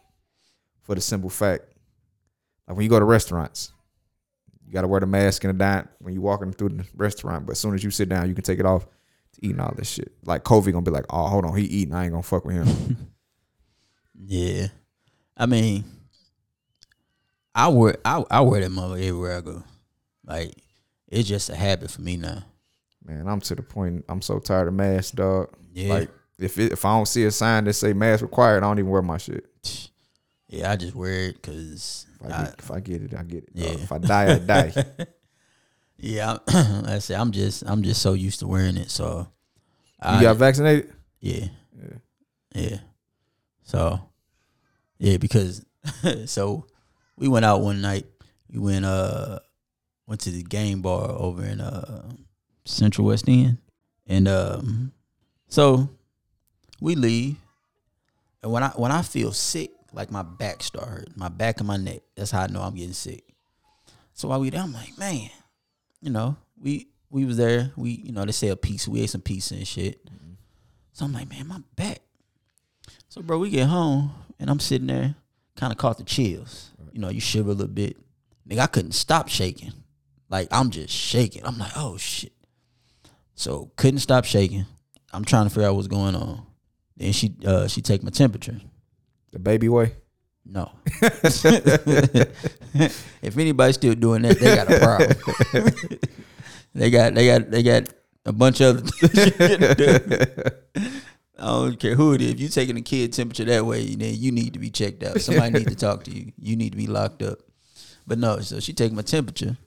For 0.81 0.95
the 0.95 1.01
simple 1.01 1.29
fact, 1.29 1.65
like 2.67 2.75
when 2.75 2.83
you 2.83 2.89
go 2.89 2.99
to 2.99 3.05
restaurants, 3.05 3.71
you 4.65 4.73
gotta 4.73 4.87
wear 4.87 4.99
the 4.99 5.05
mask 5.05 5.43
in 5.43 5.49
the 5.49 5.53
dine 5.53 5.87
when 5.99 6.15
you 6.15 6.21
walking 6.21 6.51
through 6.51 6.69
the 6.69 6.85
restaurant. 6.95 7.45
But 7.45 7.51
as 7.51 7.59
soon 7.59 7.75
as 7.75 7.83
you 7.83 7.91
sit 7.91 8.09
down, 8.09 8.27
you 8.27 8.33
can 8.33 8.43
take 8.43 8.59
it 8.59 8.65
off 8.65 8.87
to 9.33 9.45
eating 9.45 9.59
all 9.59 9.73
this 9.77 9.89
shit. 9.89 10.11
Like 10.25 10.43
Kobe 10.43 10.71
gonna 10.71 10.81
be 10.81 10.89
like, 10.89 11.05
oh, 11.11 11.27
hold 11.27 11.45
on, 11.45 11.55
he 11.55 11.65
eating. 11.65 11.93
I 11.93 12.05
ain't 12.05 12.11
gonna 12.13 12.23
fuck 12.23 12.45
with 12.45 12.55
him. 12.55 12.97
Yeah. 14.23 14.67
I 15.35 15.45
mean, 15.47 15.83
I 17.53 17.67
wear 17.69 17.97
I, 18.05 18.23
I 18.31 18.41
wear 18.41 18.61
that 18.61 18.69
mother 18.71 18.95
everywhere 18.95 19.37
I 19.37 19.41
go. 19.41 19.63
Like, 20.25 20.53
it's 21.07 21.27
just 21.27 21.49
a 21.49 21.55
habit 21.55 21.91
for 21.91 22.01
me 22.01 22.17
now. 22.17 22.43
Man, 23.05 23.27
I'm 23.27 23.41
to 23.41 23.55
the 23.55 23.61
point. 23.63 24.05
I'm 24.07 24.21
so 24.21 24.39
tired 24.39 24.67
of 24.67 24.73
masks, 24.73 25.11
dog. 25.11 25.49
Yeah. 25.73 25.93
Like 25.95 26.09
if 26.39 26.57
it, 26.57 26.71
if 26.71 26.85
I 26.85 26.95
don't 26.95 27.07
see 27.07 27.25
a 27.25 27.31
sign 27.31 27.65
that 27.65 27.73
say 27.73 27.93
mask 27.93 28.21
required, 28.21 28.63
I 28.63 28.67
don't 28.67 28.79
even 28.79 28.91
wear 28.91 29.01
my 29.01 29.17
shit. 29.17 29.45
yeah, 30.47 30.71
I 30.71 30.75
just 30.75 30.95
wear 30.95 31.29
it 31.29 31.41
because 31.41 32.05
If 32.19 32.25
I, 32.31 32.43
get, 32.43 32.55
if 32.59 32.71
I 32.71 32.79
get 32.79 33.01
it, 33.01 33.13
I 33.15 33.23
get 33.23 33.43
it. 33.43 33.55
dog. 33.55 33.65
Yeah. 33.65 33.83
If 33.83 33.91
I 33.91 33.97
die, 33.97 34.33
I 34.35 34.39
die. 34.39 34.73
Yeah, 36.03 36.37
like 36.47 36.87
I 36.87 36.97
said, 36.97 37.19
I'm 37.19 37.29
just 37.29 37.61
I'm 37.67 37.83
just 37.83 38.01
so 38.01 38.13
used 38.13 38.39
to 38.39 38.47
wearing 38.47 38.75
it. 38.75 38.89
So, 38.89 39.19
You 39.19 39.27
I, 40.01 40.19
got 40.23 40.37
vaccinated? 40.37 40.91
yeah, 41.19 41.45
Yeah. 41.79 41.97
yeah. 42.55 42.77
So, 43.61 43.99
yeah, 44.97 45.17
because 45.17 45.63
so 46.25 46.65
we 47.21 47.27
went 47.27 47.45
out 47.45 47.61
one 47.61 47.81
night. 47.81 48.05
We 48.51 48.59
went 48.59 48.83
uh 48.83 49.39
went 50.07 50.21
to 50.21 50.31
the 50.31 50.41
game 50.41 50.81
bar 50.81 51.09
over 51.11 51.45
in 51.45 51.61
uh 51.61 52.09
Central 52.65 53.07
West 53.07 53.29
End, 53.29 53.59
and 54.07 54.27
um 54.27 54.91
so 55.47 55.87
we 56.81 56.95
leave, 56.95 57.37
and 58.41 58.51
when 58.51 58.63
I 58.63 58.69
when 58.69 58.91
I 58.91 59.03
feel 59.03 59.31
sick, 59.31 59.71
like 59.93 60.11
my 60.11 60.23
back 60.23 60.63
start 60.63 61.15
my 61.15 61.29
back 61.29 61.59
and 61.59 61.67
my 61.67 61.77
neck. 61.77 62.01
That's 62.17 62.31
how 62.31 62.41
I 62.41 62.47
know 62.47 62.61
I'm 62.61 62.75
getting 62.75 62.93
sick. 62.93 63.23
So 64.13 64.27
while 64.27 64.39
we 64.39 64.49
there, 64.49 64.61
I'm 64.61 64.73
like, 64.73 64.97
man, 64.97 65.29
you 66.01 66.09
know, 66.09 66.35
we 66.59 66.87
we 67.11 67.25
was 67.25 67.37
there. 67.37 67.71
We 67.77 67.91
you 67.91 68.11
know 68.11 68.25
they 68.25 68.31
say 68.31 68.47
a 68.47 68.55
pizza. 68.55 68.89
We 68.89 69.01
ate 69.01 69.11
some 69.11 69.21
pizza 69.21 69.53
and 69.53 69.67
shit. 69.67 70.01
So 70.93 71.05
I'm 71.05 71.13
like, 71.13 71.29
man, 71.29 71.47
my 71.47 71.61
back. 71.75 71.99
So 73.09 73.21
bro, 73.21 73.37
we 73.37 73.51
get 73.51 73.67
home 73.67 74.11
and 74.39 74.49
I'm 74.49 74.59
sitting 74.59 74.87
there, 74.87 75.15
kind 75.55 75.71
of 75.71 75.77
caught 75.77 75.97
the 75.97 76.03
chills. 76.03 76.71
You 76.91 76.99
know, 76.99 77.09
you 77.09 77.21
shiver 77.21 77.51
a 77.51 77.53
little 77.53 77.73
bit. 77.73 77.97
Nigga, 78.47 78.59
I 78.59 78.67
couldn't 78.67 78.93
stop 78.93 79.29
shaking. 79.29 79.73
Like 80.29 80.47
I'm 80.51 80.69
just 80.71 80.93
shaking. 80.93 81.45
I'm 81.45 81.57
like, 81.57 81.71
oh 81.75 81.97
shit. 81.97 82.33
So 83.35 83.71
couldn't 83.75 83.99
stop 83.99 84.25
shaking. 84.25 84.65
I'm 85.13 85.25
trying 85.25 85.45
to 85.45 85.49
figure 85.49 85.67
out 85.67 85.75
what's 85.75 85.87
going 85.87 86.15
on. 86.15 86.45
Then 86.97 87.11
she 87.11 87.35
uh 87.45 87.67
she 87.67 87.81
take 87.81 88.03
my 88.03 88.11
temperature. 88.11 88.59
The 89.31 89.39
baby 89.39 89.69
way? 89.69 89.95
No. 90.45 90.71
if 93.21 93.37
anybody's 93.37 93.75
still 93.75 93.93
doing 93.95 94.23
that, 94.23 94.39
they 94.39 94.55
got 94.55 94.71
a 94.71 94.79
problem. 94.79 95.99
they 96.73 96.89
got 96.89 97.13
they 97.13 97.27
got 97.27 97.51
they 97.51 97.63
got 97.63 97.89
a 98.25 98.33
bunch 98.33 98.61
of 98.61 98.77
other 98.77 98.91
I 101.41 101.47
don't 101.47 101.79
care 101.79 101.95
who 101.95 102.13
it 102.13 102.21
is. 102.21 102.33
If 102.33 102.39
you 102.39 102.49
taking 102.49 102.77
a 102.77 102.81
kid 102.81 103.13
temperature 103.13 103.45
that 103.45 103.65
way, 103.65 103.95
then 103.95 104.13
you 104.15 104.31
need 104.31 104.53
to 104.53 104.59
be 104.59 104.69
checked 104.69 105.01
out. 105.01 105.19
Somebody 105.19 105.51
need 105.57 105.67
to 105.67 105.75
talk 105.75 106.03
to 106.03 106.11
you. 106.11 106.31
You 106.39 106.55
need 106.55 106.71
to 106.71 106.77
be 106.77 106.85
locked 106.85 107.23
up. 107.23 107.39
But 108.05 108.19
no, 108.19 108.39
so 108.41 108.59
she 108.59 108.73
take 108.73 108.91
my 108.91 109.01
temperature. 109.01 109.57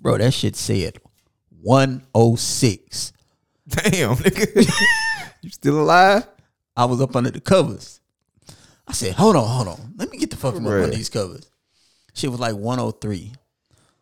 Bro, 0.00 0.18
that 0.18 0.32
shit 0.32 0.56
said 0.56 0.98
106. 1.60 3.12
Damn, 3.68 4.16
nigga. 4.16 4.72
you 5.42 5.50
still 5.50 5.80
alive? 5.80 6.26
I 6.74 6.86
was 6.86 7.02
up 7.02 7.14
under 7.14 7.30
the 7.30 7.40
covers. 7.40 8.00
I 8.88 8.92
said, 8.92 9.12
hold 9.14 9.36
on, 9.36 9.46
hold 9.46 9.68
on. 9.68 9.94
Let 9.96 10.10
me 10.10 10.16
get 10.16 10.30
the 10.30 10.36
fuck 10.36 10.54
from 10.54 10.66
up 10.66 10.72
under 10.72 10.96
these 10.96 11.10
covers. 11.10 11.50
Shit 12.14 12.30
was 12.30 12.40
like 12.40 12.54
103. 12.54 13.32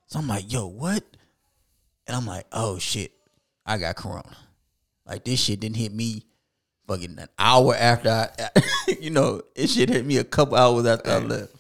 So 0.07 0.19
I'm 0.21 0.29
like, 0.29 0.53
yo, 0.53 0.67
what? 0.69 1.05
And 2.07 2.17
I'm 2.17 2.27
like, 2.27 2.47
oh 2.53 2.79
shit, 2.79 3.13
I 3.67 3.79
got 3.79 3.97
corona. 3.97 4.37
Like 5.05 5.25
this 5.25 5.41
shit 5.41 5.61
didn't 5.61 5.77
hit 5.77 5.93
me 5.93 6.25
fucking 6.91 7.19
an 7.19 7.29
hour 7.39 7.75
after 7.77 8.11
I, 8.11 8.51
you 9.01 9.11
know, 9.11 9.43
it 9.55 9.69
shit 9.69 9.89
hit 9.89 10.05
me 10.05 10.17
a 10.17 10.25
couple 10.25 10.57
hours 10.57 10.87
after 10.87 11.11
I 11.11 11.19
left. 11.19 11.55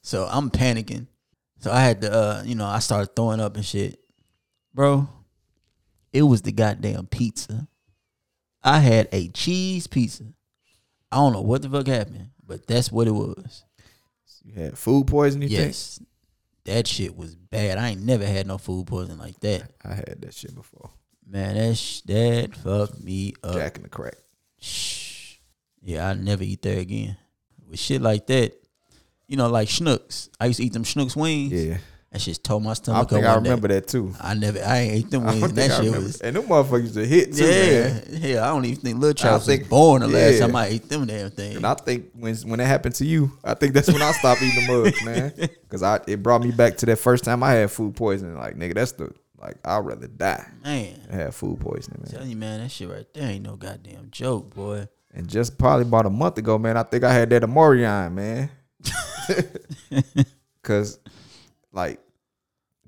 So 0.00 0.26
I'm 0.30 0.50
panicking. 0.50 1.06
So 1.58 1.70
I 1.70 1.80
had 1.80 2.00
to, 2.00 2.12
uh, 2.12 2.42
you 2.44 2.54
know, 2.54 2.66
I 2.66 2.78
started 2.78 3.14
throwing 3.14 3.40
up 3.40 3.54
and 3.56 3.64
shit. 3.64 3.98
Bro, 4.74 5.08
it 6.12 6.22
was 6.22 6.42
the 6.42 6.52
goddamn 6.52 7.06
pizza. 7.06 7.68
I 8.64 8.78
had 8.78 9.08
a 9.12 9.28
cheese 9.28 9.86
pizza. 9.86 10.24
I 11.10 11.16
don't 11.16 11.34
know 11.34 11.42
what 11.42 11.62
the 11.62 11.68
fuck 11.68 11.86
happened, 11.86 12.30
but 12.46 12.66
that's 12.66 12.90
what 12.90 13.06
it 13.06 13.12
was. 13.12 13.64
You 14.44 14.54
had 14.54 14.78
food 14.78 15.06
poisoning? 15.06 15.50
you 15.50 15.56
think? 15.56 15.68
Yes. 15.68 16.00
That 16.64 16.86
shit 16.86 17.16
was 17.16 17.34
bad. 17.34 17.76
I 17.76 17.90
ain't 17.90 18.02
never 18.02 18.24
had 18.24 18.46
no 18.46 18.56
food 18.56 18.86
poisoning 18.86 19.18
like 19.18 19.38
that. 19.40 19.70
I 19.84 19.94
had 19.94 20.18
that 20.20 20.32
shit 20.32 20.54
before. 20.54 20.90
Man, 21.28 21.56
that 21.56 21.76
sh- 21.76 22.00
that 22.02 22.56
fucked 22.56 23.02
me 23.02 23.34
up. 23.42 23.54
Jack 23.54 23.76
in 23.76 23.82
the 23.82 23.88
crack. 23.88 24.14
Shh. 24.62 25.36
Yeah, 25.82 26.08
I 26.08 26.14
never 26.14 26.42
eat 26.44 26.62
there 26.62 26.78
again. 26.78 27.16
With 27.68 27.78
shit 27.80 28.00
like 28.00 28.26
that, 28.28 28.52
you 29.26 29.36
know, 29.36 29.48
like 29.48 29.68
Schnucks. 29.68 30.28
I 30.38 30.46
used 30.46 30.58
to 30.58 30.64
eat 30.66 30.72
them 30.72 30.84
Schnucks 30.84 31.16
wings. 31.16 31.52
Yeah. 31.52 31.78
That 32.12 32.20
shit 32.20 32.44
tore 32.44 32.60
my 32.60 32.74
stomach. 32.74 33.06
I 33.06 33.14
think 33.14 33.24
up. 33.24 33.30
I 33.30 33.34
day. 33.40 33.42
remember 33.48 33.68
that 33.68 33.88
too. 33.88 34.14
I 34.20 34.34
never, 34.34 34.58
I 34.62 34.76
ain't 34.80 34.92
ate 35.06 35.10
them 35.10 35.24
wings. 35.24 35.52
that 35.54 35.70
I 35.70 35.74
shit 35.76 35.84
remember. 35.86 36.06
was, 36.06 36.20
And 36.20 36.36
them 36.36 36.44
motherfuckers 36.44 36.82
used 36.82 36.94
to 36.96 37.06
hit 37.06 37.32
too, 37.32 37.44
yeah, 37.46 37.82
man. 37.88 38.02
yeah. 38.10 38.44
I 38.44 38.48
don't 38.48 38.66
even 38.66 38.80
think 38.82 38.98
Lil 39.00 39.14
Charles 39.14 39.46
was 39.46 39.56
think- 39.56 39.68
born 39.70 40.02
the 40.02 40.08
last 40.08 40.38
time 40.38 40.54
I 40.54 40.66
ate 40.66 40.88
them 40.90 41.06
damn 41.06 41.30
things. 41.30 41.56
And 41.56 41.66
I 41.66 41.72
think 41.72 42.10
when 42.12 42.36
when 42.36 42.58
that 42.58 42.66
happened 42.66 42.96
to 42.96 43.06
you, 43.06 43.32
I 43.42 43.54
think 43.54 43.72
that's 43.72 43.88
when 43.90 44.02
I 44.02 44.12
stopped 44.12 44.42
eating 44.42 44.66
the 44.66 44.72
mugs, 44.72 45.04
man. 45.04 45.32
Because 45.72 45.82
I 45.82 46.00
it 46.06 46.22
brought 46.22 46.42
me 46.42 46.50
back 46.50 46.76
to 46.76 46.86
that 46.86 46.96
first 46.98 47.24
time 47.24 47.42
I 47.42 47.52
had 47.52 47.70
food 47.70 47.96
poisoning. 47.96 48.36
Like 48.36 48.56
nigga, 48.58 48.74
that's 48.74 48.92
the 48.92 49.10
like 49.42 49.56
I'd 49.64 49.78
rather 49.84 50.06
die 50.06 50.46
Man, 50.64 51.00
than 51.08 51.18
have 51.18 51.34
food 51.34 51.60
poisoning, 51.60 52.00
man. 52.04 52.12
tell 52.12 52.26
you, 52.26 52.36
man, 52.36 52.60
that 52.60 52.70
shit 52.70 52.88
right 52.88 53.06
there 53.12 53.28
ain't 53.28 53.44
no 53.44 53.56
goddamn 53.56 54.08
joke, 54.10 54.54
boy. 54.54 54.88
And 55.14 55.28
just 55.28 55.58
probably 55.58 55.84
about 55.86 56.06
a 56.06 56.10
month 56.10 56.38
ago, 56.38 56.58
man, 56.58 56.76
I 56.76 56.84
think 56.84 57.04
I 57.04 57.12
had 57.12 57.28
that 57.30 57.44
Omicron, 57.44 58.14
man. 58.14 58.50
Cause 60.62 60.98
like 61.72 62.00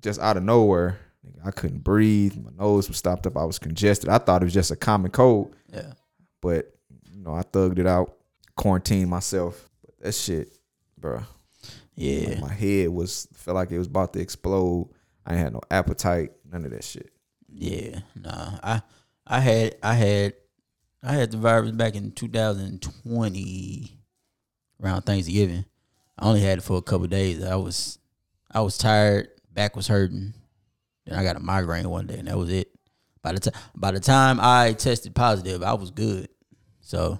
just 0.00 0.20
out 0.20 0.36
of 0.36 0.42
nowhere, 0.42 0.98
I 1.44 1.50
couldn't 1.50 1.82
breathe. 1.82 2.36
My 2.36 2.50
nose 2.56 2.88
was 2.88 2.98
stopped 2.98 3.26
up. 3.26 3.36
I 3.36 3.44
was 3.44 3.58
congested. 3.58 4.08
I 4.08 4.18
thought 4.18 4.42
it 4.42 4.44
was 4.46 4.54
just 4.54 4.70
a 4.70 4.76
common 4.76 5.10
cold, 5.10 5.54
Yeah. 5.72 5.92
but 6.40 6.72
you 7.12 7.20
know, 7.22 7.34
I 7.34 7.42
thugged 7.42 7.78
it 7.78 7.86
out, 7.86 8.16
quarantined 8.56 9.10
myself. 9.10 9.68
But 9.84 9.98
that 10.06 10.14
shit, 10.14 10.56
bro. 10.98 11.22
Yeah. 11.96 12.28
Like 12.30 12.40
my 12.40 12.52
head 12.52 12.88
was 12.90 13.26
felt 13.34 13.54
like 13.56 13.70
it 13.70 13.78
was 13.78 13.86
about 13.86 14.12
to 14.14 14.20
explode. 14.20 14.90
I 15.26 15.34
had 15.34 15.52
no 15.52 15.60
appetite, 15.70 16.32
none 16.50 16.64
of 16.64 16.70
that 16.72 16.84
shit. 16.84 17.10
Yeah, 17.52 18.00
nah. 18.14 18.58
I 18.62 18.82
I 19.26 19.40
had 19.40 19.76
I 19.82 19.94
had 19.94 20.34
I 21.02 21.12
had 21.12 21.30
the 21.30 21.38
virus 21.38 21.72
back 21.72 21.94
in 21.94 22.12
2020 22.12 23.98
around 24.82 25.02
Thanksgiving. 25.02 25.64
I 26.18 26.26
only 26.26 26.40
had 26.40 26.58
it 26.58 26.62
for 26.62 26.76
a 26.76 26.82
couple 26.82 27.06
days. 27.06 27.42
I 27.44 27.56
was 27.56 27.98
I 28.50 28.60
was 28.60 28.78
tired, 28.78 29.28
back 29.52 29.76
was 29.76 29.86
hurting. 29.88 30.34
Then 31.06 31.18
I 31.18 31.22
got 31.24 31.36
a 31.36 31.40
migraine 31.40 31.88
one 31.88 32.06
day 32.06 32.18
and 32.18 32.28
that 32.28 32.38
was 32.38 32.50
it. 32.50 32.70
By 33.22 33.32
the 33.32 33.40
time 33.40 33.54
by 33.74 33.90
the 33.92 34.00
time 34.00 34.38
I 34.40 34.72
tested 34.72 35.14
positive, 35.14 35.62
I 35.62 35.74
was 35.74 35.90
good. 35.90 36.28
So 36.80 37.18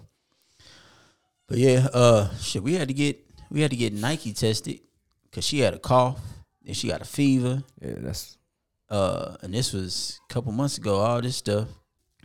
But 1.46 1.58
yeah, 1.58 1.88
uh 1.92 2.34
shit, 2.36 2.62
we 2.62 2.74
had 2.74 2.88
to 2.88 2.94
get 2.94 3.20
we 3.50 3.60
had 3.60 3.70
to 3.70 3.76
get 3.76 3.92
Nike 3.92 4.32
tested 4.32 4.80
cuz 5.30 5.44
she 5.44 5.60
had 5.60 5.74
a 5.74 5.78
cough, 5.78 6.20
then 6.64 6.74
she 6.74 6.88
got 6.88 7.02
a 7.02 7.04
fever 7.04 7.62
Yeah, 7.80 7.94
that's 7.98 8.38
uh, 8.90 9.36
and 9.42 9.52
this 9.52 9.72
was 9.72 10.20
a 10.28 10.32
couple 10.32 10.52
months 10.52 10.78
ago, 10.78 10.96
all 10.96 11.20
this 11.20 11.36
stuff. 11.36 11.68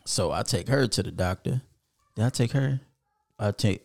So 0.05 0.31
I 0.31 0.43
take 0.43 0.67
her 0.67 0.87
to 0.87 1.03
the 1.03 1.11
doctor. 1.11 1.61
Did 2.15 2.25
I 2.25 2.29
take 2.29 2.51
her? 2.51 2.81
I 3.37 3.51
take. 3.51 3.83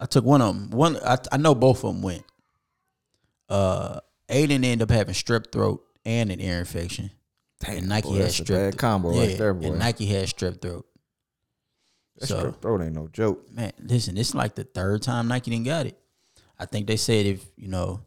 I 0.00 0.06
took 0.06 0.24
one 0.24 0.42
of 0.42 0.54
them. 0.54 0.70
One, 0.70 0.96
I, 0.96 1.16
I 1.30 1.36
know 1.36 1.54
both 1.54 1.84
of 1.84 1.94
them 1.94 2.02
went. 2.02 2.24
Uh, 3.48 4.00
Aiden 4.28 4.64
ended 4.64 4.82
up 4.82 4.90
having 4.90 5.14
strep 5.14 5.52
throat 5.52 5.84
and 6.04 6.30
an 6.32 6.40
ear 6.40 6.58
infection. 6.58 7.10
and 7.66 7.88
Nike 7.88 8.08
boy, 8.08 8.16
had 8.16 8.26
strep. 8.26 8.48
bad 8.48 8.78
combo 8.78 9.10
right 9.10 9.38
there, 9.38 9.54
boy. 9.54 9.68
And 9.68 9.78
Nike 9.78 10.06
had 10.06 10.26
strep 10.26 10.60
throat. 10.60 10.86
That 12.18 12.26
so 12.26 12.36
strep 12.44 12.60
throat 12.60 12.82
ain't 12.82 12.94
no 12.94 13.08
joke. 13.08 13.50
man, 13.52 13.72
listen, 13.78 14.18
it's 14.18 14.34
like 14.34 14.54
the 14.56 14.64
third 14.64 15.02
time 15.02 15.28
Nike 15.28 15.50
didn't 15.50 15.66
got 15.66 15.86
it. 15.86 15.98
I 16.58 16.66
think 16.66 16.86
they 16.86 16.96
said 16.96 17.26
if 17.26 17.44
you 17.56 17.68
know, 17.68 18.00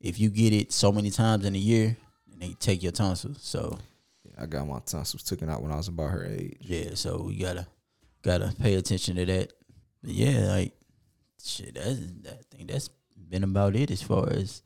if 0.00 0.18
you 0.18 0.30
get 0.30 0.52
it 0.52 0.72
so 0.72 0.90
many 0.92 1.10
times 1.10 1.44
in 1.44 1.54
a 1.54 1.58
year, 1.58 1.96
then 2.28 2.38
they 2.40 2.54
take 2.54 2.82
your 2.82 2.92
tonsils. 2.92 3.38
So 3.40 3.78
Yeah, 4.24 4.42
I 4.42 4.46
got 4.46 4.66
my 4.66 4.78
tonsils 4.80 5.22
taken 5.22 5.50
out 5.50 5.62
when 5.62 5.72
I 5.72 5.76
was 5.76 5.88
about 5.88 6.10
her 6.10 6.24
age. 6.24 6.56
yeah, 6.60 6.94
so 6.94 7.22
we 7.22 7.36
gotta 7.36 7.66
gotta 8.22 8.54
pay 8.60 8.74
attention 8.74 9.16
to 9.16 9.26
that. 9.26 9.52
But 10.02 10.12
yeah, 10.12 10.46
like 10.48 10.72
shit, 11.42 11.74
that's 11.74 11.98
I 12.28 12.56
think 12.56 12.70
that's 12.70 12.88
been 13.28 13.44
about 13.44 13.76
it 13.76 13.90
as 13.90 14.02
far 14.02 14.28
as 14.30 14.62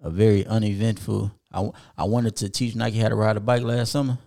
a 0.00 0.10
very 0.10 0.46
uneventful. 0.46 1.32
I, 1.52 1.70
I 1.96 2.04
wanted 2.04 2.36
to 2.36 2.48
teach 2.48 2.74
Nike 2.74 2.98
how 2.98 3.08
to 3.08 3.14
ride 3.14 3.36
a 3.36 3.40
bike 3.40 3.62
last 3.62 3.92
summer. 3.92 4.18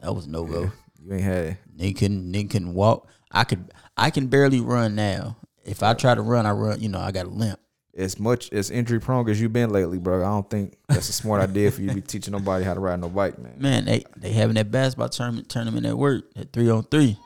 That 0.00 0.14
was 0.14 0.26
no 0.26 0.44
go. 0.44 0.62
Yeah, 0.62 0.70
you 1.02 1.12
ain't 1.14 1.22
had 1.22 1.96
couldn't 1.96 2.32
they 2.32 2.44
couldn't 2.44 2.74
walk. 2.74 3.08
I 3.30 3.44
could 3.44 3.72
I 3.96 4.10
can 4.10 4.26
barely 4.28 4.60
run 4.60 4.94
now. 4.94 5.36
If 5.64 5.82
I 5.82 5.94
try 5.94 6.14
to 6.14 6.22
run, 6.22 6.46
I 6.46 6.52
run. 6.52 6.80
You 6.80 6.88
know, 6.88 7.00
I 7.00 7.10
got 7.10 7.26
a 7.26 7.30
limp. 7.30 7.58
As 7.96 8.20
much 8.20 8.52
as 8.52 8.70
injury 8.70 9.00
prone 9.00 9.28
as 9.28 9.40
you've 9.40 9.52
been 9.52 9.70
lately, 9.70 9.98
bro. 9.98 10.20
I 10.20 10.28
don't 10.28 10.48
think 10.48 10.76
that's 10.88 11.08
a 11.08 11.12
smart 11.12 11.40
idea 11.40 11.70
for 11.70 11.80
you 11.80 11.88
to 11.88 11.94
be 11.94 12.00
teaching 12.02 12.32
nobody 12.32 12.64
how 12.64 12.74
to 12.74 12.80
ride 12.80 13.00
no 13.00 13.08
bike, 13.08 13.38
man. 13.38 13.54
Man, 13.58 13.84
they 13.86 14.04
they 14.16 14.32
having 14.32 14.54
that 14.54 14.70
basketball 14.70 15.08
tournament 15.08 15.48
tournament 15.48 15.86
at 15.86 15.96
work 15.96 16.24
at 16.36 16.52
three 16.52 16.68
on 16.68 16.84
three. 16.84 17.18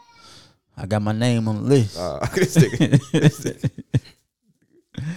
I 0.76 0.86
got 0.86 1.02
my 1.02 1.12
name 1.12 1.48
on 1.48 1.56
the 1.56 1.62
list. 1.62 1.98
Uh, 1.98 2.20
this 2.34 2.56
nigga- 2.56 3.10
this 3.12 3.40
nigga 3.40 3.70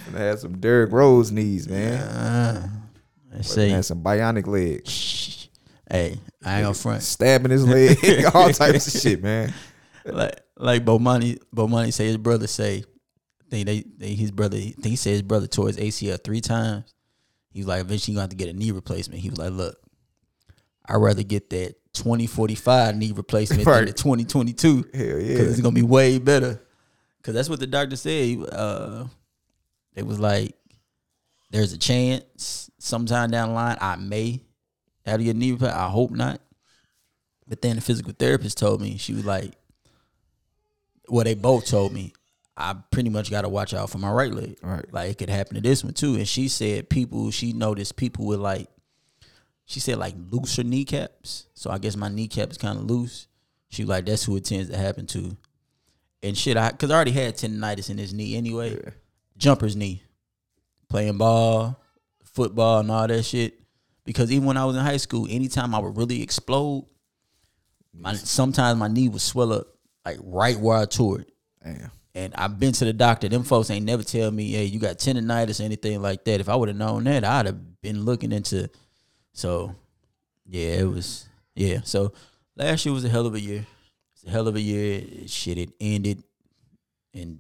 Gonna 0.06 0.18
have 0.18 0.40
some 0.40 0.60
Derrick 0.60 0.92
Rose 0.92 1.32
knees, 1.32 1.68
man. 1.68 2.00
Uh, 2.00 2.70
I 3.38 3.42
say, 3.42 3.70
have 3.70 3.86
some 3.86 4.04
bionic 4.04 4.48
legs. 4.48 4.90
shh. 4.90 5.48
hey, 5.90 6.20
I 6.44 6.58
ain't 6.58 6.64
gonna 6.64 6.74
front. 6.74 7.04
Stabbing 7.04 7.52
his 7.52 7.66
leg, 7.68 7.98
all 8.34 8.50
types 8.52 8.94
of 8.94 9.02
shit, 9.02 9.22
man. 9.24 9.54
Like 10.06 10.40
like 10.58 10.86
Bomani 10.86 11.40
Bomani 11.56 11.92
say 11.94 12.08
his 12.08 12.18
brother 12.18 12.48
say, 12.48 12.84
I 12.84 12.84
think 13.54 13.66
they, 13.68 13.84
they 13.98 14.16
his 14.16 14.32
brother 14.32 14.58
I 14.58 14.62
think 14.72 14.86
he 14.86 14.96
said 14.96 15.12
his 15.12 15.22
brother 15.22 15.48
tore 15.48 15.68
his 15.68 15.78
ACL 15.78 16.22
three 16.24 16.42
times. 16.42 16.94
He 17.52 17.60
was 17.60 17.68
like, 17.68 17.82
eventually 17.82 18.14
you're 18.14 18.18
gonna 18.18 18.24
have 18.24 18.30
to 18.32 18.36
get 18.36 18.50
a 18.50 18.54
knee 18.54 18.72
replacement. 18.72 19.22
He 19.22 19.30
was 19.30 19.38
like, 19.38 19.52
look, 19.52 19.78
I'd 20.88 20.96
rather 20.96 21.24
get 21.24 21.50
that 21.52 21.76
twenty 21.94 22.26
forty 22.26 22.56
five 22.56 22.96
knee 22.96 23.12
replacement 23.12 23.64
than 23.64 23.86
the 23.86 23.94
twenty 23.94 24.26
twenty 24.26 24.54
two. 24.54 24.86
Hell 24.94 25.18
because 25.18 25.52
it's 25.52 25.62
gonna 25.62 25.76
be 25.76 25.84
way 25.84 26.18
better. 26.18 26.62
Because 27.18 27.36
that's 27.36 27.50
what 27.50 27.60
the 27.60 27.68
doctor 27.68 27.96
said. 27.96 28.38
Uh, 28.52 29.06
it 29.96 30.06
was 30.06 30.20
like 30.20 30.56
there's 31.52 31.74
a 31.74 31.78
chance 31.78 32.72
sometime 32.80 33.30
down 33.30 33.50
the 33.50 33.56
line 33.56 33.78
I 33.80 33.96
may 33.96 34.42
have 35.06 35.20
a 35.20 35.34
knee 35.34 35.52
replacement. 35.52 35.80
I 35.80 35.90
hope 35.90 36.12
not. 36.12 36.42
But 37.48 37.62
then 37.62 37.76
the 37.76 37.82
physical 37.82 38.14
therapist 38.18 38.58
told 38.58 38.82
me 38.82 38.98
she 38.98 39.14
was 39.14 39.26
like, 39.26 39.54
well, 41.08 41.24
they 41.24 41.36
both 41.36 41.68
told 41.68 41.94
me 41.94 42.14
I 42.56 42.76
pretty 42.92 43.10
much 43.10 43.32
got 43.32 43.42
to 43.42 43.50
watch 43.50 43.74
out 43.74 43.90
for 43.90 43.98
my 43.98 44.12
right 44.12 44.32
leg. 44.32 44.58
Right. 44.62 44.86
Like 44.94 45.12
it 45.12 45.18
could 45.18 45.30
happen 45.30 45.56
to 45.56 45.62
this 45.62 45.84
one 45.84 45.94
too. 45.94 46.16
And 46.16 46.28
she 46.28 46.48
said 46.48 46.90
people 46.90 47.32
she 47.32 47.54
noticed 47.54 47.96
people 47.96 48.26
with 48.26 48.40
like 48.40 48.68
she 49.66 49.80
said 49.80 49.98
like 49.98 50.16
looser 50.30 50.64
kneecaps. 50.64 51.48
So 51.54 51.72
I 51.72 51.80
guess 51.80 51.96
my 51.96 52.10
kneecap 52.10 52.52
is 52.52 52.58
kind 52.58 52.78
of 52.78 52.86
loose. 52.86 53.28
She 53.70 53.84
was 53.84 53.90
like 53.90 54.06
that's 54.06 54.24
who 54.24 54.36
it 54.38 54.46
tends 54.46 54.70
to 54.70 54.78
happen 54.78 55.08
to. 55.08 55.36
And 56.22 56.38
shit, 56.38 56.56
I 56.56 56.72
cause 56.72 56.92
I 56.92 56.96
already 56.96 57.12
had 57.12 57.36
tendonitis 57.36 57.90
in 57.90 57.98
his 57.98 58.14
knee 58.14 58.36
anyway. 58.36 58.72
Yeah. 58.72 58.92
Jumper's 59.38 59.76
knee. 59.76 60.04
Playing 60.90 61.18
ball, 61.18 61.82
football 62.24 62.80
and 62.80 62.92
all 62.92 63.08
that 63.08 63.24
shit. 63.24 63.60
Because 64.06 64.32
even 64.32 64.46
when 64.46 64.58
I 64.58 64.66
was 64.66 64.76
in 64.76 64.84
high 64.84 64.98
school, 64.98 65.28
anytime 65.30 65.74
I 65.74 65.80
would 65.80 65.98
really 65.98 66.22
explode, 66.22 66.86
my 67.94 68.14
sometimes 68.14 68.78
my 68.78 68.88
knee 68.88 69.10
would 69.10 69.22
swell 69.22 69.54
up 69.54 69.68
like 70.06 70.18
right 70.22 70.60
where 70.60 70.78
I 70.78 70.86
tore 70.86 71.22
it. 71.22 71.32
Damn. 71.64 71.92
And 72.16 72.34
I've 72.36 72.60
been 72.60 72.74
to 72.74 72.86
the 72.86 72.94
doctor. 72.94 73.28
Them 73.28 73.44
folks 73.44 73.72
ain't 73.72 73.86
never 73.86 74.04
tell 74.04 74.30
me, 74.30 74.52
hey, 74.52 74.66
you 74.66 74.80
got 74.80 74.98
tendonitis 74.98 75.60
or 75.60 75.64
anything 75.64 76.02
like 76.02 76.24
that. 76.26 76.40
If 76.40 76.48
I 76.48 76.56
would 76.56 76.70
have 76.70 76.78
known 76.78 77.06
that, 77.06 77.24
I'd 77.24 77.48
have 77.48 77.82
been 77.82 78.06
looking 78.06 78.32
into. 78.32 78.70
So, 79.34 79.76
yeah, 80.46 80.76
it 80.76 80.84
was. 80.84 81.28
Yeah. 81.56 81.80
So 81.84 82.14
last 82.56 82.86
year 82.86 82.94
was 82.94 83.06
a 83.06 83.10
hell 83.10 83.26
of 83.26 83.34
a 83.34 83.40
year. 83.40 83.66
It's 84.14 84.24
a 84.26 84.30
hell 84.30 84.48
of 84.48 84.56
a 84.56 84.62
year. 84.62 85.04
Shit, 85.28 85.58
it 85.58 85.72
ended, 85.80 86.24
and 87.14 87.40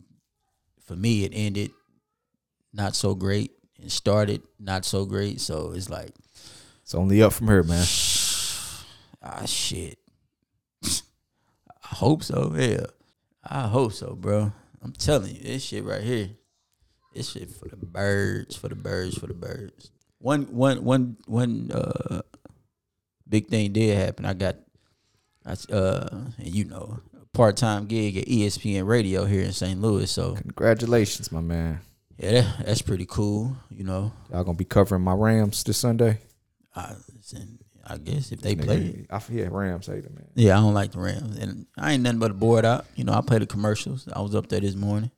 for 0.86 0.96
me, 0.96 1.24
it 1.24 1.32
ended 1.34 1.72
not 2.74 2.96
so 2.96 3.14
great 3.14 3.52
and 3.80 3.92
started 3.92 4.42
not 4.60 4.86
so 4.86 5.06
great. 5.06 5.40
So 5.40 5.74
it's 5.76 5.90
like, 5.90 6.12
It's 6.82 6.96
only 6.96 7.22
up 7.22 7.34
from 7.34 7.48
here, 7.48 7.64
man. 7.64 7.86
ah, 9.22 9.46
shit. 9.46 10.00
I 10.84 11.96
hope 11.96 12.24
so. 12.24 12.54
Yeah, 12.56 12.86
I 13.44 13.68
hope 13.68 13.94
so, 13.94 14.16
bro. 14.16 14.52
I'm 14.84 14.94
telling 14.94 15.36
you, 15.36 15.42
this 15.42 15.64
shit 15.64 15.84
right 15.84 16.02
here, 16.02 16.30
this 17.14 17.32
shit 17.32 17.50
for 17.50 17.70
the 17.70 17.78
birds, 17.78 18.56
for 18.56 18.68
the 18.68 18.76
birds, 18.76 19.18
for 19.18 19.28
the 19.28 19.34
birds. 19.34 19.92
One, 20.20 20.44
one, 20.54 20.84
one, 20.84 21.18
one. 21.26 21.72
Uh, 21.72 22.22
big 23.28 23.48
thing 23.48 23.72
did 23.72 23.98
happen. 23.98 24.26
I 24.26 24.34
got, 24.34 24.58
I 25.46 25.56
uh, 25.74 26.08
and 26.38 26.48
you 26.56 26.66
know, 26.66 27.00
part 27.34 27.58
time 27.58 27.86
gig 27.88 28.18
at 28.18 28.26
ESPN 28.28 28.86
Radio 28.88 29.26
here 29.26 29.44
in 29.44 29.52
St. 29.54 29.80
Louis. 29.82 30.10
So 30.10 30.36
Congratulations, 30.36 31.32
my 31.32 31.42
man. 31.42 31.80
yeah, 32.18 32.32
that, 32.42 32.66
that's 32.66 32.82
pretty 32.82 33.06
cool. 33.06 33.56
You 33.70 33.84
know, 33.86 34.12
Y'all 34.32 34.44
gonna 34.44 34.58
be 34.58 34.66
covering 34.66 35.02
my 35.02 35.14
Rams 35.14 35.64
this 35.64 35.78
Sunday. 35.78 36.20
I, 36.76 36.94
listen, 37.16 37.60
I 37.86 37.98
guess 37.98 38.32
if 38.32 38.40
they 38.42 38.56
Nigga, 38.56 38.64
play 38.64 38.78
it. 38.78 39.06
I 39.10 39.22
yeah, 39.30 39.48
Rams 39.52 39.88
hater, 39.88 40.10
man. 40.10 40.28
Yeah, 40.36 40.58
I 40.58 40.62
don't 40.62 40.74
like 40.74 40.92
the 40.92 41.00
Rams, 41.00 41.38
and 41.38 41.66
I 41.78 41.92
ain't 41.94 42.04
nothing 42.04 42.20
but 42.20 42.32
a 42.32 42.34
board 42.34 42.64
out. 42.64 42.86
You 42.96 43.04
know, 43.04 43.14
I 43.14 43.20
play 43.22 43.40
the 43.40 43.46
commercials. 43.46 44.08
I 44.14 44.22
was 44.22 44.36
up 44.36 44.48
there 44.48 44.62
this 44.62 44.76
morning, 44.76 45.12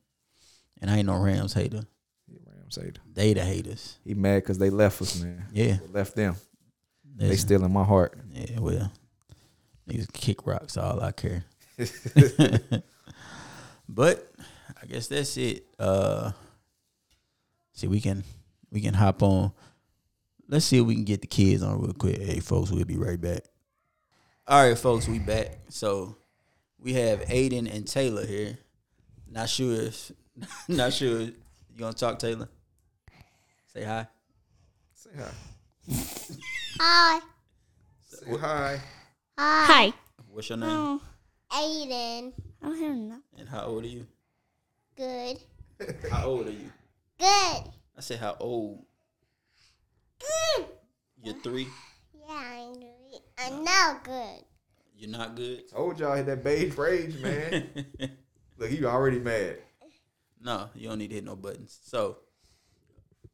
and 0.82 0.90
I 0.90 0.98
ain't 0.98 1.06
no 1.06 1.16
Rams 1.18 1.54
hater. 1.54 1.84
Yeah, 2.28 2.40
Rams 2.48 2.76
hater. 2.76 3.02
They 3.14 3.34
the 3.34 3.44
haters. 3.44 3.98
He 4.04 4.16
mad 4.16 4.38
because 4.42 4.58
they 4.58 4.72
left 4.72 5.00
us, 5.02 5.22
man. 5.22 5.46
Yeah, 5.54 5.78
They 5.78 5.88
left 5.94 6.16
them. 6.16 6.36
They 7.18 7.36
still 7.36 7.64
in 7.64 7.72
my 7.72 7.84
heart. 7.84 8.18
yeah. 8.32 8.60
Well, 8.60 8.92
niggas 9.88 10.12
kick 10.12 10.46
rocks. 10.48 10.76
All 10.76 11.00
I 11.02 11.12
care. 11.12 11.46
but 13.88 14.32
I 14.82 14.86
guess 14.88 15.08
that's 15.08 15.38
it. 15.38 15.66
Uh, 15.80 16.32
see, 17.74 17.88
we 17.88 18.02
can 18.02 18.24
we 18.72 18.82
can 18.82 18.94
hop 18.94 19.22
on. 19.24 19.52
Let's 20.48 20.66
see 20.66 20.78
if 20.78 20.86
we 20.86 20.96
can 20.96 21.06
get 21.06 21.22
the 21.22 21.28
kids 21.28 21.64
on 21.64 21.82
real 21.82 21.94
quick. 21.94 22.22
Hey, 22.22 22.40
folks, 22.40 22.72
we'll 22.72 22.86
be 22.86 22.98
right 22.98 23.20
back. 23.20 23.42
All 24.48 24.68
right, 24.68 24.78
folks, 24.78 25.08
we 25.08 25.18
back. 25.18 25.58
So 25.70 26.16
we 26.80 26.94
have 26.94 27.22
Aiden 27.22 27.74
and 27.74 27.88
Taylor 27.88 28.26
here. 28.26 28.58
Not 29.30 29.50
sure 29.50 29.74
if, 29.74 30.12
not 30.68 30.94
sure. 30.94 31.22
You 31.22 31.34
gonna 31.80 31.94
talk, 31.94 32.20
Taylor? 32.20 32.48
Say 33.74 33.84
hi. 33.84 34.08
Say 34.94 35.10
hi. 35.18 35.32
Hi. 36.80 37.20
Say 38.08 38.38
hi. 38.38 38.80
Hi. 39.38 39.94
What's 40.30 40.50
your 40.50 40.60
name? 40.60 40.70
Oh, 40.70 41.02
Aiden. 41.52 42.34
I 42.62 42.66
don't 42.68 42.80
have 42.80 42.96
enough. 42.96 43.22
And 43.38 43.50
how 43.50 43.64
old 43.66 43.84
are 43.84 43.88
you? 43.88 44.06
Good. 44.96 45.40
How 46.12 46.28
old 46.28 46.48
are 46.48 46.52
you? 46.52 46.72
Good. 47.20 47.64
I 47.98 48.02
said 48.02 48.20
how 48.20 48.38
old? 48.40 48.86
Good. 50.20 50.66
You're 51.24 51.36
three. 51.42 51.68
Yeah, 52.14 52.34
I'm 52.36 52.74
good. 52.74 53.22
I'm 53.38 53.64
now 53.64 54.00
good. 54.04 54.44
You're 54.98 55.10
not 55.12 55.36
good. 55.36 55.70
Told 55.70 56.00
y'all 56.00 56.16
hit 56.16 56.26
that 56.28 56.44
beige 56.44 56.78
rage, 56.78 57.18
man. 57.20 57.68
Look, 58.58 58.72
you 58.72 58.88
already 58.88 59.20
mad. 59.20 59.58
no, 60.42 60.70
you 60.74 60.88
don't 60.88 61.00
need 61.00 61.10
to 61.10 61.16
hit 61.16 61.24
no 61.26 61.36
buttons. 61.36 61.80
So, 61.84 62.18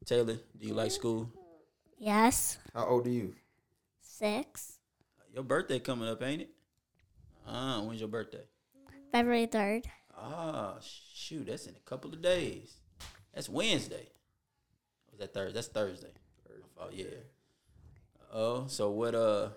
Taylor, 0.05 0.37
do 0.59 0.67
you 0.67 0.73
like 0.73 0.91
school? 0.91 1.31
Yes. 1.99 2.57
How 2.73 2.85
old 2.87 3.05
are 3.05 3.11
you? 3.11 3.35
Six. 4.01 4.79
Your 5.33 5.43
birthday 5.43 5.79
coming 5.79 6.09
up, 6.09 6.21
ain't 6.23 6.41
it? 6.41 6.49
Ah, 7.47 7.81
when's 7.81 7.99
your 7.99 8.09
birthday? 8.09 8.43
February 9.11 9.47
3rd. 9.47 9.85
Ah, 10.17 10.75
shoot, 10.81 11.45
that's 11.47 11.67
in 11.67 11.75
a 11.75 11.89
couple 11.89 12.11
of 12.11 12.21
days. 12.21 12.75
That's 13.33 13.47
Wednesday. 13.49 14.09
Was 15.11 15.19
that 15.19 15.33
Thursday? 15.33 15.53
That's 15.53 15.67
Thursday. 15.67 16.11
Oh 16.81 16.89
yeah. 16.91 17.05
Oh, 18.33 18.65
so 18.67 18.89
what? 18.89 19.13
Uh, 19.13 19.49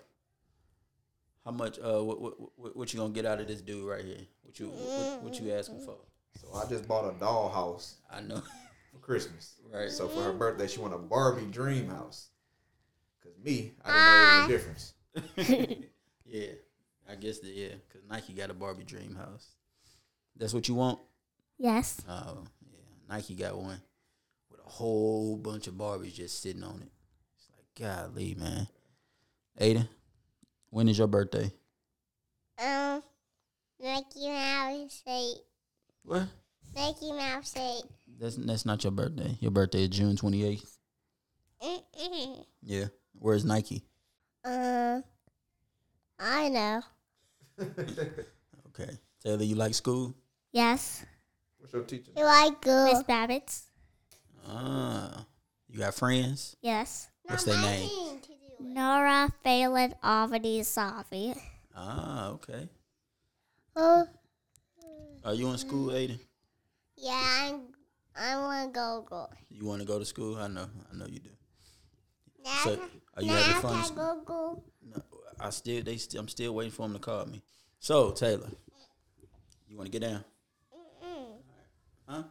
how 1.43 1.51
much? 1.51 1.79
Uh, 1.79 2.03
what, 2.03 2.21
what 2.21 2.33
what 2.55 2.75
what 2.77 2.93
you 2.93 2.99
gonna 2.99 3.13
get 3.13 3.25
out 3.25 3.39
of 3.39 3.47
this 3.47 3.61
dude 3.61 3.87
right 3.87 4.05
here? 4.05 4.17
What 4.43 4.59
you 4.59 4.67
what, 4.67 5.23
what 5.23 5.41
you 5.41 5.51
asking 5.53 5.79
for? 5.79 5.97
So 6.39 6.47
I 6.55 6.69
just 6.69 6.87
bought 6.87 7.05
a 7.05 7.13
dollhouse 7.13 7.95
I 8.11 8.21
know, 8.21 8.43
for 8.91 8.99
Christmas. 8.99 9.55
right? 9.73 9.89
So 9.89 10.07
for 10.07 10.21
her 10.21 10.33
birthday, 10.33 10.67
she 10.67 10.79
want 10.79 10.93
a 10.93 10.97
Barbie 10.97 11.45
dream 11.45 11.87
house. 11.89 12.29
Cause 13.23 13.33
me, 13.43 13.73
I 13.83 13.91
didn't 13.91 14.05
know 14.05 14.19
there 14.19 14.37
was 14.37 14.45
a 14.45 15.37
difference. 15.37 15.85
yeah, 16.25 16.47
I 17.09 17.15
guess 17.15 17.39
the 17.39 17.47
yeah, 17.47 17.69
cause 17.91 18.01
Nike 18.07 18.33
got 18.33 18.51
a 18.51 18.53
Barbie 18.53 18.83
Dream 18.83 19.15
House. 19.15 19.47
That's 20.35 20.53
what 20.53 20.67
you 20.67 20.75
want. 20.75 20.99
Yes. 21.57 22.01
Oh 22.07 22.43
yeah, 22.69 23.15
Nike 23.15 23.35
got 23.35 23.57
one 23.57 23.81
with 24.51 24.59
a 24.59 24.69
whole 24.69 25.37
bunch 25.37 25.67
of 25.67 25.75
Barbies 25.75 26.13
just 26.13 26.41
sitting 26.41 26.63
on 26.63 26.81
it. 26.81 26.91
It's 27.75 27.81
like, 27.81 28.13
golly, 28.13 28.35
man. 28.35 28.67
Aiden, 29.59 29.87
When 30.69 30.87
is 30.89 30.97
your 30.97 31.07
birthday? 31.07 31.51
Um, 32.63 33.03
Mickey 33.81 34.27
Mouse 34.29 35.01
say, 35.05 35.33
What? 36.03 36.27
Mickey 36.75 37.11
Mouse 37.13 37.49
say, 37.49 37.81
That's 38.19 38.35
that's 38.35 38.65
not 38.65 38.83
your 38.83 38.91
birthday. 38.91 39.37
Your 39.39 39.51
birthday 39.51 39.83
is 39.83 39.89
June 39.89 40.15
twenty 40.15 40.43
eighth. 40.45 40.77
Yeah. 42.61 42.85
Where's 43.13 43.45
Nike? 43.45 43.83
Uh, 44.43 45.01
I 46.19 46.49
know. 46.49 46.81
Okay. 48.77 48.91
Taylor, 49.23 49.41
you 49.43 49.55
like 49.55 49.73
school? 49.73 50.13
Yes. 50.51 51.05
What's 51.59 51.71
your 51.71 51.83
teacher? 51.83 52.11
You 52.17 52.25
like 52.25 52.59
good? 52.59 52.91
Miss 52.91 53.03
Babbitts. 53.03 53.61
Ah. 54.49 55.25
You 55.69 55.79
got 55.79 55.93
friends? 55.93 56.57
Yes. 56.61 57.07
What's 57.27 57.43
their 57.43 57.59
name? 57.61 57.89
Nora 58.59 59.31
Phelan 59.43 59.95
Avani 60.03 60.59
Savi. 60.61 61.35
Ah, 61.75 62.29
okay. 62.29 62.69
Oh. 63.75 64.07
Are 65.23 65.33
you 65.33 65.49
in 65.49 65.57
school, 65.57 65.89
Aiden? 65.91 66.19
Yeah, 66.97 67.19
I'm, 67.49 67.61
I 68.15 68.37
want 68.37 68.73
to 68.73 68.79
go 68.79 69.05
go. 69.09 69.27
You 69.49 69.65
want 69.65 69.81
to 69.81 69.87
go 69.87 69.99
to 69.99 70.05
school? 70.05 70.37
I 70.37 70.47
know. 70.47 70.67
I 70.91 70.95
know 70.95 71.05
you 71.07 71.19
do. 71.19 71.29
Now, 72.43 72.51
So, 72.63 72.79
are 73.17 73.23
you 73.23 73.31
having 73.31 73.61
fun? 73.61 73.89
in 73.89 73.95
go 73.95 74.21
go. 74.23 74.63
No, 74.87 75.01
I 75.39 75.49
still 75.49 75.83
they 75.83 75.97
still 75.97 76.21
I'm 76.21 76.27
still 76.27 76.53
waiting 76.53 76.71
for 76.71 76.83
them 76.83 76.93
to 76.93 76.99
call 76.99 77.25
me. 77.25 77.41
So 77.79 78.11
Taylor, 78.11 78.49
you 79.67 79.77
want 79.77 79.91
to 79.91 79.99
get 79.99 80.07
down? 80.07 80.23
Mm-mm. 81.03 81.25
Huh? 82.07 82.23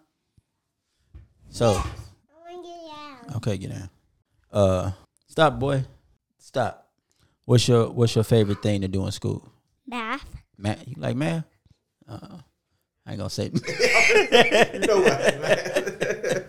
So 1.50 1.66
I 1.66 2.52
want 2.52 2.64
to 2.64 2.70
get 2.70 3.30
out. 3.32 3.36
okay, 3.36 3.58
get 3.58 3.70
down. 3.70 3.90
Uh, 4.54 4.92
stop, 5.26 5.58
boy. 5.58 5.84
Stop. 6.38 6.88
What's 7.44 7.66
your 7.66 7.90
What's 7.90 8.14
your 8.14 8.22
favorite 8.22 8.62
thing 8.62 8.82
to 8.82 8.88
do 8.88 9.04
in 9.04 9.10
school? 9.10 9.46
Math. 9.84 10.24
Math. 10.56 10.86
You 10.86 10.94
like 10.96 11.16
math? 11.16 11.44
Uh, 12.08 12.38
I 13.04 13.10
ain't 13.10 13.18
gonna 13.18 13.30
say. 13.30 13.50
You 13.52 14.78
know 14.86 15.00
what? 15.00 16.48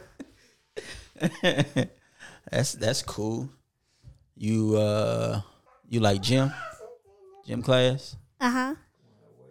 that's 2.52 2.74
that's 2.74 3.02
cool. 3.02 3.50
You 4.38 4.78
uh, 4.78 5.42
you 5.90 6.00
like 6.00 6.22
gym? 6.22 6.54
Gym 7.48 7.64
class? 7.64 8.16
Uh 8.40 8.52
huh. 8.52 8.76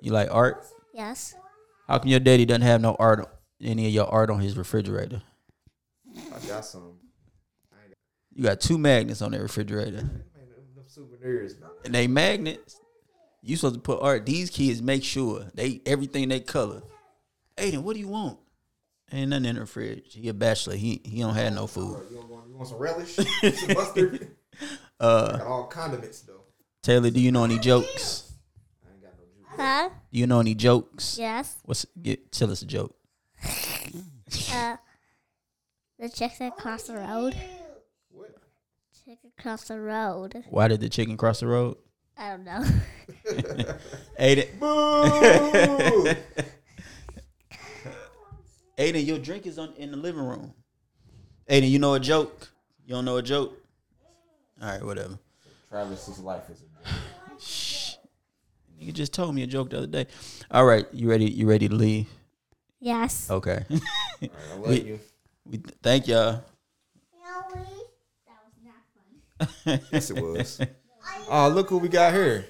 You 0.00 0.12
like 0.12 0.28
art? 0.30 0.64
Yes. 0.92 1.34
How 1.88 1.98
come 1.98 2.08
your 2.08 2.20
daddy 2.20 2.44
doesn't 2.44 2.62
have 2.62 2.80
no 2.80 2.94
art, 3.00 3.26
any 3.60 3.86
of 3.86 3.92
your 3.92 4.06
art 4.06 4.30
on 4.30 4.38
his 4.38 4.56
refrigerator? 4.56 5.22
I 6.16 6.46
got 6.46 6.64
some. 6.64 7.00
You 8.34 8.42
got 8.42 8.60
two 8.60 8.78
magnets 8.78 9.22
on 9.22 9.32
that 9.32 9.40
refrigerator, 9.40 10.02
Man, 10.02 10.02
them, 10.02 10.64
them 10.74 10.84
souvenirs, 10.86 11.54
and 11.84 11.94
they 11.94 12.06
magnets. 12.06 12.80
You 13.42 13.56
supposed 13.56 13.74
to 13.76 13.80
put 13.80 14.00
art. 14.00 14.26
These 14.26 14.50
kids 14.50 14.82
make 14.82 15.04
sure 15.04 15.46
they 15.54 15.80
everything 15.86 16.28
they 16.28 16.40
color. 16.40 16.82
Aiden, 17.56 17.82
what 17.82 17.94
do 17.94 18.00
you 18.00 18.08
want? 18.08 18.38
Ain't 19.12 19.30
nothing 19.30 19.44
in 19.44 19.56
the 19.56 19.66
fridge. 19.66 20.14
He 20.14 20.28
a 20.28 20.34
bachelor. 20.34 20.74
He 20.74 21.00
he 21.04 21.20
don't 21.20 21.34
have 21.34 21.52
no 21.52 21.66
food. 21.66 21.98
You 22.10 22.16
want, 22.28 22.48
you 22.48 22.56
want 22.56 22.68
some 22.68 22.78
relish? 22.78 23.14
some 23.16 23.74
mustard? 23.74 24.28
Uh, 25.00 25.38
got 25.38 25.46
all 25.48 25.64
condiments 25.64 26.20
though. 26.20 26.42
Taylor, 26.80 27.10
do 27.10 27.20
you 27.20 27.32
know 27.32 27.42
any 27.42 27.58
jokes? 27.58 28.32
I 28.84 28.92
ain't 28.92 29.02
got 29.02 29.10
no 29.18 29.24
juice. 29.24 29.56
Huh? 29.56 29.88
Do 30.12 30.18
you 30.20 30.28
know 30.28 30.38
any 30.38 30.54
jokes? 30.54 31.18
Yes. 31.18 31.56
What's 31.64 31.84
get 32.00 32.30
tell 32.30 32.52
us 32.52 32.62
a 32.62 32.66
joke? 32.66 32.94
Uh, 34.52 34.76
the 35.98 36.08
chicken 36.08 36.46
across 36.46 36.84
the 36.84 36.94
road. 36.94 37.36
What? 39.04 39.16
Chicken 39.16 39.30
across 39.38 39.64
the 39.68 39.80
road. 39.80 40.44
Why 40.48 40.68
did 40.68 40.80
the 40.80 40.88
chicken 40.88 41.16
cross 41.16 41.40
the 41.40 41.46
road? 41.46 41.76
I 42.16 42.30
don't 42.30 42.44
know. 42.44 42.62
Aiden, 44.20 44.58
Boo! 44.60 46.12
Aiden, 48.78 49.06
your 49.06 49.18
drink 49.18 49.46
is 49.46 49.58
on 49.58 49.72
in 49.76 49.90
the 49.90 49.96
living 49.96 50.22
room. 50.24 50.52
Aiden, 51.50 51.68
you 51.70 51.78
know 51.78 51.94
a 51.94 52.00
joke? 52.00 52.48
You 52.86 52.94
don't 52.94 53.04
know 53.04 53.16
a 53.16 53.22
joke? 53.22 53.56
All 54.62 54.68
right, 54.68 54.82
whatever. 54.84 55.18
Travis's 55.70 56.18
life 56.20 56.48
is 56.50 56.60
a 56.62 56.64
joke. 56.88 57.40
Shh. 57.40 57.94
You 58.78 58.92
just 58.92 59.12
told 59.12 59.34
me 59.34 59.42
a 59.42 59.46
joke 59.46 59.70
the 59.70 59.78
other 59.78 59.86
day. 59.86 60.06
All 60.50 60.64
right, 60.64 60.86
you 60.92 61.08
ready? 61.10 61.26
You 61.30 61.48
ready 61.48 61.68
to 61.68 61.74
leave? 61.74 62.06
yes. 62.80 63.30
Okay. 63.30 63.64
All 63.70 63.78
right, 64.22 64.30
I 64.52 64.54
love 64.56 64.68
We- 64.68 64.80
you. 64.82 65.00
we 65.46 65.58
thank 65.82 66.06
y'all. 66.06 66.42
Yes, 69.64 70.10
it 70.10 70.20
was. 70.22 70.60
oh, 71.28 71.48
look 71.48 71.68
who 71.68 71.78
we 71.78 71.88
got 71.88 72.12
here. 72.12 72.46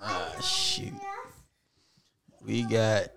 Ah, 0.00 0.34
shoot. 0.40 0.92
We 2.44 2.62
got 2.62 3.08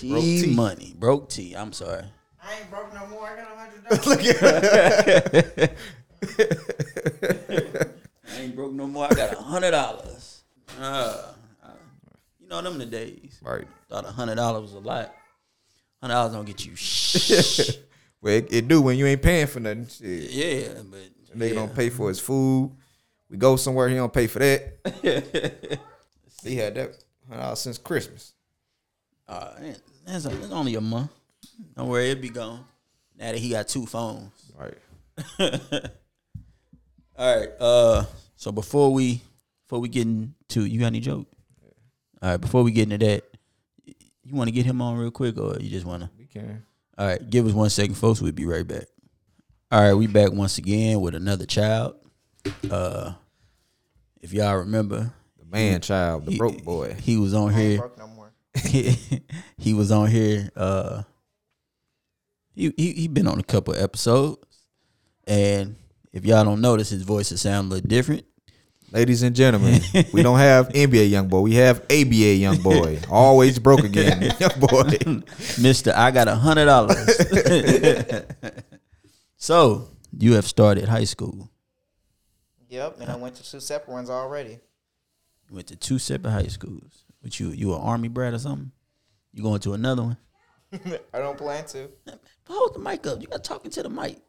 Broke 0.00 0.22
T 0.22 0.42
T. 0.42 0.54
money, 0.54 0.94
broke 0.98 1.28
T. 1.28 1.54
I'm 1.54 1.72
sorry. 1.72 2.04
I 2.42 2.58
ain't 2.58 2.70
broke 2.70 2.92
no 2.94 3.06
more. 3.06 3.24
I 3.26 3.36
got 3.36 3.52
a 3.52 3.56
hundred 3.56 3.84
dollars. 5.62 5.78
I 8.28 8.40
ain't 8.40 8.56
broke 8.56 8.72
no 8.72 8.86
more. 8.86 9.06
I 9.10 9.14
got 9.14 9.32
a 9.34 9.36
hundred 9.40 9.70
dollars. 9.72 10.42
Uh, 10.80 11.32
you 12.40 12.48
know 12.48 12.62
them 12.62 12.78
the 12.78 12.86
days. 12.86 13.38
Right. 13.42 13.66
Thought 13.88 14.06
a 14.06 14.12
hundred 14.12 14.36
dollars 14.36 14.62
was 14.62 14.72
a 14.74 14.78
lot. 14.80 15.14
Hundred 16.00 16.14
dollars 16.14 16.32
don't 16.32 16.44
get 16.46 16.64
you 16.66 16.72
shh. 16.76 17.70
Well, 18.20 18.34
it, 18.34 18.48
it 18.52 18.68
do 18.68 18.80
when 18.82 18.96
you 18.96 19.06
ain't 19.06 19.22
paying 19.22 19.46
for 19.46 19.60
nothing. 19.60 19.86
Shit. 19.88 20.30
yeah, 20.30 20.68
but 20.90 21.00
Nigga 21.36 21.48
yeah. 21.48 21.54
don't 21.54 21.74
pay 21.74 21.90
for 21.90 22.08
his 22.08 22.20
food. 22.20 22.72
We 23.28 23.36
go 23.36 23.56
somewhere, 23.56 23.88
he 23.88 23.96
don't 23.96 24.12
pay 24.12 24.26
for 24.26 24.40
that. 24.40 25.80
he 26.42 26.56
had 26.56 26.74
that 26.74 27.04
dollars 27.30 27.60
since 27.60 27.78
Christmas. 27.78 28.34
Uh, 29.26 29.52
that's, 30.06 30.24
that's 30.24 30.52
only 30.52 30.74
a 30.74 30.80
month. 30.80 31.10
Don't 31.76 31.88
worry, 31.88 32.10
it'll 32.10 32.20
be 32.20 32.28
gone. 32.28 32.64
Now 33.16 33.32
that 33.32 33.38
he 33.38 33.50
got 33.50 33.68
two 33.68 33.86
phones. 33.86 34.52
Right. 34.58 34.74
All 37.16 37.38
right. 37.38 37.50
Uh, 37.60 38.04
so 38.36 38.52
before 38.52 38.92
we 38.92 39.20
before 39.64 39.80
we 39.80 39.88
get 39.88 40.06
into 40.06 40.64
you 40.64 40.80
got 40.80 40.86
any 40.86 41.00
joke? 41.00 41.26
All 42.20 42.30
right. 42.30 42.36
Before 42.36 42.62
we 42.62 42.72
get 42.72 42.90
into 42.90 42.98
that, 43.06 43.24
you 43.86 44.34
want 44.34 44.48
to 44.48 44.52
get 44.52 44.66
him 44.66 44.80
on 44.82 44.96
real 44.96 45.10
quick, 45.10 45.38
or 45.38 45.56
you 45.58 45.70
just 45.70 45.86
want 45.86 46.02
to? 46.02 46.10
We 46.18 46.26
can. 46.26 46.64
All 46.98 47.06
right. 47.06 47.30
Give 47.30 47.46
us 47.46 47.52
one 47.52 47.70
second, 47.70 47.94
folks. 47.94 48.20
We'll 48.20 48.32
be 48.32 48.46
right 48.46 48.66
back. 48.66 48.86
All 49.72 49.80
right, 49.80 49.94
we 49.94 50.06
back 50.06 50.32
once 50.32 50.58
again 50.58 51.00
with 51.00 51.14
another 51.14 51.46
child. 51.46 51.94
Uh, 52.70 53.14
if 54.20 54.32
y'all 54.34 54.56
remember, 54.58 55.14
The 55.38 55.44
man 55.46 55.80
child, 55.80 56.26
the 56.26 56.32
he- 56.32 56.36
broke 56.38 56.62
boy. 56.62 56.94
he 57.00 57.16
was 57.16 57.32
on 57.32 57.54
here. 57.54 57.78
broke 57.78 57.96
no 57.96 58.06
more. 58.08 58.30
he 59.56 59.72
was 59.72 59.90
on 59.90 60.08
here. 60.10 60.50
Uh, 60.54 61.04
he 62.54 62.70
he 62.76 62.92
he 62.92 63.08
been 63.08 63.26
on 63.26 63.38
a 63.40 63.42
couple 63.42 63.74
episodes, 63.74 64.44
and 65.26 65.76
if 66.12 66.26
y'all 66.26 66.44
don't 66.44 66.60
notice, 66.60 66.90
his 66.90 67.02
voice 67.02 67.32
is 67.32 67.40
sound 67.40 67.72
a 67.72 67.76
little 67.76 67.88
different. 67.88 68.26
Ladies 68.90 69.22
and 69.22 69.34
gentlemen, 69.34 69.80
we 70.12 70.22
don't 70.22 70.38
have 70.38 70.68
NBA 70.74 71.08
young 71.08 71.28
boy. 71.28 71.40
We 71.40 71.54
have 71.54 71.80
ABA 71.90 72.34
young 72.34 72.58
boy. 72.60 72.98
Always 73.10 73.58
broke 73.58 73.84
again, 73.84 74.20
young 74.38 74.60
boy. 74.60 74.98
Mister, 75.62 75.94
I 75.96 76.10
got 76.10 76.28
a 76.28 76.34
hundred 76.34 76.66
dollars. 76.66 77.06
So 79.42 79.88
you 80.16 80.34
have 80.34 80.46
started 80.46 80.88
high 80.88 81.02
school. 81.02 81.50
Yep, 82.68 83.00
and 83.00 83.10
I 83.10 83.16
went 83.16 83.34
to 83.34 83.42
two 83.42 83.58
separate 83.58 83.92
ones 83.92 84.08
already. 84.08 84.60
You 85.50 85.56
went 85.56 85.66
to 85.66 85.76
two 85.76 85.98
separate 85.98 86.30
high 86.30 86.46
schools. 86.46 87.04
But 87.20 87.40
you 87.40 87.48
you 87.48 87.74
an 87.74 87.80
army 87.80 88.06
brat 88.06 88.34
or 88.34 88.38
something? 88.38 88.70
You 89.32 89.42
going 89.42 89.58
to 89.62 89.72
another 89.72 90.04
one? 90.04 90.16
I 91.12 91.18
don't 91.18 91.36
plan 91.36 91.64
to. 91.66 91.90
Hold 92.46 92.74
the 92.74 92.78
mic 92.78 93.04
up. 93.04 93.20
You 93.20 93.26
got 93.26 93.42
talking 93.42 93.72
to 93.72 93.82
the 93.82 93.90
mic. 93.90 94.20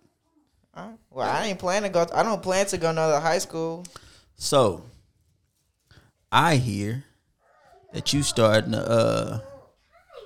All 0.74 0.88
right. 0.88 0.98
Well, 1.12 1.30
I 1.30 1.46
ain't 1.46 1.60
plan 1.60 1.84
to 1.84 1.90
go. 1.90 2.08
I 2.12 2.24
don't 2.24 2.42
plan 2.42 2.66
to 2.66 2.78
go 2.78 2.88
to 2.88 2.90
another 2.90 3.20
high 3.20 3.38
school. 3.38 3.86
So 4.36 4.84
I 6.32 6.56
hear 6.56 7.04
that 7.94 8.14
you 8.14 8.24
starting 8.24 8.72
to 8.72 8.90
uh, 8.90 9.40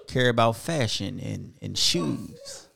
care 0.07 0.29
about 0.29 0.55
fashion 0.55 1.19
and, 1.19 1.55
and 1.61 1.77
shoes. 1.77 2.66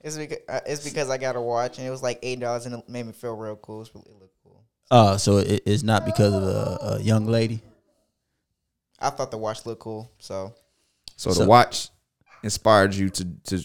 It's 0.00 0.16
because, 0.16 0.38
uh, 0.48 0.60
it's 0.66 0.84
because 0.84 1.10
I 1.10 1.18
got 1.18 1.36
a 1.36 1.40
watch 1.40 1.78
and 1.78 1.86
it 1.86 1.90
was 1.90 2.02
like 2.02 2.18
eight 2.22 2.40
dollars 2.40 2.66
and 2.66 2.74
it 2.76 2.88
made 2.88 3.04
me 3.06 3.12
feel 3.12 3.36
real 3.36 3.56
cool. 3.56 3.82
It 3.82 3.90
really 3.94 4.12
looked 4.20 4.34
cool. 4.44 4.64
Uh, 4.90 5.16
so 5.18 5.38
it, 5.38 5.62
it's 5.66 5.82
not 5.82 6.04
because 6.06 6.32
of 6.34 6.42
a, 6.42 6.96
a 6.98 7.02
young 7.02 7.26
lady. 7.26 7.60
I 9.00 9.10
thought 9.10 9.30
the 9.30 9.38
watch 9.38 9.66
looked 9.66 9.80
cool, 9.82 10.10
so 10.18 10.54
So 11.16 11.30
the 11.30 11.36
So- 11.36 11.46
watch 11.46 11.88
inspired 12.42 12.94
you 12.94 13.10
to 13.10 13.24
to 13.44 13.62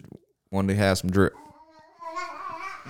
want 0.51 0.67
to 0.69 0.75
have 0.75 0.97
some 0.97 1.11
drip. 1.11 1.33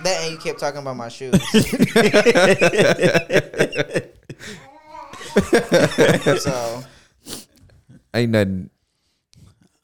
that 0.02 0.22
and 0.22 0.32
you 0.32 0.38
kept 0.38 0.58
talking 0.58 0.80
about 0.80 0.96
my 0.96 1.08
shoes. 1.08 1.34
so 6.42 6.84
Ain't 8.14 8.30
nothing. 8.30 8.70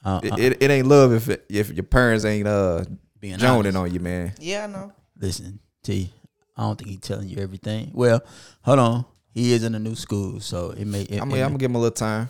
Uh, 0.03 0.19
It, 0.23 0.31
uh, 0.31 0.35
it, 0.39 0.63
it 0.63 0.71
ain't 0.71 0.87
love 0.87 1.13
if 1.13 1.29
it, 1.29 1.45
if 1.49 1.71
your 1.71 1.83
parents 1.83 2.25
ain't 2.25 2.47
uh 2.47 2.83
being 3.21 3.37
joning 3.37 3.75
honest. 3.75 3.77
on 3.77 3.93
you, 3.93 3.99
man. 4.01 4.33
yeah, 4.39 4.65
I 4.65 4.67
know. 4.67 4.91
Listen, 5.17 5.59
T. 5.83 6.11
I 6.57 6.63
don't 6.63 6.77
think 6.77 6.89
he's 6.89 6.99
telling 6.99 7.29
you 7.29 7.37
everything. 7.37 7.91
Well, 7.93 8.21
hold 8.63 8.79
on, 8.79 9.05
he 9.33 9.53
is 9.53 9.63
in 9.63 9.73
a 9.75 9.79
new 9.79 9.95
school, 9.95 10.41
so 10.41 10.71
it 10.71 10.85
may. 10.85 11.03
It, 11.03 11.21
I'm, 11.21 11.29
it 11.29 11.31
gonna- 11.31 11.41
I'm 11.43 11.47
gonna 11.49 11.57
give 11.59 11.69
him 11.71 11.75
a 11.75 11.79
little 11.79 11.95
time. 11.95 12.29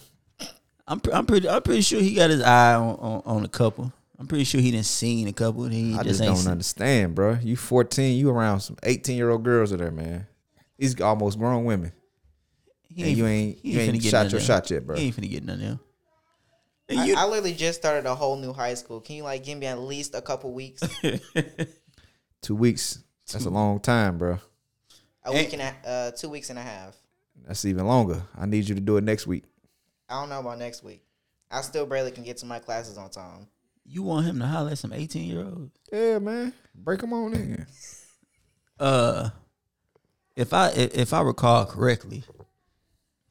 I'm 0.87 1.01
I'm 1.13 1.25
pretty 1.25 1.47
I'm 1.49 1.61
pretty 1.61 1.81
sure 1.81 1.99
he 2.01 2.13
got 2.13 2.29
his 2.29 2.41
eye 2.41 2.75
on, 2.75 2.95
on, 2.99 3.21
on 3.25 3.45
a 3.45 3.47
couple. 3.47 3.91
I'm 4.19 4.27
pretty 4.27 4.43
sure 4.43 4.61
he 4.61 4.69
didn't 4.71 4.85
seen 4.85 5.27
a 5.27 5.33
couple. 5.33 5.63
And 5.63 5.73
he 5.73 5.93
I 5.93 6.03
just, 6.03 6.07
just 6.09 6.21
ain't 6.21 6.27
don't 6.29 6.35
seen- 6.37 6.51
understand, 6.51 7.15
bro. 7.15 7.37
You 7.41 7.55
14, 7.55 8.15
you 8.17 8.29
around 8.29 8.59
some 8.59 8.75
18 8.83 9.15
year 9.17 9.29
old 9.31 9.43
girls 9.43 9.71
in 9.71 9.79
there, 9.79 9.89
man. 9.89 10.27
These 10.77 10.99
almost 11.01 11.39
grown 11.39 11.65
women. 11.65 11.91
He 12.93 13.03
And 13.03 13.17
you 13.17 13.25
ain't 13.25 13.59
he 13.63 13.71
you 13.73 13.79
ain't 13.79 14.03
shot 14.03 14.31
your 14.31 14.41
shot 14.41 14.69
yet, 14.69 14.85
bro. 14.85 14.97
He 14.97 15.05
ain't 15.05 15.15
finna 15.15 15.29
get 15.29 15.43
none 15.45 15.55
of 15.55 15.61
them. 15.61 15.79
And 16.91 16.99
I, 17.17 17.23
I 17.23 17.25
literally 17.25 17.53
just 17.53 17.79
started 17.79 18.05
a 18.05 18.13
whole 18.15 18.35
new 18.35 18.53
high 18.53 18.73
school. 18.73 18.99
Can 19.01 19.15
you 19.15 19.23
like 19.23 19.43
give 19.43 19.57
me 19.57 19.65
at 19.67 19.79
least 19.79 20.13
a 20.15 20.21
couple 20.21 20.51
weeks, 20.53 20.81
Two 22.41 22.55
weeks. 22.55 22.99
That's 23.31 23.45
a 23.45 23.49
long 23.49 23.79
time, 23.79 24.17
bro. 24.17 24.39
a 25.23 25.31
week 25.31 25.53
and 25.53 25.61
a, 25.61 25.89
uh, 25.89 26.11
two 26.11 26.27
weeks 26.29 26.49
and 26.49 26.59
a 26.59 26.61
half? 26.61 26.95
That's 27.47 27.63
even 27.65 27.85
longer. 27.87 28.21
I 28.37 28.45
need 28.45 28.67
you 28.67 28.75
to 28.75 28.81
do 28.81 28.97
it 28.97 29.03
next 29.03 29.25
week. 29.27 29.43
I 30.09 30.19
don't 30.19 30.29
know 30.29 30.39
about 30.39 30.59
next 30.59 30.83
week. 30.83 31.03
I 31.49 31.61
still 31.61 31.85
barely 31.85 32.11
can 32.11 32.23
get 32.23 32.37
to 32.37 32.45
my 32.45 32.59
classes 32.59 32.97
on 32.97 33.09
time. 33.09 33.47
you 33.85 34.03
want 34.03 34.25
him 34.25 34.39
to 34.39 34.45
holler 34.47 34.71
at 34.71 34.77
some 34.77 34.91
18 34.93 35.23
year 35.29 35.41
olds? 35.41 35.71
Yeah, 35.91 36.19
man. 36.19 36.53
Break 36.75 37.01
them 37.01 37.13
on 37.13 37.33
in. 37.33 37.65
Uh, 38.79 39.29
if 40.35 40.53
I 40.53 40.69
if, 40.69 40.95
if 40.95 41.13
I 41.13 41.21
recall 41.21 41.67
correctly, 41.67 42.23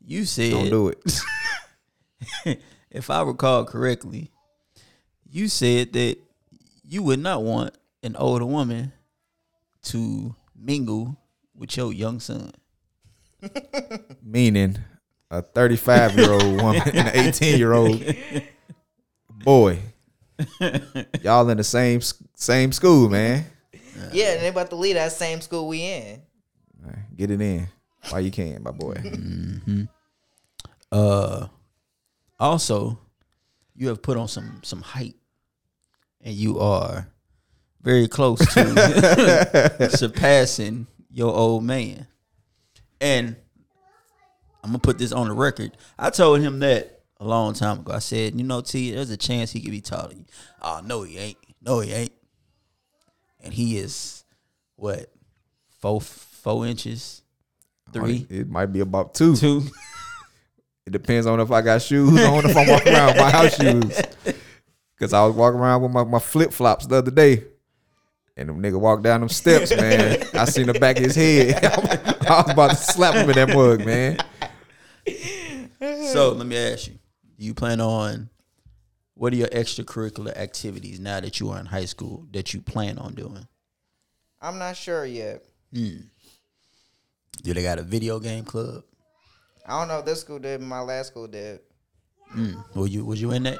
you 0.00 0.24
said 0.24 0.52
Don't 0.52 0.70
do 0.70 0.88
it. 0.90 1.20
if 2.90 3.10
I 3.10 3.22
recall 3.22 3.64
correctly, 3.64 4.30
you 5.28 5.48
said 5.48 5.92
that 5.92 6.18
you 6.84 7.02
would 7.02 7.20
not 7.20 7.42
want 7.42 7.76
an 8.02 8.16
older 8.16 8.46
woman 8.46 8.92
to 9.82 10.34
mingle 10.56 11.16
with 11.54 11.76
your 11.76 11.92
young 11.92 12.20
son. 12.20 12.52
Meaning 14.22 14.78
a 15.30 15.42
35 15.42 16.18
year 16.18 16.32
old 16.32 16.42
woman 16.42 16.82
and 16.86 17.08
an 17.08 17.16
18 17.28 17.58
year 17.58 17.72
old 17.72 18.02
boy. 19.44 19.78
Y'all 21.22 21.48
in 21.48 21.56
the 21.56 21.64
same 21.64 22.00
same 22.34 22.72
school, 22.72 23.08
man. 23.08 23.44
Yeah, 24.12 24.32
and 24.32 24.42
they 24.42 24.48
about 24.48 24.70
to 24.70 24.76
leave 24.76 24.94
that 24.94 25.12
same 25.12 25.40
school 25.40 25.68
we 25.68 25.82
in. 25.82 26.22
All 26.82 26.90
right, 26.90 27.16
Get 27.16 27.30
it 27.30 27.40
in 27.40 27.68
while 28.08 28.20
you 28.20 28.30
can, 28.30 28.62
my 28.62 28.70
boy. 28.70 28.96
Uh, 30.90 31.46
also, 32.40 32.98
you 33.74 33.88
have 33.88 34.02
put 34.02 34.16
on 34.16 34.28
some 34.28 34.60
some 34.62 34.82
height, 34.82 35.14
and 36.22 36.34
you 36.34 36.58
are 36.58 37.06
very 37.82 38.08
close 38.08 38.38
to 38.54 39.90
surpassing 39.96 40.86
your 41.10 41.34
old 41.34 41.64
man. 41.64 42.06
And 43.00 43.36
I'm 44.62 44.70
gonna 44.70 44.78
put 44.78 44.98
this 44.98 45.12
on 45.12 45.28
the 45.28 45.34
record. 45.34 45.76
I 45.98 46.10
told 46.10 46.40
him 46.40 46.58
that 46.60 47.02
a 47.18 47.24
long 47.24 47.54
time 47.54 47.80
ago. 47.80 47.92
I 47.92 47.98
said, 47.98 48.34
you 48.36 48.44
know, 48.44 48.60
T, 48.60 48.92
there's 48.92 49.10
a 49.10 49.16
chance 49.16 49.50
he 49.52 49.60
could 49.60 49.70
be 49.70 49.80
taller 49.80 50.08
than 50.08 50.18
you. 50.18 50.24
Oh 50.62 50.80
no, 50.84 51.02
he 51.02 51.18
ain't. 51.18 51.38
No, 51.62 51.80
he 51.80 51.92
ain't. 51.92 52.12
And 53.42 53.54
he 53.54 53.78
is 53.78 54.24
what 54.76 55.10
four 55.80 56.00
four 56.00 56.66
inches, 56.66 57.22
three, 57.92 58.26
It 58.28 58.48
might 58.48 58.66
be 58.66 58.80
about 58.80 59.14
two. 59.14 59.36
two. 59.36 59.62
It 60.90 60.92
depends 60.94 61.24
on 61.28 61.38
if 61.38 61.52
I 61.52 61.62
got 61.62 61.82
shoes 61.82 62.20
on, 62.20 62.44
if 62.44 62.56
I'm 62.56 62.66
walking 62.66 62.92
around 62.92 63.06
with 63.06 63.16
my 63.18 63.30
house 63.30 63.54
shoes. 63.60 64.02
Cause 64.98 65.12
I 65.12 65.24
was 65.24 65.36
walking 65.36 65.60
around 65.60 65.82
with 65.82 65.92
my, 65.92 66.02
my 66.02 66.18
flip 66.18 66.52
flops 66.52 66.84
the 66.84 66.96
other 66.96 67.12
day. 67.12 67.44
And 68.36 68.48
the 68.48 68.52
nigga 68.54 68.78
walked 68.78 69.04
down 69.04 69.20
them 69.20 69.28
steps, 69.28 69.70
man. 69.70 70.20
I 70.34 70.46
seen 70.46 70.66
the 70.66 70.74
back 70.74 70.96
of 70.96 71.04
his 71.04 71.14
head. 71.14 71.64
I 72.28 72.42
was 72.42 72.50
about 72.50 72.70
to 72.70 72.76
slap 72.76 73.14
him 73.14 73.30
in 73.30 73.36
that 73.36 73.54
mug, 73.54 73.86
man. 73.86 74.18
So 76.12 76.32
let 76.32 76.44
me 76.44 76.56
ask 76.56 76.88
you: 76.88 76.98
Do 77.38 77.44
you 77.44 77.54
plan 77.54 77.80
on 77.80 78.28
what 79.14 79.32
are 79.32 79.36
your 79.36 79.48
extracurricular 79.48 80.36
activities 80.36 80.98
now 80.98 81.20
that 81.20 81.38
you 81.38 81.50
are 81.50 81.60
in 81.60 81.66
high 81.66 81.84
school 81.84 82.26
that 82.32 82.52
you 82.52 82.60
plan 82.60 82.98
on 82.98 83.14
doing? 83.14 83.46
I'm 84.40 84.58
not 84.58 84.76
sure 84.76 85.06
yet. 85.06 85.44
Hmm. 85.72 85.98
Do 87.42 87.54
they 87.54 87.62
got 87.62 87.78
a 87.78 87.82
video 87.82 88.18
game 88.18 88.44
club? 88.44 88.82
I 89.70 89.78
don't 89.78 89.88
know 89.88 90.00
if 90.00 90.04
this 90.04 90.20
school 90.20 90.40
did, 90.40 90.58
but 90.60 90.66
my 90.66 90.80
last 90.80 91.08
school 91.08 91.28
did. 91.28 91.60
Mm. 92.34 92.64
Were 92.74 92.86
you 92.86 93.04
was 93.04 93.22
you 93.22 93.30
in 93.30 93.44
that? 93.44 93.58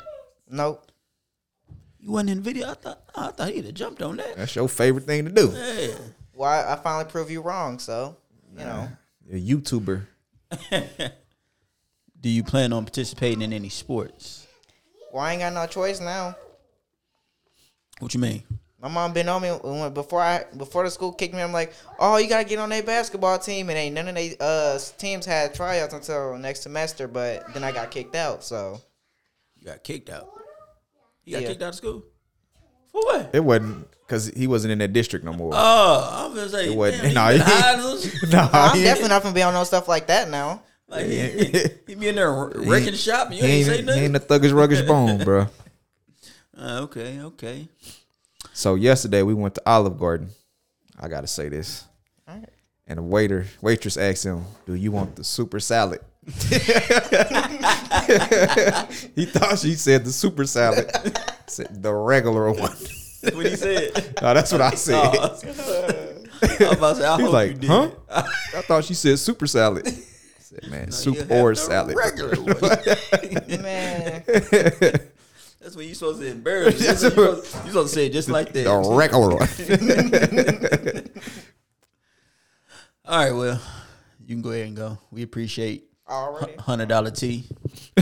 Nope. 0.49 0.91
You 2.01 2.11
wasn't 2.13 2.31
in 2.31 2.43
video. 2.43 2.71
I 2.71 2.75
thought 2.75 3.03
I 3.15 3.29
thought 3.29 3.51
he'd 3.51 3.65
have 3.65 3.75
jumped 3.75 4.03
on 4.03 4.17
that. 4.17 4.37
That's 4.37 4.57
your 4.57 4.69
favorite 4.69 5.05
thing 5.05 5.25
to 5.27 5.31
do. 5.31 5.53
Yeah. 5.55 5.95
Well, 6.35 6.49
I, 6.51 6.73
I 6.73 6.77
finally 6.77 7.05
proved 7.05 7.31
you 7.31 7.43
wrong, 7.43 7.79
so 7.79 8.17
you 8.57 8.65
know. 8.65 8.89
A 9.31 9.35
YouTuber. 9.41 10.03
Do 12.21 12.29
you 12.29 12.43
plan 12.43 12.73
on 12.73 12.85
participating 12.85 13.43
in 13.43 13.53
any 13.53 13.69
sports? 13.69 14.47
Well, 15.13 15.23
I 15.23 15.33
ain't 15.33 15.41
got 15.41 15.53
no 15.53 15.67
choice 15.67 16.01
now. 16.01 16.35
What 18.01 18.13
you 18.15 18.21
mean? 18.21 18.43
My 18.83 18.89
mom 18.89 19.13
been 19.13 19.29
on 19.29 19.43
me 19.43 19.51
when, 19.51 19.93
before 19.93 20.23
I 20.23 20.45
before 20.57 20.85
the 20.85 20.91
school 20.91 21.13
kicked 21.13 21.35
me. 21.35 21.43
I'm 21.43 21.53
like, 21.53 21.75
oh, 21.99 22.17
you 22.17 22.29
gotta 22.29 22.49
get 22.49 22.59
on 22.59 22.71
their 22.71 22.83
basketball 22.83 23.39
team, 23.39 23.69
and 23.69 23.77
ain't 23.79 23.95
none 23.95 24.09
of 24.09 24.15
they 24.15 24.37
uh 24.41 24.79
teams 24.97 25.27
had 25.27 25.55
tryouts 25.55 25.93
until 25.93 26.39
next 26.39 26.63
semester. 26.63 27.07
But 27.07 27.53
then 27.53 27.63
I 27.63 27.73
got 27.73 27.91
kicked 27.91 28.15
out. 28.17 28.43
So 28.43 28.81
You 29.59 29.67
got 29.67 29.85
kicked 29.85 30.09
out. 30.09 30.31
You 31.25 31.35
got 31.35 31.43
Yeah. 31.43 31.49
kicked 31.49 31.63
out 31.63 31.69
of 31.71 31.75
school. 31.75 32.05
For 32.91 33.03
what? 33.03 33.31
It 33.35 33.45
wasn't 33.45 33.87
because 34.07 34.29
he 34.29 34.47
wasn't 34.47 34.73
in 34.73 34.79
that 34.79 34.93
district 34.95 35.25
no 35.27 35.33
more. 35.35 35.53
Oh, 35.55 36.11
I'm 36.27 36.35
gonna 36.35 36.49
say. 36.49 36.73
It 36.73 36.77
wasn't- 36.77 37.03
Damn, 37.03 37.15
nah, 37.15 37.31
he 37.31 37.39
been 37.39 37.47
he- 37.47 37.53
hiding 37.53 37.81
those- 37.83 38.33
nah, 38.33 38.49
I'm 38.53 38.77
he- 38.79 38.83
definitely 38.85 39.11
not 39.11 39.23
gonna 39.23 39.35
be 39.35 39.43
on 39.43 39.53
no 39.55 39.65
stuff 39.65 39.87
like 39.89 40.07
that 40.07 40.29
now. 40.31 40.63
like 40.89 41.05
he, 41.07 41.21
he, 41.29 41.65
he 41.87 41.95
be 41.95 42.09
in 42.09 42.15
there 42.17 42.33
wrecking 42.57 42.95
shop. 42.95 43.29
And 43.29 43.37
you 43.37 43.43
he 43.45 43.49
ain't, 43.61 43.69
ain't, 43.69 43.89
say 43.89 43.95
he 43.99 44.05
ain't 44.07 44.13
the 44.15 44.21
thuggish 44.21 44.53
ruggish 44.53 44.87
bone, 44.87 45.23
bro. 45.23 45.47
Uh, 46.63 46.81
okay, 46.83 47.21
okay. 47.21 47.69
So 48.53 48.75
yesterday 48.75 49.23
we 49.23 49.35
went 49.35 49.55
to 49.57 49.63
Olive 49.67 49.99
Garden. 49.99 50.31
I 50.99 51.09
gotta 51.09 51.27
say 51.27 51.49
this. 51.49 51.85
Alright. 52.29 52.49
And 52.87 52.99
the 52.99 53.03
waiter 53.03 53.47
waitress 53.63 53.97
asked 53.97 54.25
him, 54.25 54.45
"Do 54.67 54.75
you 54.75 54.91
want 54.93 55.17
the 55.17 55.25
super 55.25 55.61
salad?" 55.61 56.01
he 56.27 56.33
thought 59.27 59.59
she 59.59 59.75
said 59.75 60.05
the 60.05 60.13
super 60.13 60.45
salad. 60.45 60.91
said 61.47 61.83
the 61.83 61.93
regular 61.95 62.51
one. 62.53 62.77
That's 63.23 63.35
what 63.37 63.47
he 63.47 63.57
said. 63.57 63.93
no, 64.23 64.35
that's 64.35 64.53
what 64.53 64.61
I 64.61 64.71
said. 64.75 64.95
Oh, 64.95 65.19
I 65.19 65.29
was 65.29 65.43
about 66.77 66.97
to 66.97 67.01
say, 67.01 67.07
I 67.07 67.17
He's 67.17 67.25
hope 67.25 67.33
like, 67.33 67.49
you 67.51 67.55
did. 67.59 67.71
huh? 67.71 67.91
I 68.09 68.61
thought 68.63 68.85
she 68.85 68.95
said 68.95 69.19
super 69.19 69.47
salad. 69.47 69.87
I 69.87 69.91
said, 70.41 70.71
man, 70.71 70.87
You 70.87 70.93
soup 70.93 71.31
or 71.31 71.55
salad. 71.55 71.97
Regular 71.97 72.37
one. 72.37 72.59
Man, 73.63 74.23
That's 75.71 75.77
what 75.77 75.87
you 75.87 75.95
supposed 75.95 76.21
to 76.21 76.27
embarrass. 76.27 76.81
You 76.85 76.95
supposed, 76.97 77.55
you 77.65 77.71
supposed 77.71 77.95
to 77.95 78.01
say 78.01 78.07
it 78.07 78.13
just 78.13 78.29
like 78.29 78.53
that. 78.55 78.65
The 78.65 78.93
regular 78.93 79.29
one. 79.37 79.47
All 83.05 83.25
right, 83.25 83.31
well, 83.31 83.63
you 84.19 84.35
can 84.35 84.43
go 84.43 84.51
ahead 84.51 84.67
and 84.67 84.77
go. 84.77 84.99
We 85.13 85.23
appreciate 85.23 85.85
already. 86.09 86.57
hundred 86.57 86.89
dollar 86.89 87.13
tea. 87.13 87.45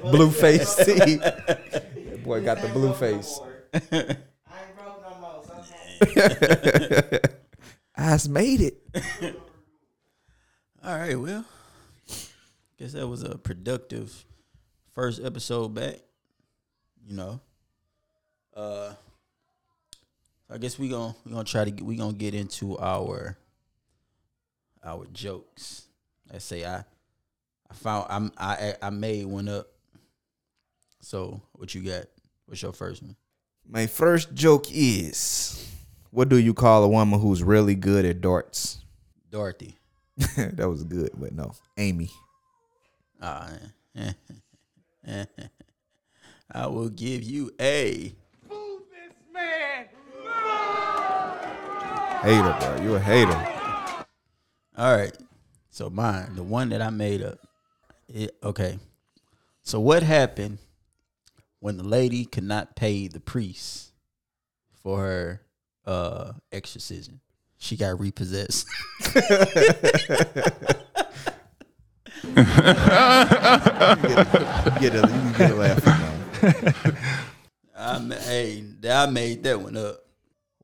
blue 0.00 0.30
face 0.30 0.76
tea. 0.76 1.16
That 1.16 2.20
boy 2.24 2.42
got 2.42 2.62
the 2.62 2.68
blue 2.68 2.94
face. 2.94 3.38
I 3.74 3.78
ain't 3.78 3.92
broke 4.74 5.02
no 5.02 5.14
more. 5.20 5.42
so 5.46 5.52
I'm 5.52 5.62
happy. 6.14 7.18
I 7.98 8.12
just 8.12 8.30
made 8.30 8.62
it. 8.62 8.82
All 10.82 10.96
right, 10.96 11.20
well, 11.20 11.44
guess 12.78 12.92
that 12.94 13.06
was 13.06 13.22
a 13.22 13.36
productive 13.36 14.24
first 14.94 15.22
episode 15.22 15.74
back. 15.74 15.96
You 17.06 17.16
know, 17.16 17.40
uh, 18.56 18.92
I 20.50 20.58
guess 20.58 20.78
we 20.78 20.88
gonna 20.88 21.14
we 21.24 21.32
gonna 21.32 21.44
try 21.44 21.64
to 21.64 21.70
get, 21.70 21.84
we 21.84 21.96
gonna 21.96 22.12
get 22.12 22.34
into 22.34 22.78
our 22.78 23.36
our 24.84 25.06
jokes. 25.12 25.86
Let's 26.30 26.44
say 26.44 26.64
I 26.64 26.84
I 27.70 27.74
found 27.74 28.06
I'm 28.08 28.32
I 28.38 28.74
I 28.80 28.90
made 28.90 29.26
one 29.26 29.48
up. 29.48 29.66
So 31.00 31.42
what 31.52 31.74
you 31.74 31.82
got? 31.82 32.04
What's 32.46 32.62
your 32.62 32.72
first 32.72 33.02
one? 33.02 33.16
My 33.66 33.86
first 33.86 34.34
joke 34.34 34.66
is 34.70 35.68
what 36.10 36.28
do 36.28 36.36
you 36.36 36.54
call 36.54 36.84
a 36.84 36.88
woman 36.88 37.18
who's 37.18 37.42
really 37.42 37.74
good 37.74 38.04
at 38.04 38.20
darts? 38.20 38.78
Dorothy. 39.30 39.76
that 40.36 40.68
was 40.68 40.84
good, 40.84 41.10
but 41.14 41.32
no. 41.32 41.54
Amy. 41.78 42.10
Ah, 43.20 43.50
I 46.52 46.66
will 46.66 46.88
give 46.88 47.22
you 47.22 47.52
a 47.60 48.14
Hater, 52.22 52.56
bro. 52.60 52.80
You 52.80 52.94
a 52.94 53.00
hater. 53.00 53.48
All 54.78 54.96
right. 54.96 55.12
So 55.70 55.90
mine, 55.90 56.36
the 56.36 56.44
one 56.44 56.68
that 56.68 56.80
I 56.80 56.90
made 56.90 57.20
up. 57.20 57.38
It, 58.08 58.36
okay. 58.44 58.78
So 59.64 59.80
what 59.80 60.04
happened 60.04 60.58
when 61.58 61.78
the 61.78 61.82
lady 61.82 62.24
could 62.24 62.44
not 62.44 62.76
pay 62.76 63.08
the 63.08 63.18
priest 63.18 63.90
for 64.84 64.98
her 64.98 65.42
uh 65.84 66.32
exorcism? 66.52 67.20
She 67.58 67.76
got 67.76 67.98
repossessed. 67.98 68.68
Get 72.22 72.38
a, 74.94 74.98
you 74.98 75.02
can 75.02 75.32
get 75.32 75.50
a 75.50 75.54
laugh. 75.54 75.84
man. 75.86 76.18
I 77.76 77.98
ma- 77.98 78.14
hey, 78.14 78.64
I 78.88 79.06
made 79.06 79.42
that 79.44 79.60
one 79.60 79.76
up. 79.76 79.98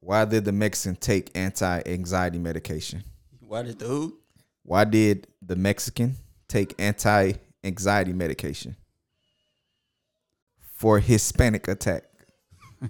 Why 0.01 0.25
did 0.25 0.45
the 0.45 0.53
Mexican 0.53 0.95
take 0.97 1.31
anti-anxiety 1.37 2.39
medication? 2.39 3.03
Why 3.41 3.63
did 3.63 3.79
the 3.81 3.87
who? 3.87 4.19
Why 4.63 4.85
did 4.85 5.27
the 5.43 5.57
Mexican 5.57 6.15
take 6.49 6.75
anti-anxiety 6.79 8.13
medication? 8.13 8.77
For 10.75 11.01
Hispanic 11.01 11.67
attack. 11.67 12.05
You 12.81 12.89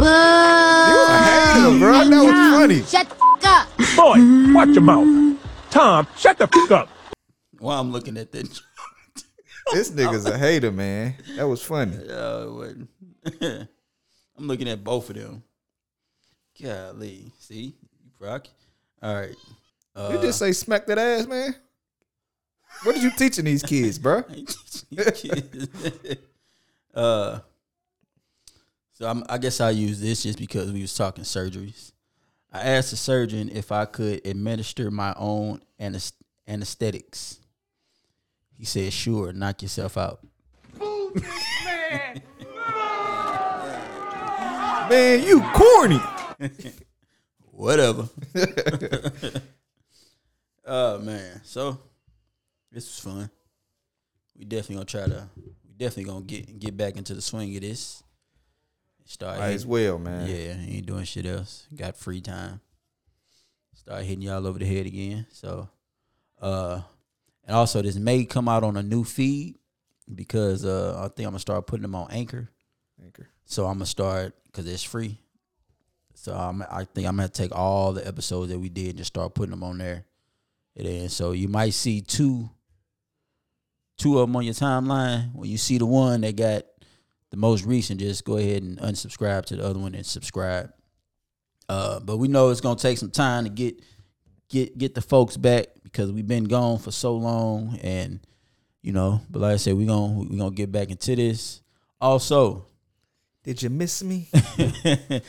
a 0.00 1.18
hater, 1.24 1.78
bro. 1.78 1.92
That 2.08 2.24
was 2.24 2.34
funny. 2.58 2.82
Shut 2.82 3.08
the 3.08 3.14
f- 3.14 3.44
up. 3.44 3.68
Boy, 3.96 4.16
watch 4.52 4.70
your 4.70 4.82
mouth. 4.82 5.33
Tom, 5.74 6.06
shut 6.16 6.38
the 6.38 6.46
fuck 6.46 6.70
up. 6.70 6.88
While 7.58 7.80
I'm 7.80 7.90
looking 7.90 8.16
at 8.16 8.30
that? 8.32 8.60
This 9.72 9.90
nigga's 9.90 10.26
a 10.26 10.36
hater, 10.36 10.70
man. 10.70 11.14
That 11.36 11.48
was 11.48 11.62
funny. 11.62 11.96
Uh, 12.10 12.44
what? 12.46 12.74
I'm 14.38 14.46
looking 14.46 14.68
at 14.68 14.84
both 14.84 15.08
of 15.10 15.16
them. 15.16 15.42
Golly, 16.62 17.32
see, 17.38 17.74
you 18.04 18.10
rock. 18.20 18.46
All 19.02 19.14
right. 19.14 19.34
Uh, 19.96 20.10
You 20.12 20.20
just 20.20 20.38
say 20.38 20.52
smack 20.52 20.86
that 20.86 20.98
ass, 20.98 21.26
man. 21.26 21.54
What 22.82 22.96
are 22.96 23.00
you 23.00 23.10
teaching 23.10 23.46
these 23.46 23.62
kids, 23.62 23.98
bro? 23.98 24.22
uh, 26.94 27.38
so 28.92 29.08
I'm, 29.08 29.24
I 29.28 29.38
guess 29.38 29.60
I'll 29.62 29.72
use 29.72 29.98
this 30.00 30.22
just 30.24 30.38
because 30.38 30.70
we 30.72 30.82
was 30.82 30.94
talking 30.94 31.24
surgeries. 31.24 31.92
I 32.54 32.60
asked 32.60 32.92
the 32.92 32.96
surgeon 32.96 33.50
if 33.52 33.72
I 33.72 33.84
could 33.84 34.24
administer 34.24 34.88
my 34.88 35.12
own 35.16 35.60
anes- 35.76 36.12
anesthetics. 36.46 37.40
He 38.56 38.64
said, 38.64 38.92
"Sure, 38.92 39.32
knock 39.32 39.60
yourself 39.60 39.98
out." 39.98 40.20
Man, 44.88 45.24
you 45.24 45.40
corny. 45.52 45.98
Whatever. 47.50 48.08
oh 50.64 50.98
man, 50.98 51.40
so 51.42 51.80
this 52.70 52.84
was 52.86 52.98
fun. 53.00 53.30
We 54.36 54.44
definitely 54.44 54.76
gonna 54.76 54.84
try 54.84 55.06
to. 55.06 55.28
We 55.36 55.72
definitely 55.76 56.04
gonna 56.04 56.24
get 56.24 56.60
get 56.60 56.76
back 56.76 56.96
into 56.96 57.14
the 57.14 57.22
swing 57.22 57.56
of 57.56 57.62
this. 57.62 58.03
Start 59.06 59.38
Might 59.38 59.50
as 59.50 59.66
well, 59.66 59.98
man. 59.98 60.26
Yeah, 60.26 60.56
ain't 60.76 60.86
doing 60.86 61.04
shit 61.04 61.26
else. 61.26 61.66
Got 61.74 61.96
free 61.96 62.20
time. 62.20 62.60
Start 63.74 64.04
hitting 64.04 64.22
y'all 64.22 64.46
over 64.46 64.58
the 64.58 64.64
head 64.64 64.86
again. 64.86 65.26
So, 65.30 65.68
uh, 66.40 66.80
and 67.46 67.54
also 67.54 67.82
this 67.82 67.96
may 67.96 68.24
come 68.24 68.48
out 68.48 68.64
on 68.64 68.78
a 68.78 68.82
new 68.82 69.04
feed 69.04 69.56
because 70.12 70.64
uh, 70.64 70.96
I 70.98 71.08
think 71.08 71.26
I'm 71.26 71.32
gonna 71.32 71.38
start 71.38 71.66
putting 71.66 71.82
them 71.82 71.94
on 71.94 72.10
Anchor. 72.10 72.48
Anchor. 73.02 73.28
So 73.44 73.66
I'm 73.66 73.74
gonna 73.74 73.86
start 73.86 74.34
because 74.46 74.66
it's 74.66 74.82
free. 74.82 75.18
So 76.14 76.34
I'm, 76.34 76.62
I 76.62 76.84
think 76.84 77.06
I'm 77.06 77.16
gonna 77.16 77.28
take 77.28 77.54
all 77.54 77.92
the 77.92 78.06
episodes 78.06 78.50
that 78.50 78.58
we 78.58 78.70
did 78.70 78.90
and 78.90 78.98
just 78.98 79.08
start 79.08 79.34
putting 79.34 79.50
them 79.50 79.64
on 79.64 79.76
there. 79.76 80.06
And 80.76 80.86
then 80.86 81.08
so 81.10 81.32
you 81.32 81.48
might 81.48 81.74
see 81.74 82.00
two, 82.00 82.48
two 83.98 84.18
of 84.18 84.28
them 84.28 84.36
on 84.36 84.44
your 84.44 84.54
timeline. 84.54 85.34
When 85.34 85.50
you 85.50 85.58
see 85.58 85.76
the 85.76 85.86
one 85.86 86.22
that 86.22 86.36
got 86.36 86.64
the 87.34 87.40
most 87.40 87.66
recent, 87.66 87.98
just 87.98 88.24
go 88.24 88.36
ahead 88.36 88.62
and 88.62 88.78
unsubscribe 88.78 89.44
to 89.46 89.56
the 89.56 89.64
other 89.64 89.80
one 89.80 89.92
and 89.96 90.06
subscribe. 90.06 90.72
Uh, 91.68 91.98
but 91.98 92.18
we 92.18 92.28
know 92.28 92.50
it's 92.50 92.60
gonna 92.60 92.78
take 92.78 92.96
some 92.96 93.10
time 93.10 93.42
to 93.42 93.50
get 93.50 93.82
get 94.48 94.78
get 94.78 94.94
the 94.94 95.00
folks 95.02 95.36
back 95.36 95.66
because 95.82 96.12
we've 96.12 96.28
been 96.28 96.44
gone 96.44 96.78
for 96.78 96.92
so 96.92 97.16
long, 97.16 97.76
and 97.82 98.20
you 98.82 98.92
know. 98.92 99.20
But 99.28 99.42
like 99.42 99.54
I 99.54 99.56
said, 99.56 99.74
we 99.74 99.84
gonna 99.84 100.20
we 100.20 100.36
gonna 100.36 100.54
get 100.54 100.70
back 100.70 100.90
into 100.90 101.16
this. 101.16 101.60
Also, 102.00 102.66
Did 103.42 103.60
you 103.60 103.70
miss 103.70 104.04
me? 104.04 104.28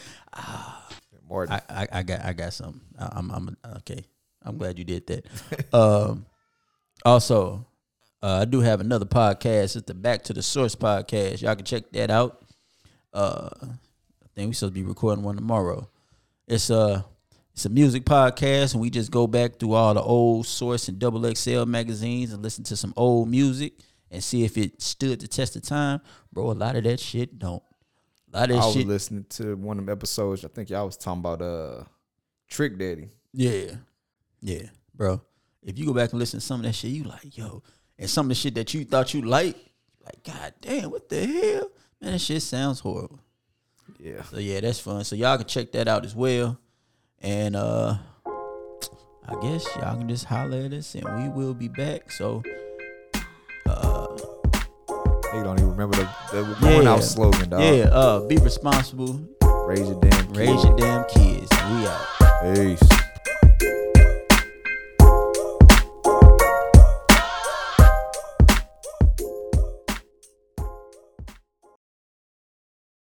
Martin. 1.28 1.56
I, 1.56 1.62
I, 1.70 1.88
I 1.92 2.04
got 2.04 2.24
I 2.24 2.34
got 2.34 2.54
something. 2.54 2.82
I, 3.00 3.10
I'm 3.14 3.32
I'm 3.32 3.58
okay. 3.78 4.06
I'm 4.44 4.60
glad 4.60 4.78
you 4.78 4.86
did 4.86 5.08
that. 5.08 5.26
um, 5.74 6.28
also, 7.04 7.66
uh, 8.26 8.40
I 8.42 8.46
do 8.46 8.60
have 8.62 8.82
another 8.82 9.06
podcast. 9.06 9.76
It's 9.76 9.86
the 9.86 9.94
Back 9.94 10.24
to 10.24 10.34
the 10.34 10.42
Source 10.42 10.74
podcast. 10.74 11.44
Y'all 11.44 11.56
can 11.56 11.64
check 11.64 11.92
that 11.92 12.10
out. 12.10 12.42
Uh, 13.14 13.50
I 13.62 14.28
think 14.34 14.48
we 14.48 14.54
supposed 14.54 14.62
to 14.62 14.72
be 14.72 14.82
recording 14.82 15.24
one 15.24 15.36
tomorrow. 15.36 15.88
It's 16.48 16.72
a 16.72 17.06
it's 17.54 17.66
a 17.66 17.70
music 17.70 18.04
podcast, 18.04 18.74
and 18.74 18.82
we 18.82 18.90
just 18.90 19.12
go 19.12 19.28
back 19.28 19.60
through 19.60 19.74
all 19.74 19.94
the 19.94 20.02
old 20.02 20.48
Source 20.48 20.88
and 20.88 20.98
Double 20.98 21.32
XL 21.36 21.66
magazines 21.66 22.34
and 22.34 22.42
listen 22.42 22.64
to 22.64 22.76
some 22.76 22.96
old 22.98 23.30
music 23.30 23.74
and 24.10 24.24
see 24.24 24.44
if 24.44 24.58
it 24.58 24.82
stood 24.82 25.22
the 25.22 25.28
test 25.28 25.56
of 25.56 25.62
time. 25.62 26.02
Bro, 26.34 26.50
a 26.50 26.54
lot 26.54 26.76
of 26.76 26.84
that 26.86 27.00
shit 27.00 27.38
don't. 27.38 27.62
A 28.34 28.40
lot 28.40 28.50
of 28.50 28.58
I 28.58 28.66
was 28.66 28.74
shit. 28.74 28.88
listening 28.88 29.26
to 29.30 29.56
one 29.56 29.78
of 29.78 29.86
them 29.86 29.94
episodes. 29.94 30.44
I 30.44 30.48
think 30.48 30.72
y'all 30.72 30.88
was 30.88 30.98
talking 30.98 31.20
about 31.20 31.44
uh 31.44 31.84
Trick 32.50 32.80
Daddy. 32.80 33.10
Yeah. 33.34 33.76
Yeah, 34.42 34.64
bro. 34.96 35.22
If 35.62 35.78
you 35.78 35.86
go 35.86 35.94
back 35.94 36.12
and 36.12 36.20
listen 36.20 36.40
to 36.40 36.46
some 36.46 36.60
of 36.62 36.66
that 36.66 36.74
shit, 36.74 36.90
you 36.92 37.04
like, 37.04 37.38
yo, 37.38 37.62
and 37.98 38.10
some 38.10 38.26
of 38.26 38.30
the 38.30 38.36
shit 38.36 38.56
that 38.56 38.74
you 38.74 38.86
thought 38.86 39.14
you 39.14 39.22
liked, 39.22 39.60
like, 40.04 40.24
god 40.24 40.54
damn, 40.62 40.92
what 40.92 41.10
the 41.10 41.26
hell? 41.26 41.70
Man, 42.02 42.12
that 42.14 42.20
shit 42.20 42.42
sounds 42.42 42.80
horrible. 42.80 43.20
Yeah. 44.00 44.24
So 44.24 44.38
yeah, 44.38 44.60
that's 44.60 44.80
fun. 44.80 45.04
So 45.04 45.16
y'all 45.16 45.38
can 45.38 45.48
check 45.48 45.72
that 45.74 45.88
out 45.88 46.06
as 46.06 46.16
well. 46.16 46.60
And 47.22 47.56
uh 47.56 47.98
I 49.28 49.40
guess 49.42 49.66
y'all 49.78 49.98
can 49.98 50.08
just 50.08 50.26
holler 50.26 50.60
at 50.60 50.74
us 50.74 50.94
and 50.96 51.04
we 51.24 51.30
will 51.30 51.54
be 51.54 51.68
back. 51.68 52.12
So 52.12 52.44
uh 53.68 54.08
They 55.34 55.42
don't 55.44 55.58
even 55.60 55.70
remember 55.72 55.98
the, 55.98 56.08
the 56.60 56.82
Yeah. 56.84 56.92
out 56.92 57.04
slogan, 57.04 57.50
dog. 57.50 57.62
yeah, 57.62 57.86
uh 57.92 58.20
be 58.28 58.38
responsible, 58.38 59.20
Raise 59.66 59.88
your 59.90 60.00
damn 60.00 60.34
raise 60.34 60.64
your 60.64 60.76
damn 60.78 61.04
kids. 61.06 61.50
We 61.52 61.88
out. 61.88 62.06
Peace. 62.56 63.05